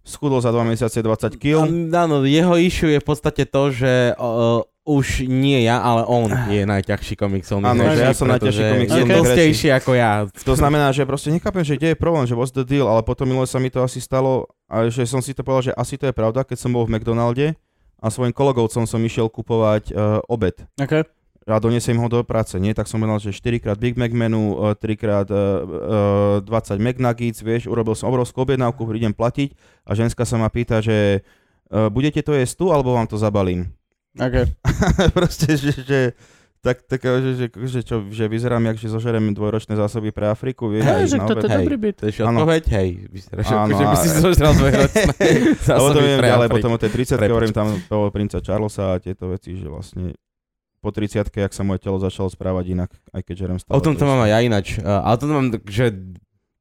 [0.01, 1.65] schudol za 2 mesiace 20 kg.
[1.91, 6.61] Áno, jeho issue je v podstate to, že uh, už nie ja, ale on je
[6.61, 7.65] najťažší komik Sony.
[7.65, 10.29] Áno, že ja som najťažší komik Je Sony dosťejší ako ja.
[10.45, 13.25] To znamená, že proste nechápem, že kde je problém, že what's the deal, ale potom
[13.25, 16.05] minule sa mi to asi stalo, a že som si to povedal, že asi to
[16.05, 17.57] je pravda, keď som bol v McDonalde
[17.97, 20.61] a svojim kolegovcom som išiel kupovať uh, obed.
[20.77, 21.01] Okay.
[21.45, 22.73] a donesem ho do práce, nie?
[22.73, 27.41] Tak som povedal, že 4 krát Big Mac menu, 3 krát uh, uh, 20 McNuggets,
[27.45, 29.53] vieš, urobil som obrovskú objednávku, idem platiť
[29.85, 31.21] a ženská sa ma pýta, že
[31.69, 33.74] uh, budete to jesť tu, alebo vám to zabalím?
[34.15, 34.45] Okay.
[35.17, 35.99] proste, že, že
[36.65, 40.73] tak, tak že, že, že, čo, že vyzerám, jak že zožerem dvojročné zásoby pre Afriku,
[40.73, 41.95] vieš, Hej, že toto je dobrý byt.
[42.01, 42.89] To je odpoveď, hej.
[43.05, 46.47] Vyzeráš, Áno, že by si a- zožral dve ročné A potom zásoby idem pre ďalej,
[46.49, 46.55] Afriku.
[46.57, 47.29] potom o tej 30 Prepač.
[47.29, 50.17] hovorím tam toho princa Charlesa a tieto veci, že vlastne
[50.81, 53.77] po 30 jak sa moje telo začalo správať inak, aj keď žerem stále.
[53.77, 54.81] O tom to mám aj ja ináč.
[54.81, 55.93] Uh, ale to mám, že...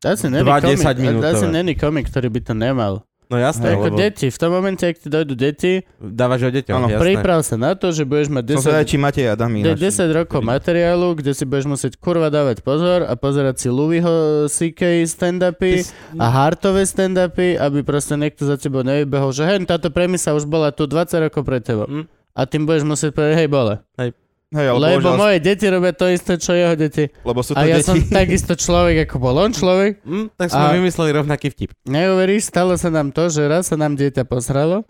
[0.04, 1.32] Není Dva komik, 10 minútové.
[1.32, 3.08] asi není komik, ktorý by to nemal.
[3.24, 4.26] No jasné, ako lebo deti.
[4.26, 7.00] V tom momente, ak ti dojdú deti, dávaš o deťom, Áno, jasné.
[7.00, 9.78] priprav sa na to, že budeš mať Som sa 10, či Matej Adam de- ináč.
[9.80, 14.12] 10 rokov materiálu, kde si budeš musieť kurva dávať pozor a pozerať si Louisho
[14.46, 19.64] CK stand-upy Ty s- a Hartové stand-upy, aby proste niekto za tebou nevybehol, že hej,
[19.64, 21.86] táto premisa už bola tu 20 rokov pred tebou.
[21.86, 22.04] Hm?
[22.30, 23.78] A tým budeš musieť povedať, hej, bole.
[23.94, 24.10] Hej,
[24.54, 27.10] ale Lebo bohužiaľ, moje deti robia to isté, čo jeho deti.
[27.20, 27.84] lebo sú to A ja deti.
[27.84, 29.98] som takisto človek, ako bol on človek.
[30.00, 31.74] Hm, tak sme A- vymysleli rovnaký vtip.
[31.82, 34.86] Neuveríš, stalo sa nám to, že raz sa nám dieťa posralo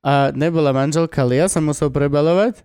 [0.00, 2.62] a nebola manželka, ale ja som musel prebalovať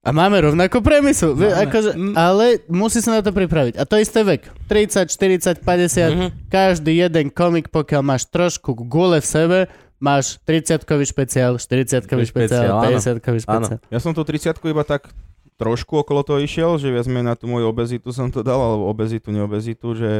[0.00, 1.32] a máme rovnakú premisu.
[1.32, 1.48] Máme.
[1.64, 2.12] Akože, Mm.
[2.14, 3.74] ale musí sa na to pripraviť.
[3.74, 4.46] A to isté vek.
[4.66, 6.12] 30, 40, 50.
[6.12, 6.26] Mhm.
[6.46, 9.58] Každý jeden komik, pokiaľ máš trošku gule v sebe,
[9.96, 12.84] máš 30-kový špeciál, 40-kový špeciál, Špeciál, áno.
[12.92, 13.80] 50-kový špeciál.
[13.88, 15.08] Ja som tú 30 iba tak
[15.54, 18.84] trošku okolo toho išiel, že viac menej na tú moju obezitu som to dal, alebo
[18.86, 20.10] obezitu, neobezitu, že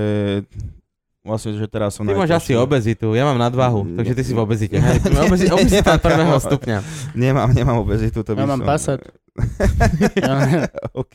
[1.24, 3.96] vlastne, že teraz som Ty máš asi obezitu, ja mám nadvahu, Mm.
[3.96, 4.76] takže ty si v obezite.
[5.26, 6.78] Obezi, obezita prvého stupňa.
[7.16, 8.68] Nemám, nemám obezitu, to by Ja mám som...
[8.68, 9.00] Passat.
[10.94, 11.14] OK.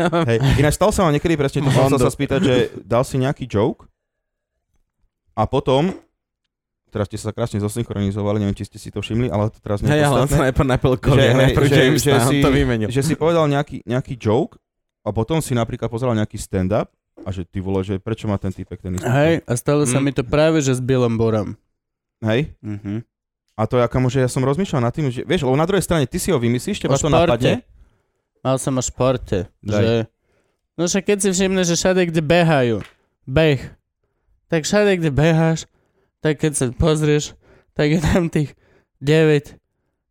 [0.00, 3.48] Hej, ináč stal sa vám niekedy presne, to sa sa spýtať, že dal si nejaký
[3.48, 3.88] joke
[5.32, 5.92] a potom,
[6.90, 9.88] teraz ste sa krásne zosynchronizovali, neviem, či ste si to všimli, ale to teraz nie
[9.88, 12.88] je sa podstatné, najprv napil Že- kolia, najprv že- James, že si- to vymenil.
[12.90, 14.58] že si povedal nejaký, nejaký joke
[15.00, 16.90] a potom si napríklad pozeral nejaký stand-up
[17.20, 19.96] a že ty vole, že prečo má ten typek ten istý Hej, a stalo sa
[19.96, 20.04] Mm.
[20.04, 21.54] mi to práve, že s Billom Borom.
[22.20, 22.52] Hej?
[22.60, 23.06] Mhm.
[23.54, 25.84] A to je aká že ja som rozmýšľal nad tým, že vieš, lebo na druhej
[25.84, 27.60] strane ty si ho vymyslíš, teba to napadne.
[28.40, 29.52] Mal som o športe.
[29.60, 29.76] Daj.
[29.76, 29.92] Že...
[30.74, 32.76] No však keď si všimneš, že všade, kde behajú,
[33.28, 33.60] beh,
[34.48, 35.68] tak všade, kde beháš,
[36.20, 37.36] tak keď sa pozrieš,
[37.72, 38.52] tak je tam tých
[39.00, 39.60] 9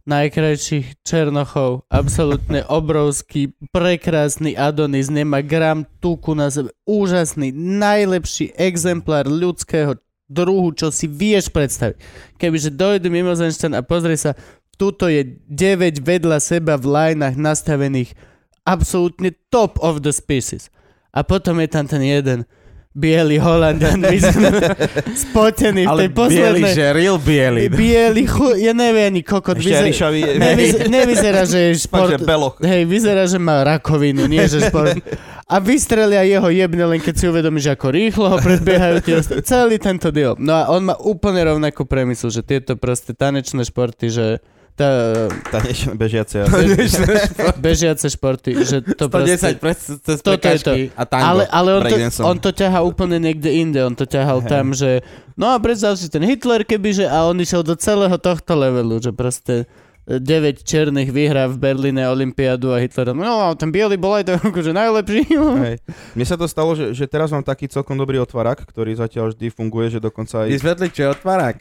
[0.09, 10.01] najkrajších černochov, absolútne obrovský, prekrásny Adonis, nemá gram tuku na sebe, úžasný, najlepší exemplár ľudského
[10.25, 11.97] druhu, čo si vieš predstaviť.
[12.41, 14.33] Kebyže dojde mimozemšťan a pozrie sa,
[14.81, 18.17] tuto je 9 vedľa seba v lajnách nastavených
[18.65, 20.73] absolútne top of the species.
[21.13, 22.45] A potom je tam ten jeden
[22.89, 24.01] biely Holandian
[25.29, 26.71] spotený v Ale tej biely, poslednej...
[26.73, 27.69] že real biely.
[27.69, 28.57] Biely chu...
[28.57, 29.61] Ja neviem ani kokot.
[29.61, 32.17] Ešte vyzer- Ríšavi, Nevyz- nevyzerá, že je šport...
[32.65, 34.97] Hej, vyzerá, že má rakovinu, nie že šport.
[35.49, 39.81] A vystrelia jeho jebne, len keď si uvedomí, že ako rýchlo ho predbiehajú tie Celý
[39.81, 40.37] tento deal.
[40.37, 44.25] No a on má úplne rovnakú premisu, že tieto proste tanečné športy, že
[44.79, 44.89] tá,
[45.51, 46.47] Tanečné bežiace.
[47.67, 49.59] bežiace športy, že to proste...
[49.59, 50.73] 110 pre, cez Toto je to.
[50.95, 51.27] a tango.
[51.27, 53.83] Ale, ale on, to, on to ťahá úplne niekde inde.
[53.83, 54.47] On to ťahal Hej.
[54.47, 55.03] tam, že...
[55.35, 57.11] No a predstav si ten Hitler, kebyže...
[57.11, 59.67] A on išiel do celého tohto levelu, že proste
[60.07, 63.11] 9 černých vyhrá v Berlíne Olympiádu a Hitler...
[63.11, 65.27] No a ten biely bol aj to akože najlepší.
[65.35, 65.75] Hej.
[66.15, 69.51] Mne sa to stalo, že, že teraz mám taký celkom dobrý otvárak, ktorý zatiaľ vždy
[69.51, 71.59] funguje, že dokonca aj Vysvetli, čo je otvárák.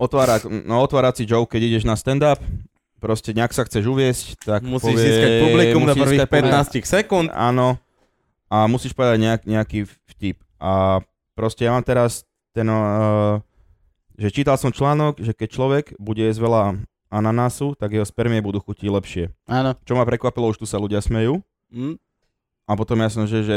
[0.00, 2.40] Otvárák, no otvárací joke, keď ideš na stand-up,
[2.96, 6.64] proste nejak sa chceš uviesť, tak Musíš povie, získať publikum na prvých získať publikum.
[6.80, 7.28] 15 sekúnd.
[7.32, 7.76] Áno.
[8.50, 9.78] A musíš povedať nejak, nejaký
[10.16, 10.40] vtip.
[10.60, 11.04] A
[11.36, 13.38] proste ja mám teraz ten, uh,
[14.18, 16.62] že čítal som článok, že keď človek bude jesť veľa
[17.08, 19.24] ananásu, tak jeho spermie budú chutiť lepšie.
[19.48, 19.74] Áno.
[19.86, 21.40] Čo ma prekvapilo, už tu sa ľudia smejú.
[21.72, 21.96] Hm?
[22.66, 23.56] A potom ja som, že, že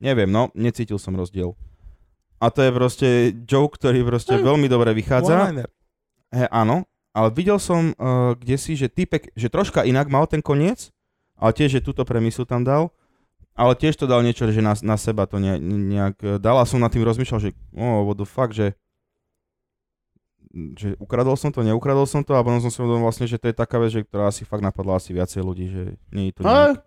[0.00, 1.52] neviem, no, necítil som rozdiel.
[2.40, 3.08] A to je proste
[3.48, 4.44] joke, ktorý proste Hm.
[4.44, 5.50] veľmi dobre vychádza.
[5.50, 5.68] One-liner.
[6.34, 6.82] He, áno,
[7.14, 10.90] ale videl som uh, kde si, že typek, že troška inak mal ten koniec,
[11.38, 12.90] ale tiež, že túto premisu tam dal,
[13.54, 16.66] ale tiež to dal niečo, že na, na seba to ne, nejak eh, dal a
[16.66, 18.74] som nad tým rozmýšľal, že oh, what the fuck, že
[20.54, 23.50] že ukradol som to, neukradol som to a potom som si uvedomil vlastne, že to
[23.50, 25.82] je taká vec, že, ktorá asi fakt napadla asi viacej ľudí, že
[26.14, 26.78] nie je to nejak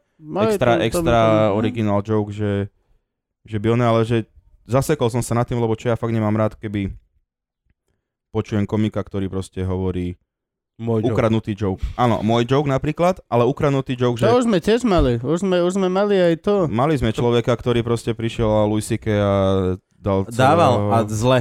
[0.47, 2.71] extra, to- extra to- original joke, že,
[3.43, 4.23] že by on, ale že
[4.63, 6.95] zasekol som sa nad tým, lebo čo ja fakt nemám rád, keby
[8.37, 10.21] počujem komika, ktorý proste hovorí
[10.77, 11.09] Môj joke.
[11.09, 11.81] ukradnutý joke.
[11.95, 15.17] Áno, môj joke napríklad, ale ukradnutý joke, že To už sme tiež mali.
[15.17, 16.55] Už sme, už sme mali aj to.
[16.67, 19.05] mali sme človeka, ktorý proste prišiel a Louis C.K.
[19.09, 19.33] a
[19.91, 21.39] dal celého, Dával a zle.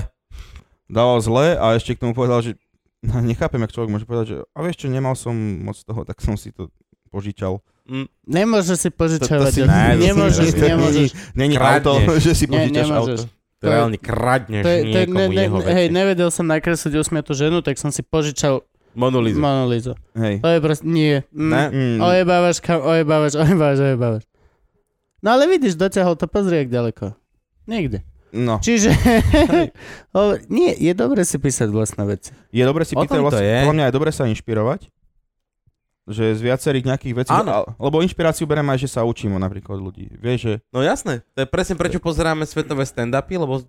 [0.87, 2.57] dával zle a ešte k tomu povedal, že
[3.29, 6.33] nechápem, jak človek môže povedať, že a vieš čo, nemal som moc toho, tak som
[6.33, 6.73] si to
[7.07, 7.61] požičal.
[7.85, 8.09] Hm.
[8.25, 9.31] Nemôžeš si požičovať.
[9.39, 11.09] To- to si- od- Ne, to si- nemôžeš, nemôžeš.
[11.35, 11.93] Není auto,
[12.25, 13.23] že si požičaš auto.
[13.65, 15.73] To reálne kradneš To je, to je, niekomu ne, ne, jeho veci.
[15.73, 18.61] hej, nevedel som nakresliť usmiatú ženu, tak som si požičal
[18.97, 19.37] Monolízu.
[19.37, 19.93] Monolízu.
[20.17, 20.41] Hej.
[20.41, 21.21] To je proste, nie.
[21.29, 21.51] Mm.
[21.53, 21.65] Ne?
[21.69, 24.25] Mm, Ojebávaš, kam, ojebávaš, ojebávaš, ojebávaš.
[25.21, 27.13] No ale vidíš, dotiahol to, pozri, jak ďaleko.
[27.69, 28.05] Nikde.
[28.37, 28.93] No, Čiže,
[30.57, 32.31] nie, je dobre si písať vlastné veci.
[32.53, 33.59] je dobre si vlastne, je.
[33.65, 34.93] podľa mňa je dobre sa inšpirovať,
[36.07, 37.67] že z viacerých nejakých vecí, Áno.
[37.75, 40.07] lebo inšpiráciu berem aj, že sa učím napríklad ľudí.
[40.13, 43.67] Vieš, že No jasné, to je presne prečo pozeráme svetové stand-upy, lebo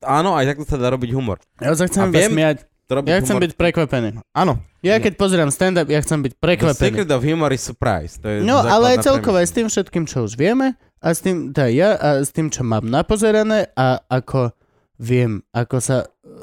[0.00, 1.38] áno, aj takto sa dá robiť humor.
[1.58, 2.64] Ja sa chcem viem- smiať.
[2.84, 3.44] Ja chcem humor.
[3.44, 4.08] byť prekvapený.
[4.30, 6.84] áno, Ja keď pozerám stand-up, ja chcem byť The prekvapený.
[6.86, 8.16] secret of humor is surprise.
[8.18, 11.20] To je No, ale aj celkovo aj s tým všetkým, čo už vieme, a s
[11.20, 14.52] tým, teda ja, a s tým, čo mám napozerané a ako
[14.94, 15.96] viem, ako sa...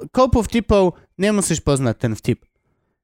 [0.09, 2.41] Kopu vtipov nemusíš poznať ten vtip.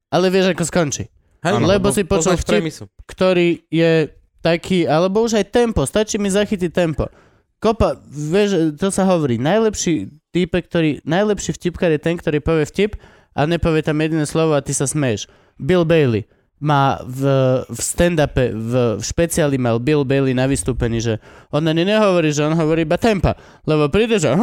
[0.08, 1.06] Ale vieš, ako skončí.
[1.42, 1.66] Hej, Áno.
[1.70, 2.88] Lebo si počul vtip.
[3.06, 4.10] Ktorý je
[4.42, 7.10] taký, alebo už aj tempo, stačí mi zachytiť tempo.
[7.58, 12.94] Kopa, vieš, to sa hovorí, najlepší type, ktorý, najlepší vtipkar je ten, ktorý povie vtip
[13.34, 15.26] a nepovie tam jediné slovo a ty sa smeješ.
[15.58, 17.22] Bill Bailey má v,
[17.70, 21.22] v stand-upe, v, v špeciáli mal Bill Bailey na vystúpení, že
[21.54, 24.34] on ani nehovorí, že on hovorí iba tempa, lebo príde, že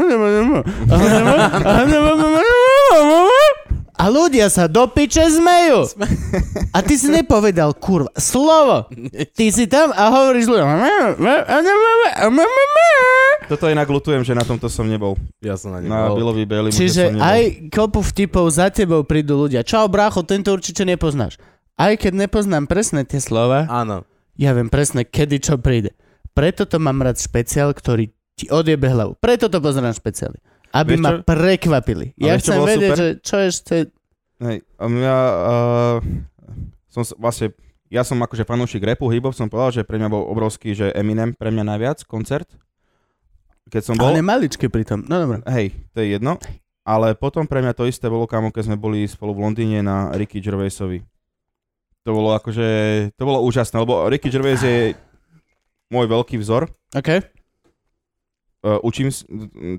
[3.96, 5.88] a ľudia sa do piče zmejú.
[6.70, 8.92] A ty si nepovedal, kurva, slovo.
[9.32, 10.68] Ty si tam a hovoríš ľuďom.
[13.46, 15.16] toto inak lutujem, že na tomto som nebol.
[15.40, 16.12] Ja som na ne Na.
[16.12, 17.26] Billovi Bailey Čiže som nebol.
[17.26, 19.62] aj kopu vtipov za tebou prídu ľudia.
[19.62, 21.38] Čau, brácho, tento určite nepoznáš.
[21.76, 24.08] Aj keď nepoznám presne tie slova, Áno.
[24.34, 25.92] ja viem presne, kedy čo príde.
[26.32, 29.16] Preto to mám rád špeciál, ktorý ti odjebe hlavu.
[29.16, 30.36] Preto to pozerám špeciály.
[30.76, 31.18] Aby Vieš ma čo?
[31.24, 32.06] prekvapili.
[32.12, 33.00] Ale Ja chcem vedieť, super?
[33.00, 33.76] že čo ešte...
[34.44, 35.98] Hej, a mňa, uh,
[36.92, 37.56] som vlastne,
[37.88, 41.32] ja som akože fanúšik rapu, hip som povedal, že pre mňa bol obrovský, že Eminem
[41.32, 42.52] pre mňa najviac, koncert.
[43.72, 45.08] Keď som bol, Ale maličký pritom.
[45.08, 45.40] No dobré.
[45.48, 46.36] hej, to je jedno.
[46.84, 50.12] Ale potom pre mňa to isté bolo, kamo, keď sme boli spolu v Londýne na
[50.14, 51.02] Ricky Gervaisovi.
[52.06, 52.68] To bolo akože,
[53.18, 54.94] to bolo úžasné, lebo Ricky Gervais je
[55.90, 56.70] môj veľký vzor.
[56.94, 57.10] OK.
[58.62, 59.10] Uh, učím,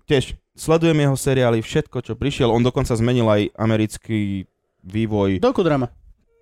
[0.08, 2.48] tiež sledujem jeho seriály, všetko, čo prišiel.
[2.48, 4.48] On dokonca zmenil aj americký
[4.80, 5.92] vývoj Dokudrama.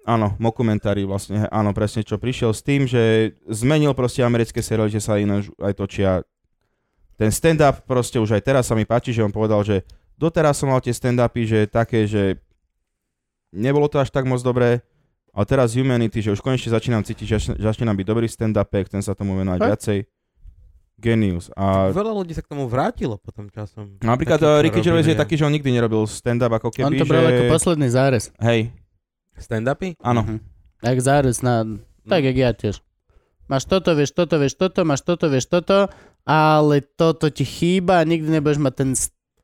[0.05, 5.01] Áno, mokumentári vlastne, áno, presne čo prišiel s tým, že zmenil proste americké seriály, že
[5.01, 6.11] sa ináč aj točia.
[7.17, 9.81] Ten stand-up proste už aj teraz sa mi páči, že on povedal, že
[10.21, 12.37] doteraz som mal tie stand-upy, že také, že
[13.49, 14.85] nebolo to až tak moc dobré,
[15.35, 19.01] ale teraz Humanity, že už konečne začínam cítiť, že zač- začínam byť dobrý stand-up, chcem
[19.01, 19.71] sa tomu venovať Fakt?
[19.73, 19.99] viacej.
[21.05, 21.53] Genius.
[21.53, 24.01] A Veľa ľudí sa k tomu vrátilo potom časom.
[24.01, 26.89] napríklad Takí, čo uh, Ricky Gervais je taký, že on nikdy nerobil stand-up ako keby,
[26.89, 27.31] On to bral že...
[27.37, 28.33] ako posledný zárez.
[28.41, 28.73] Hej,
[29.37, 30.01] Stand-upy?
[30.01, 30.25] áno.
[30.25, 30.37] Mhm.
[30.81, 31.65] Tak zárez na...
[32.05, 32.81] Tak, jak ja tiež.
[33.49, 35.93] Máš toto, vieš toto, vieš toto, máš toto, vieš toto,
[36.25, 38.91] ale toto ti chýba a nikdy nebudeš mať ten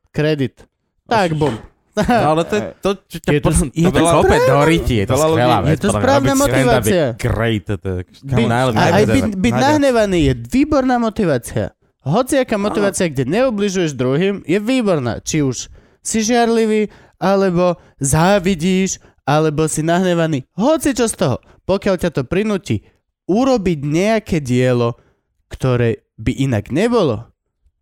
[0.09, 0.65] kredit.
[1.05, 1.57] Tak, bum.
[2.03, 4.25] No, ale to je to, čo ťa Je to- potom, je to, to veľa správne.
[4.25, 4.55] opäť do
[4.91, 5.77] je to Veľa skvelá je vec.
[5.77, 6.01] to podľa mňa.
[6.01, 7.03] správna je motivácia.
[7.15, 8.01] Great, to je
[8.71, 11.65] a aj byť, byť nahnevaný je výborná motivácia.
[12.01, 15.21] Hociaká motivácia, kde neobližuješ druhým, je výborná.
[15.21, 15.69] Či už
[16.01, 16.89] si žiarlivý,
[17.21, 20.49] alebo závidíš, alebo si nahnevaný.
[20.57, 21.37] Hoci čo z toho.
[21.63, 22.81] Pokiaľ ťa to prinúti
[23.29, 24.97] urobiť nejaké dielo,
[25.47, 27.29] ktoré by inak nebolo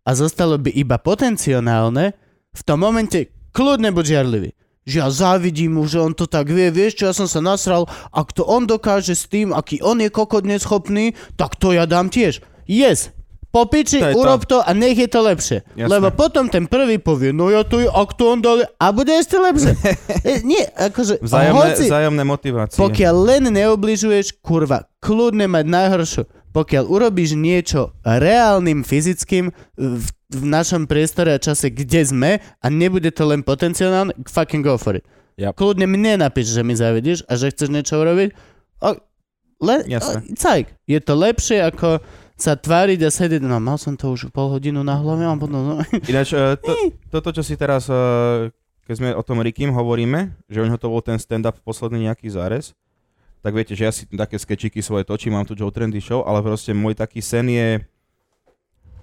[0.04, 2.12] a zostalo by iba potenciálne,
[2.50, 4.50] v tom momente kľudne buď žiarlivý.
[4.88, 7.84] Že ja závidím mu, že on to tak vie, vieš čo, ja som sa nasral,
[8.10, 12.08] ak to on dokáže s tým, aký on je kokot neschopný, tak to ja dám
[12.08, 12.40] tiež.
[12.64, 13.12] Yes,
[13.50, 14.18] po piči, To je to.
[14.18, 15.58] urob to a nech je to lepšie.
[15.74, 15.90] Jasné.
[15.90, 19.10] Lebo potom ten prvý povie, no ja to je, ak to on dal, a bude
[19.10, 19.74] ešte lepšie.
[20.26, 22.78] e, nie, akože, Vzájomné, hoci, vzájomné motivácie.
[22.78, 26.22] pokiaľ len neobližuješ, kurva, kľudne mať najhoršiu.
[26.50, 33.14] Pokiaľ urobíš niečo reálnym, fyzickým v, v našom priestore a čase, kde sme a nebude
[33.14, 35.06] to len potenciálne, fucking go for it.
[35.38, 35.56] Yep.
[35.56, 38.34] Kľudne mne napíš, že mi závidíš a že chceš niečo urobiť.
[38.82, 38.90] O,
[39.88, 40.18] Jasné.
[40.20, 40.66] o, cajk.
[40.84, 42.02] Je to lepšie ako
[42.40, 45.60] sa tváriť a sedieť, no mal som to už pol hodinu na hlave a potom...
[45.60, 45.74] No.
[46.08, 46.72] Ináč, uh, to,
[47.12, 48.48] toto, čo si teraz, uh,
[48.88, 52.32] keď sme o tom Rikim hovoríme, že u neho to bol ten stand-up posledný nejaký
[52.32, 52.72] zárez,
[53.40, 56.40] tak viete, že ja si také skečiky svoje točím, mám tu Joe Trendy Show, ale
[56.40, 57.68] proste môj taký sen je,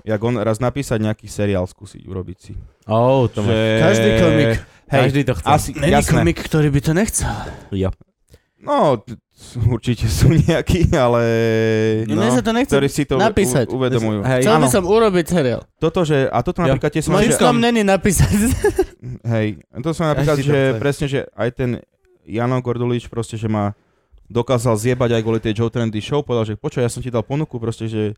[0.03, 2.53] jak on raz napísať nejaký seriál, skúsiť urobiť si.
[2.85, 3.51] Oh, to má...
[3.83, 4.51] Každý komik.
[4.87, 5.47] Hej, Každý to chce.
[5.47, 6.11] asi, Není jasné.
[6.15, 7.27] komik, ktorý by to nechcel.
[7.75, 7.89] Jo.
[8.57, 9.03] No,
[9.67, 11.21] určite sú nejakí, ale...
[12.07, 12.17] No.
[12.17, 13.67] Mne sa to nechce ktorí si to napísať.
[13.67, 14.23] U- uvedomujú.
[14.23, 15.61] Hej, Chcel by áno, som urobiť seriál.
[15.75, 16.71] toto, že, a toto Ja.
[16.71, 17.11] napríklad tie som...
[17.13, 18.31] Mojím že- není napísať.
[19.27, 19.47] Hej,
[19.83, 21.69] to som napríklad, že presne, že aj ten
[22.23, 23.75] Jano Gordulič proste, že ma
[24.27, 27.23] dokázal zjebať aj kvôli tej Joe Trendy Show, povedal, že počo, ja som ti dal
[27.23, 28.15] ponuku, proste, že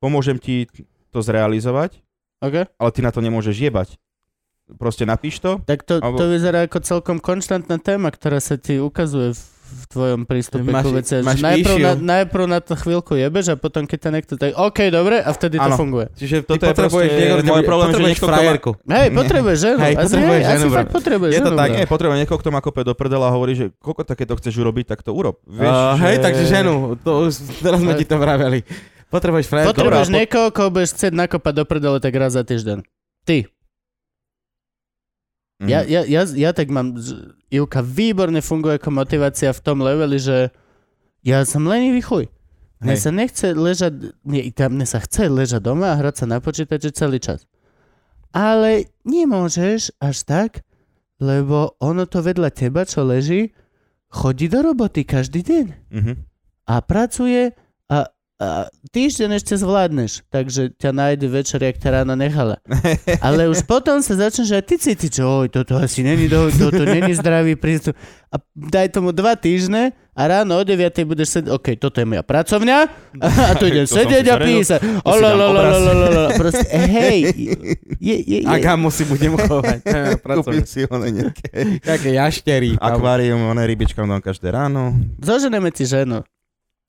[0.00, 0.68] pomôžem ti
[1.12, 2.00] to zrealizovať,
[2.40, 2.68] OK?
[2.68, 3.96] ale ty na to nemôžeš jebať.
[4.76, 5.62] proste napíš to.
[5.62, 9.84] Tak to, Alebo- to vyzerá ako celkom konštantná téma, ktorá sa ti ukazuje v, v
[9.88, 11.14] tvojom prístupe Máš- ku veci.
[11.18, 14.78] máš Najprv na, najprv na to chvíľku jebeš a potom keď ťa niekto tak, OK,
[14.88, 15.74] dobre, a vtedy to Áno.
[15.74, 16.06] funguje.
[16.14, 18.70] Čiže ty Toto je potrebuješ proste niekoho, môj problém, že niekto, má- frajerku.
[18.80, 19.78] Hej, potrebuješ ženu.
[19.78, 21.58] Hej, potrebuješ hej, ženu, asi fakt potrebuješ Je to ženu.
[21.58, 24.54] tak, nie, potrebujem niekoho, kto ma kope do prdela a hovorí, že koľko takéto chceš
[24.56, 25.42] urobiť, tak to urob.
[25.44, 26.02] Vieš, Uh, že...
[26.04, 28.62] Hej, takže ženu, to už teraz sme ti to vraveli.
[29.06, 29.70] Potrebuješ frajerku.
[29.70, 32.82] Potrebuješ niekoho, koho budeš chcieť nakopať do prdele tak raz za týždeň.
[33.22, 33.46] Ty.
[35.56, 35.68] Mhm.
[35.68, 37.00] Ja, ja, ja, ja tak mám,
[37.48, 40.52] Ivka výborne funguje ako motivácia v tom leveli, že
[41.24, 42.28] ja som lenivý chuj.
[42.76, 43.00] Mne Hej.
[43.00, 43.92] sa nechce ležať,
[44.28, 47.48] nie, tam mne sa chce ležať doma a hrať sa na počítači celý čas.
[48.36, 50.50] Ale nemôžeš až tak,
[51.16, 53.56] lebo ono to vedľa teba, čo leží,
[54.12, 56.12] chodí do roboty každý deň Mhm.
[56.68, 57.56] a pracuje
[58.36, 62.60] a, týždeň ešte zvládneš, takže ťa nájde večer, jak ťa ráno nechala.
[63.24, 66.84] Ale už potom sa začneš aj ty cítiť, že oj, toto asi není, do, toto
[66.84, 67.96] není zdravý prístup.
[68.28, 72.20] A daj tomu dva týždne a ráno o 9 budeš sedieť, OK, toto je moja
[72.20, 72.78] pracovňa
[73.24, 74.80] a tu idem To sedieť a písať.
[76.36, 76.66] Proste,
[77.00, 77.18] hej,
[77.96, 79.80] je, je, A je, gamu si budem chovať.
[80.20, 82.76] Kúpim si one nejaké Také jaštery.
[82.76, 84.92] akvárium, one rybičkám dám každé ráno.
[85.24, 86.20] zoženeme ti ženu.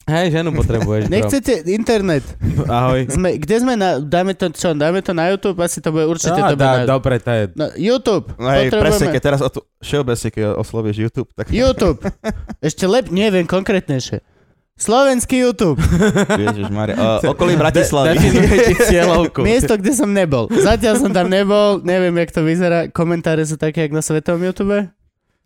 [0.08, 1.12] Hej, ženu potrebuješ.
[1.12, 2.24] Nechcete internet.
[2.64, 3.12] Ahoj.
[3.12, 5.60] Sme, kde sme na, dáme to, čo, dáme to na YouTube?
[5.60, 7.44] Asi to bude určite Á, to dá, na, dobre, to je...
[7.60, 8.32] na YouTube.
[8.40, 12.00] No hej, presne, keď teraz o tu, všeobecne, keď oslovíš YouTube, tak YouTube.
[12.64, 14.24] Ešte lep, neviem konkrétnejšie.
[14.78, 15.82] Slovenský YouTube.
[16.46, 16.96] Ježiš Maria.
[17.20, 18.16] Uh, okolí Bratislavy.
[18.88, 19.42] Cieľovku.
[19.50, 20.48] Miesto, kde som nebol.
[20.54, 22.86] Zatiaľ som tam nebol, neviem, jak to vyzerá.
[22.94, 24.88] Komentáre sú také, jak na svetovom YouTube.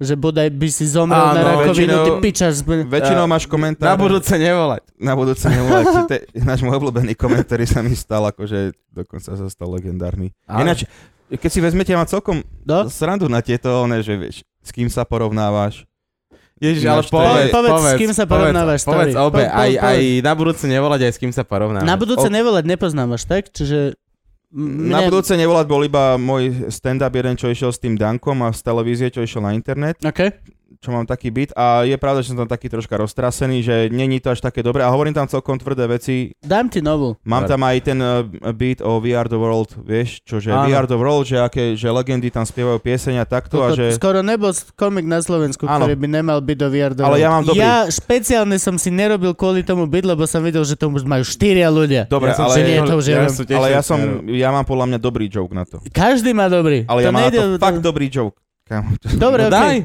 [0.02, 2.54] Že bodaj by si zomrel Áno, na rakovinu, väčšinou- ty pičaš.
[2.66, 3.94] Väčšinou máš Na komentár.
[3.96, 4.82] budúce nevolať.
[4.98, 5.86] Na budúce nevolať.
[5.86, 10.34] To je Náš môj obľúbený komentár sa mi stal, akože dokonca sa stal legendárny.
[10.44, 10.90] Ale- Ináč,
[11.30, 12.90] keď si vezmete, ja celkom No?
[12.90, 15.86] srandu na tieto, one, že vieš, s kým sa porovnávaš.
[16.58, 19.70] Ježiš, ale to- povedz, Povedz, s kým sa porovnávaš, Povedz, povedz obe, Po- po- aj,
[19.72, 19.82] povedz.
[19.84, 21.86] aj na budúce nevolať, aj s kým sa porovnávaš.
[21.86, 23.50] Na budúce O- nevolať nepoznávaš, tak?
[23.50, 23.98] Čiže...
[24.52, 28.40] m- Na mne- budúce nevolať bol iba môj stand-up jeden, čo išiel s tým Dankom
[28.42, 30.22] a z televízie, čo išiel na internet, OK.
[30.80, 34.18] Čo mám taký byt a je pravda, že som tam taký troška roztrasený, že není
[34.18, 36.32] to až také dobré a hovorím tam celkom tvrdé veci.
[36.38, 37.20] Dám ti novú.
[37.22, 40.66] Mám tam aj ten uh, beat o We Are The World, vieš, čože Áno.
[40.66, 43.76] We Are The World, že, aké, že legendy tam spievajú pieseň a takto a Koko,
[43.76, 43.86] že...
[43.96, 45.84] Skoro nebol komik na Slovensku, Áno.
[45.84, 48.88] ktorý by nemal byť do VR do Ale ja mám dobrý- Ja špeciálne som si
[48.88, 52.06] nerobil kvôli tomu byť, lebo som videl, že to už majú štyria ľudia.
[52.06, 54.00] Dobre, som ale- Že nie, to už ja tiež Ale ja som,
[54.30, 55.82] ja mám podľa mňa dobrý joke na to.
[55.90, 56.86] Každý má dobrý.
[56.86, 58.38] Ale ja mám na to nejde- fakt dobrý joke.
[59.18, 59.58] Dobre, No okej.
[59.58, 59.78] daj.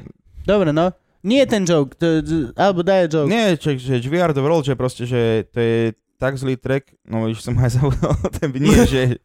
[0.47, 0.95] Dobre, no.
[1.27, 2.23] Nie ten joke, to,
[2.55, 3.27] alebo daj joke.
[3.27, 5.77] Nie, že, že We Are The World, že proste, že to je
[6.23, 9.19] tak zlý track, no už som aj zabudol, ten nie, že,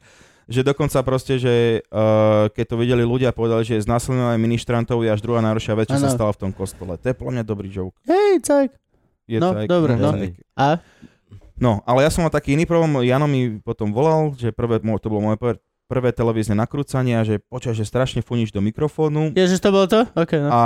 [0.49, 5.21] že dokonca proste, že uh, keď to videli ľudia, povedali, že znásilňovanie ministrantov je až
[5.21, 6.17] druhá najhoršia vec, čo sa Áno.
[6.17, 6.97] stala v tom kostole.
[6.97, 7.95] To je podľa mňa dobrý joke.
[8.09, 8.71] Hej, cajk.
[9.29, 10.11] Je No, tak, dobre, no.
[10.11, 10.35] tak.
[10.57, 10.81] A?
[11.61, 15.07] No, ale ja som mal taký iný problém, Jano mi potom volal, že prvé, to
[15.07, 19.61] bolo moje prvé, prvé televízne nakrúcanie a že počkaj, že strašne funíš do mikrofónu Ježiš,
[19.61, 20.01] to bolo to?
[20.17, 20.49] OK, no.
[20.49, 20.59] a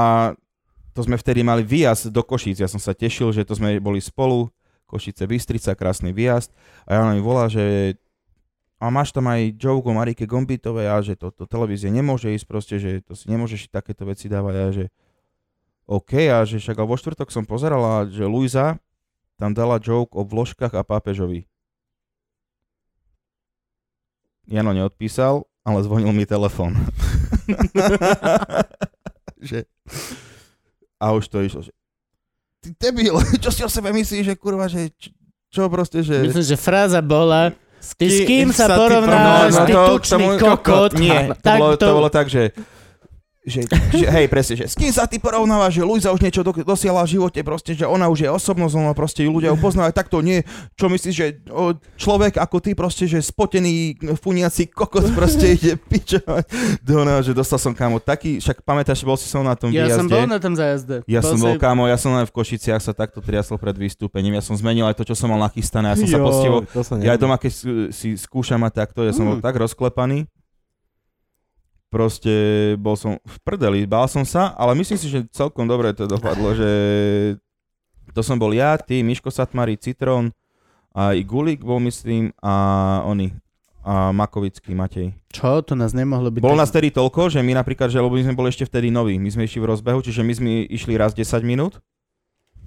[0.95, 2.63] to sme vtedy mali výjazd do Košíc.
[2.63, 4.47] Ja som sa tešil, že to sme boli spolu.
[4.87, 6.55] Košice Bystrica, krásny výjazd.
[6.87, 7.97] A Jano mi volá, že
[8.79, 12.47] a máš tam aj joke o Marike Gombitovej a že to, to televízie nemôže ísť
[12.47, 14.85] proste, že to si nemôžeš takéto veci dávať a že
[15.89, 18.77] OK, a že však vo štvrtok som pozeral a že Luisa
[19.41, 21.49] tam dala joke o vložkách a pápežovi.
[24.45, 26.77] Jano neodpísal, ale zvonil mi telefón.
[29.49, 29.65] že...
[31.05, 31.69] A už to išlo, že
[32.59, 33.13] ty debil,
[33.43, 35.13] čo si o sebe myslíš, že kurva, že čo,
[35.53, 36.25] čo proste, že...
[36.25, 37.53] Myslím, že fráza bola,
[37.93, 40.91] ty s Kým sa ty porovnáš, No, no ty to- tučný tomu- kokot.
[41.03, 42.49] Nie, Tak to- bolo tak, že,
[43.45, 43.61] že,
[43.91, 47.01] že hej, presne, že s kým sa ty porovnávaš, že Luisa už niečo do, dosiala
[47.01, 49.95] v živote, proste, že ona už je osobnosť, ona proste ju ľudia ju poznajú, aj
[49.95, 50.41] takto nie,
[50.73, 56.43] čo myslíš, že o, človek ako ty proste, že spotený, funiaci kokot proste ide pičovať.
[56.81, 59.85] Do ona, že dostal som kámo taký, však pamätáš, bol si som na tom Ja
[59.85, 59.95] výjazde.
[59.95, 60.95] som bol na tom zájazde.
[61.05, 64.33] Ja som si- bol kámo, ja som len v Košiciach sa takto triasol pred vystúpením,
[64.33, 66.81] ja som zmenil aj to, čo som mal nachystané, ja som sa Jo, postivo, to
[66.81, 69.43] sa ja aj doma, keď si- si skúšam a takto, ja som bol Mm.
[69.43, 70.25] tak rozklepaný.
[71.95, 72.33] Proste
[72.75, 76.51] bol som v prdeli, bál som sa, ale myslím si, že celkom dobre to dopadlo,
[76.51, 76.67] že
[78.11, 80.35] to som bol ja, ty, Miško Satmari, Citrón,
[80.91, 83.31] aj Gulik bol myslím a oni,
[83.87, 85.15] a Makovický Matej.
[85.31, 85.63] Čo?
[85.63, 86.43] To nás nemohlo byť.
[86.43, 89.15] Bolo nás tedy toľko, že my napríklad, že lebo my sme boli ešte vtedy noví,
[89.15, 91.79] my sme išli v rozbehu, čiže my sme išli raz 10 minút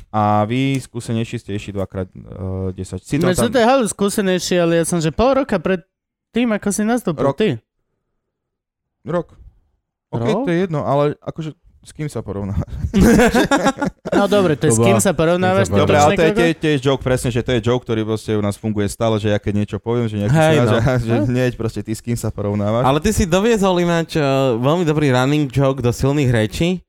[0.08, 3.04] a vy skúsenejší ste išli dvakrát uh, 10.
[3.04, 5.84] Citrón No, čo to je halu skúsenejší, ale ja som, že pol roka pred
[6.32, 7.36] tým, ako si nastúpil, Rok.
[7.36, 7.60] ty.
[9.06, 9.36] Rok.
[10.08, 10.44] OK, Rok?
[10.46, 11.52] to je jedno, ale akože
[11.88, 12.58] s kým sa porovná?
[14.08, 15.70] No dobre, to je s kým sa porovnávaš?
[15.70, 18.42] Dobre, ale to je tiež, tiež joke, presne, že to je joke, ktorý proste u
[18.42, 20.74] nás funguje stále, že ja keď niečo poviem, že nejaký Hej, no.
[20.74, 22.82] že, že hneď proste ty s kým sa porovnávaš.
[22.82, 26.82] Ale ty si doviezol ináč uh, veľmi dobrý running joke do silných rečí.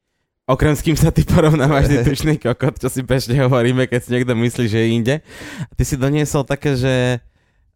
[0.50, 4.10] Okrem s kým sa ty porovnávaš, ty tučný kokot, čo si bežne hovoríme, keď si
[4.10, 5.16] niekto myslí, že je inde.
[5.78, 7.22] Ty si doniesol také, že...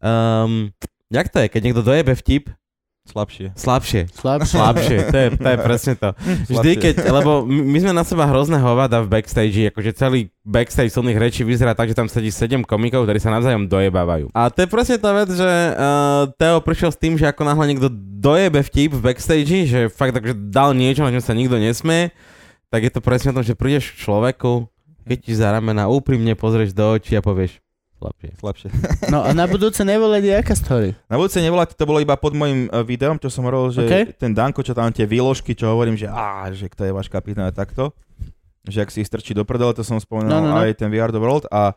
[0.02, 0.74] Um,
[1.14, 2.50] jak to je, keď niekto dojebe vtip?
[3.04, 3.52] Slabšie.
[3.60, 4.02] Slabšie.
[4.16, 4.56] Slabšie.
[4.56, 6.10] Slabšie, to je, to je presne to.
[6.56, 11.20] Vždy, keď, lebo my sme na seba hrozné hovada v backstage, akože celý backstage silných
[11.20, 14.32] rečí vyzerá tak, že tam sedí 7 komikov, ktorí sa navzájom dojebávajú.
[14.32, 17.76] A to je presne tá vec, že uh, Teo prišiel s tým, že ako náhle
[17.76, 17.92] niekto
[18.24, 22.16] dojebe vtip v backstage, že fakt takže dal niečo, na čom sa nikto nesmie,
[22.72, 24.72] tak je to presne o tom, že prídeš človeku,
[25.04, 27.60] keď ti za ramena úprimne pozrieš do očí a povieš
[28.04, 28.30] slabšie.
[28.38, 28.70] Slabšie.
[29.14, 30.92] No a na budúce nevolať aká story.
[31.08, 33.96] Na budúce nevolať, to bolo iba pod môjim e, videom, čo som hovoril, že OK.
[34.20, 37.48] ten Danko, čo tam tie výložky, čo hovorím, že á, že kto je váš kapitán
[37.48, 37.96] a takto,
[38.68, 40.60] že ak si ich strčí do prdele, to som spomenul No, no, no.
[40.60, 41.76] aj ten VR The World a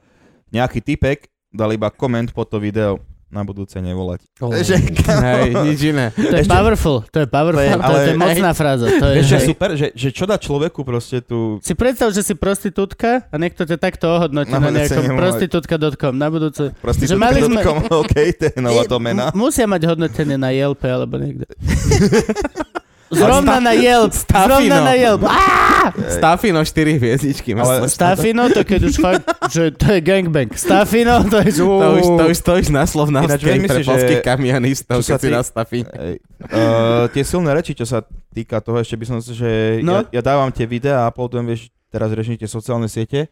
[0.50, 4.22] nejaký typek dal iba koment pod to video na budúce nevolať.
[4.38, 4.54] Oh.
[4.54, 6.14] Že, Hej, nič iné.
[6.14, 8.86] To je Ešte- powerful, to je powerful, To je- ale- to je mocná fráza.
[8.86, 9.42] To je, hej.
[9.42, 11.58] super, že, že čo dá človeku proste tu...
[11.58, 16.28] Si predstav, že si prostitútka a niekto ťa takto ohodnotí Na na, nejakom prostitútka.com na
[16.30, 16.70] budúce.
[17.12, 17.66] Mali sme-
[18.00, 19.34] OK, to je nová domena.
[19.34, 21.50] Musia mať hodnotenie na Yelp alebo niekde.
[23.06, 25.22] Zrovna na Yelp, zrovna na Yelp.
[26.08, 27.54] Stafino 4 hviezdičky.
[27.54, 30.50] má Ale- Stafino, to keď už fakt, že to je gangbang.
[30.50, 31.50] Stafino, to je...
[31.54, 35.30] To už, to už stojíš na slovnáskej Ináč, viem, pre polských kamionistov, keď si ty-
[35.30, 35.86] na Stafine.
[35.88, 36.14] Ej,
[36.50, 38.02] uh, tie silné reči, čo sa
[38.34, 40.02] týka toho, ešte by som že No.
[40.10, 43.30] ja, ja dávam tie videá a uploadujem, vieš, teraz tie sociálne siete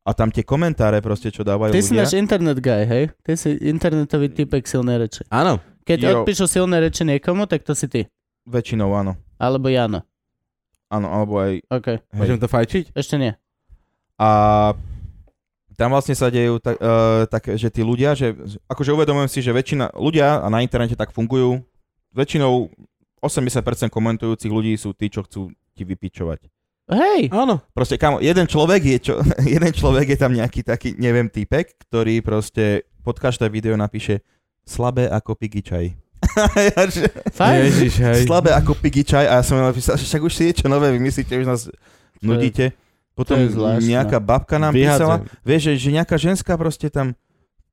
[0.00, 2.00] a tam tie komentáre proste, čo dávajú Ty si ľudia.
[2.00, 3.04] náš internet guy, hej?
[3.20, 5.26] Ty si internetový typek silné reči.
[5.28, 5.58] Áno.
[5.84, 6.08] Keď Jo.
[6.20, 8.04] odpíšu silné reči niekomu, tak to si ty.
[8.48, 9.14] Väčšinou áno.
[9.36, 10.02] Alebo Jano.
[10.88, 11.60] Áno, alebo aj...
[11.68, 11.88] OK.
[12.16, 12.96] Môžem to fajčiť?
[12.96, 13.36] ešte nie.
[14.16, 14.72] A
[15.78, 18.34] tam vlastne sa dejú tak, uh, tak, že tí ľudia, že
[18.66, 21.62] akože uvedomujem si, že väčšina ľudia a na internete tak fungujú,
[22.16, 22.72] väčšinou
[23.22, 26.50] 80% komentujúcich ľudí sú tí, čo chcú ti vypičovať.
[26.88, 27.60] Hej, Áno.
[27.76, 29.14] Proste kamo, jeden človek je čo,
[29.54, 34.24] jeden človek je tam nejaký taký, neviem, typek, ktorý proste pod každé video napíše
[34.64, 35.84] slabé ako pigi čaj.
[36.70, 37.04] ja, že.
[37.64, 38.22] Ježiš, hej.
[38.24, 41.32] slabé ako pigi čaj a ja som napísal, že však už si niečo nové vymyslíte,
[41.34, 41.60] už nás
[42.18, 42.74] nudíte.
[43.12, 43.34] Potom
[43.82, 45.26] nejaká babka nám Vyhadzujem.
[45.26, 47.18] písala, vieš, že, že nejaká ženská proste tam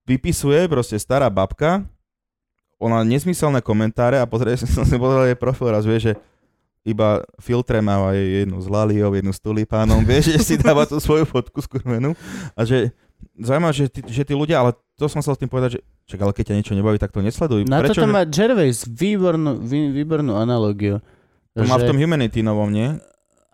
[0.03, 1.85] vypisuje, proste stará babka,
[2.81, 6.13] ona nezmyselné komentáre a pozrie, som si pozrel jej profil raz, vieš, že
[6.85, 11.01] iba filtre má aj jednu s laliou, jednu s tulipánom, vieš, že si dáva tú
[11.01, 12.13] svoju fotku skurvenú
[12.53, 12.93] a že
[13.41, 16.19] zaujímavé, že, tí- že tí ľudia, ale to som chcel s tým povedať, že čak,
[16.23, 17.67] ale keď ťa niečo nebaví, tak to nesleduj.
[17.67, 17.99] Na Prečo?
[17.99, 21.03] toto má Gervais výbornú, vý, výbornú analogiu.
[21.51, 22.95] to má v tom Humanity novom, nie?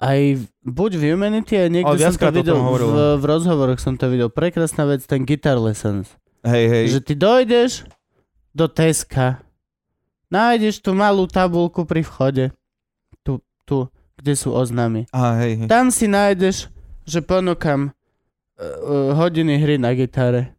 [0.01, 0.17] Aj
[0.65, 4.33] buď v Humanity, aj niekde som to videl, v, v rozhovoroch som to videl.
[4.33, 6.09] Prekrásna vec, ten Guitar Lessons.
[6.41, 6.85] Hej, hej.
[6.97, 7.71] Že ty dojdeš
[8.53, 9.45] do Teska,
[10.33, 12.49] nájdeš tú malú tabulku pri vchode,
[13.21, 13.85] tu, tu,
[14.17, 15.05] kde sú oznamy.
[15.13, 15.67] Aha, hej, hej.
[15.69, 16.69] Tam si nájdeš,
[17.05, 17.93] že ponúkam
[18.57, 20.57] uh, hodiny hry na gitare.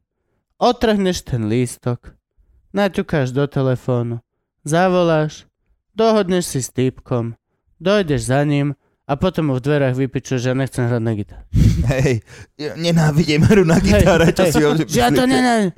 [0.62, 2.14] Otrhneš ten lístok,
[2.70, 4.22] naťukáš do telefónu,
[4.62, 5.50] zavoláš,
[5.90, 7.34] dohodneš si s týpkom,
[7.82, 11.44] dojdeš za ním a potom mu v dverách vypičuješ, že ja nechcem hrať na gitare.
[11.90, 12.22] Hej,
[12.54, 15.74] ja nenávidím hru na gitare, čo si ho že ja to nenávidím.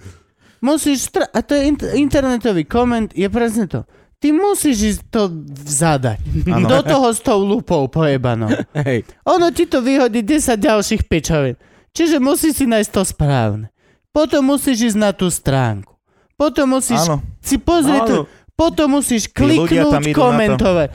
[0.61, 3.89] Musíš, str- a to je int- internetový koment, je presne to.
[4.21, 5.33] Ty musíš ísť to
[5.65, 6.21] zadať.
[6.49, 6.69] Áno.
[6.69, 8.49] Do toho s tou lupou pojebanou.
[8.85, 9.05] Hej.
[9.29, 11.57] Ono ti to vyhodí 10 ďalších pičovín.
[11.93, 13.74] Čiže musíš si nájsť to správne.
[14.15, 15.91] Potom musíš ísť na tú stránku.
[16.35, 18.17] Potom musíš Áno, si pozrieť tu.
[18.23, 18.31] áno.
[18.55, 20.15] Potom musíš kliknúť, to.
[20.15, 20.89] komentovať.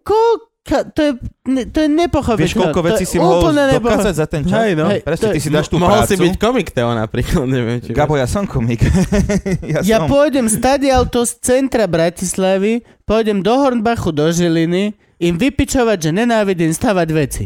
[0.00, 1.12] Koľka, to je,
[1.46, 2.40] ne, to je nepochopiteľné.
[2.42, 4.56] Vieš, koľko To vecí si mohol dokázať za ten čas?
[4.58, 4.88] Hej, no.
[4.88, 6.08] Hej, Presne, to ty je- si dáš tú Mohol prácu.
[6.08, 7.78] si byť komik, Teo, napríklad, neviem.
[7.78, 8.80] Či Gabo, ja som komik.
[9.62, 10.08] ja, Ja som.
[10.08, 17.08] pôjdem stadialto z centra Bratislavy, pôjdem do Hornbachu, do Žiliny, im vypičovať, že nenávidím stavať
[17.10, 17.44] veci.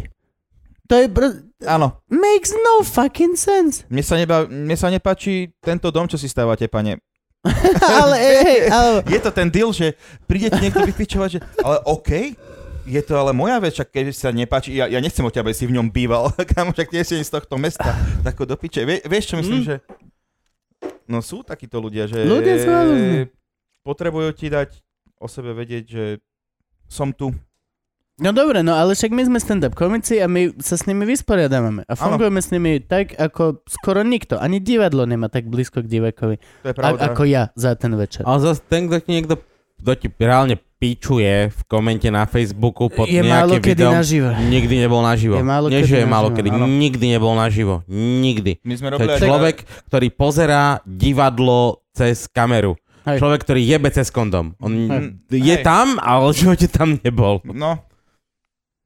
[0.87, 1.07] To je...
[1.09, 3.83] Br- Áno, makes no fucking sense.
[3.89, 7.01] mne sa, neba, mne sa nepáči tento dom, čo si stávate, pane.
[8.01, 9.05] ale, hej, ale...
[9.05, 9.93] Je to ten deal, že
[10.25, 12.33] príde ti niekto vypičovať, že ale OK,
[12.85, 15.69] je to ale moja vec, však keď sa nepáči, ja, ja nechcem od teba, si
[15.69, 17.93] v ňom býval, kam však nie si z tohto mesta,
[18.25, 18.85] tak ho do piče.
[18.89, 19.69] Vie, vieš, čo myslím, Mm.
[19.69, 19.77] že
[21.05, 22.69] no sú takíto ľudia, že Ľudia sú
[23.85, 24.81] potrebujú ti dať
[25.21, 26.05] o sebe vedieť, že
[26.89, 27.33] som tu.
[28.15, 31.83] No dobre, no ale však my sme stand-up komici a my sa s nimi vysporiadávame.
[31.83, 34.39] A fungujeme s nimi tak, ako skoro nikto.
[34.39, 37.11] Ani divadlo nemá tak blízko k To je a, pravda.
[37.11, 38.23] ako ja za ten večer.
[38.23, 39.35] Ale zase ten, kto ti niekto,
[39.83, 43.99] kto ti reálne pičuje v komente na Facebooku pod Je málo kedy videom.
[43.99, 44.31] naživo.
[44.31, 45.35] Nikdy nebol naživo.
[45.35, 46.49] Je málo Nie, kedy že je málo kedy.
[46.55, 46.67] Áno.
[46.71, 47.75] Nikdy nebol naživo.
[47.91, 48.63] Nikdy.
[48.63, 49.57] My sme To robili je aj človek,
[49.91, 52.79] ktorý pozerá divadlo cez kameru.
[53.11, 53.19] Hej.
[53.19, 54.55] Človek, ktorý jebe cez kondom.
[54.63, 55.19] On Hej.
[55.35, 55.65] je Hej.
[55.67, 57.43] tam, ale v živote tam nebol.
[57.49, 57.81] No,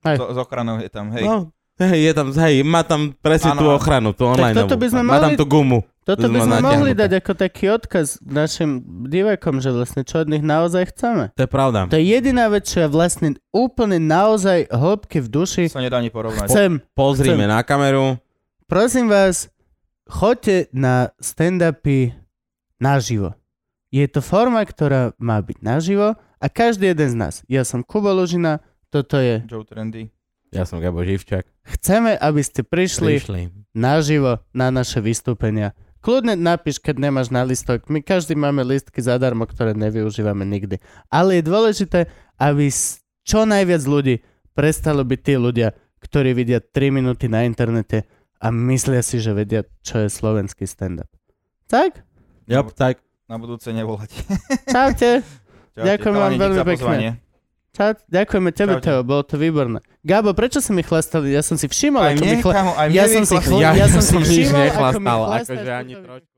[0.07, 0.17] Hej.
[0.19, 1.25] so, s ochranou je tam, hej.
[1.27, 3.61] No, hej, je tam, hej, má tam presne Áno.
[3.61, 4.55] tú ochranu, tú online.
[4.55, 5.83] toto by sme Má tam tú gumu.
[6.09, 8.81] Toto To by sme mohli dať ako taký odkaz našim
[9.13, 11.37] divákom, že vlastne čo od nich naozaj chceme.
[11.37, 11.85] To je pravda.
[11.85, 16.09] To je jediná vec, čo ja vlastne úplne naozaj hĺbky v duši sa nedá ani
[16.09, 16.49] porovnať.
[16.49, 16.81] chcem.
[16.97, 17.53] Pozrime Chcem.
[17.53, 18.17] na kameru.
[18.65, 19.53] Prosím vás,
[20.09, 22.17] choďte na stand-upy
[22.81, 23.37] naživo.
[23.93, 27.35] Je to forma, ktorá má byť naživo a každý jeden z nás.
[27.53, 29.45] Ja som Kubo Lužina, toto je.
[29.45, 30.09] Joe Trendy.
[30.49, 31.45] Ja som Gabo Živčak.
[31.61, 33.53] Chceme, aby ste prišli Prišli.
[33.77, 35.77] naživo na naše vystúpenia.
[36.01, 37.85] Kľudne napíš, keď nemáš na listok.
[37.93, 40.81] My každý máme listky zadarmo, ktoré nevyužívame nikdy.
[41.13, 42.01] Ale je dôležité,
[42.41, 42.73] aby
[43.23, 44.25] čo najviac ľudí
[44.57, 45.69] prestalo byť tí ľudia,
[46.01, 48.09] ktorí vidia 3 minúty na internete
[48.41, 51.11] a myslia si, že vedia, čo je slovenský stand-up.
[51.69, 52.01] Tak?
[52.49, 53.05] Jop, tak.
[53.29, 54.09] Na budúce nevolať.
[54.65, 55.21] Čaute.
[55.77, 56.73] Čaute, Ďakujem vám veľmi pekne.
[56.73, 57.11] pozvanie.
[57.79, 58.85] Čau, ďakujeme tebe, Čaute.
[58.85, 59.79] Teo, bolo to výborné.
[60.03, 61.31] Gabo, prečo si mi chlastali?
[61.31, 62.53] Ja som si všimol, Aj ako mi mne, chla...
[62.53, 63.47] kamo, aj mne Ja som si vychlastal.
[63.47, 66.38] chlo- Ja, ja som si nič všimol, ako mi nechlastal, chlastáš akože ani trošku.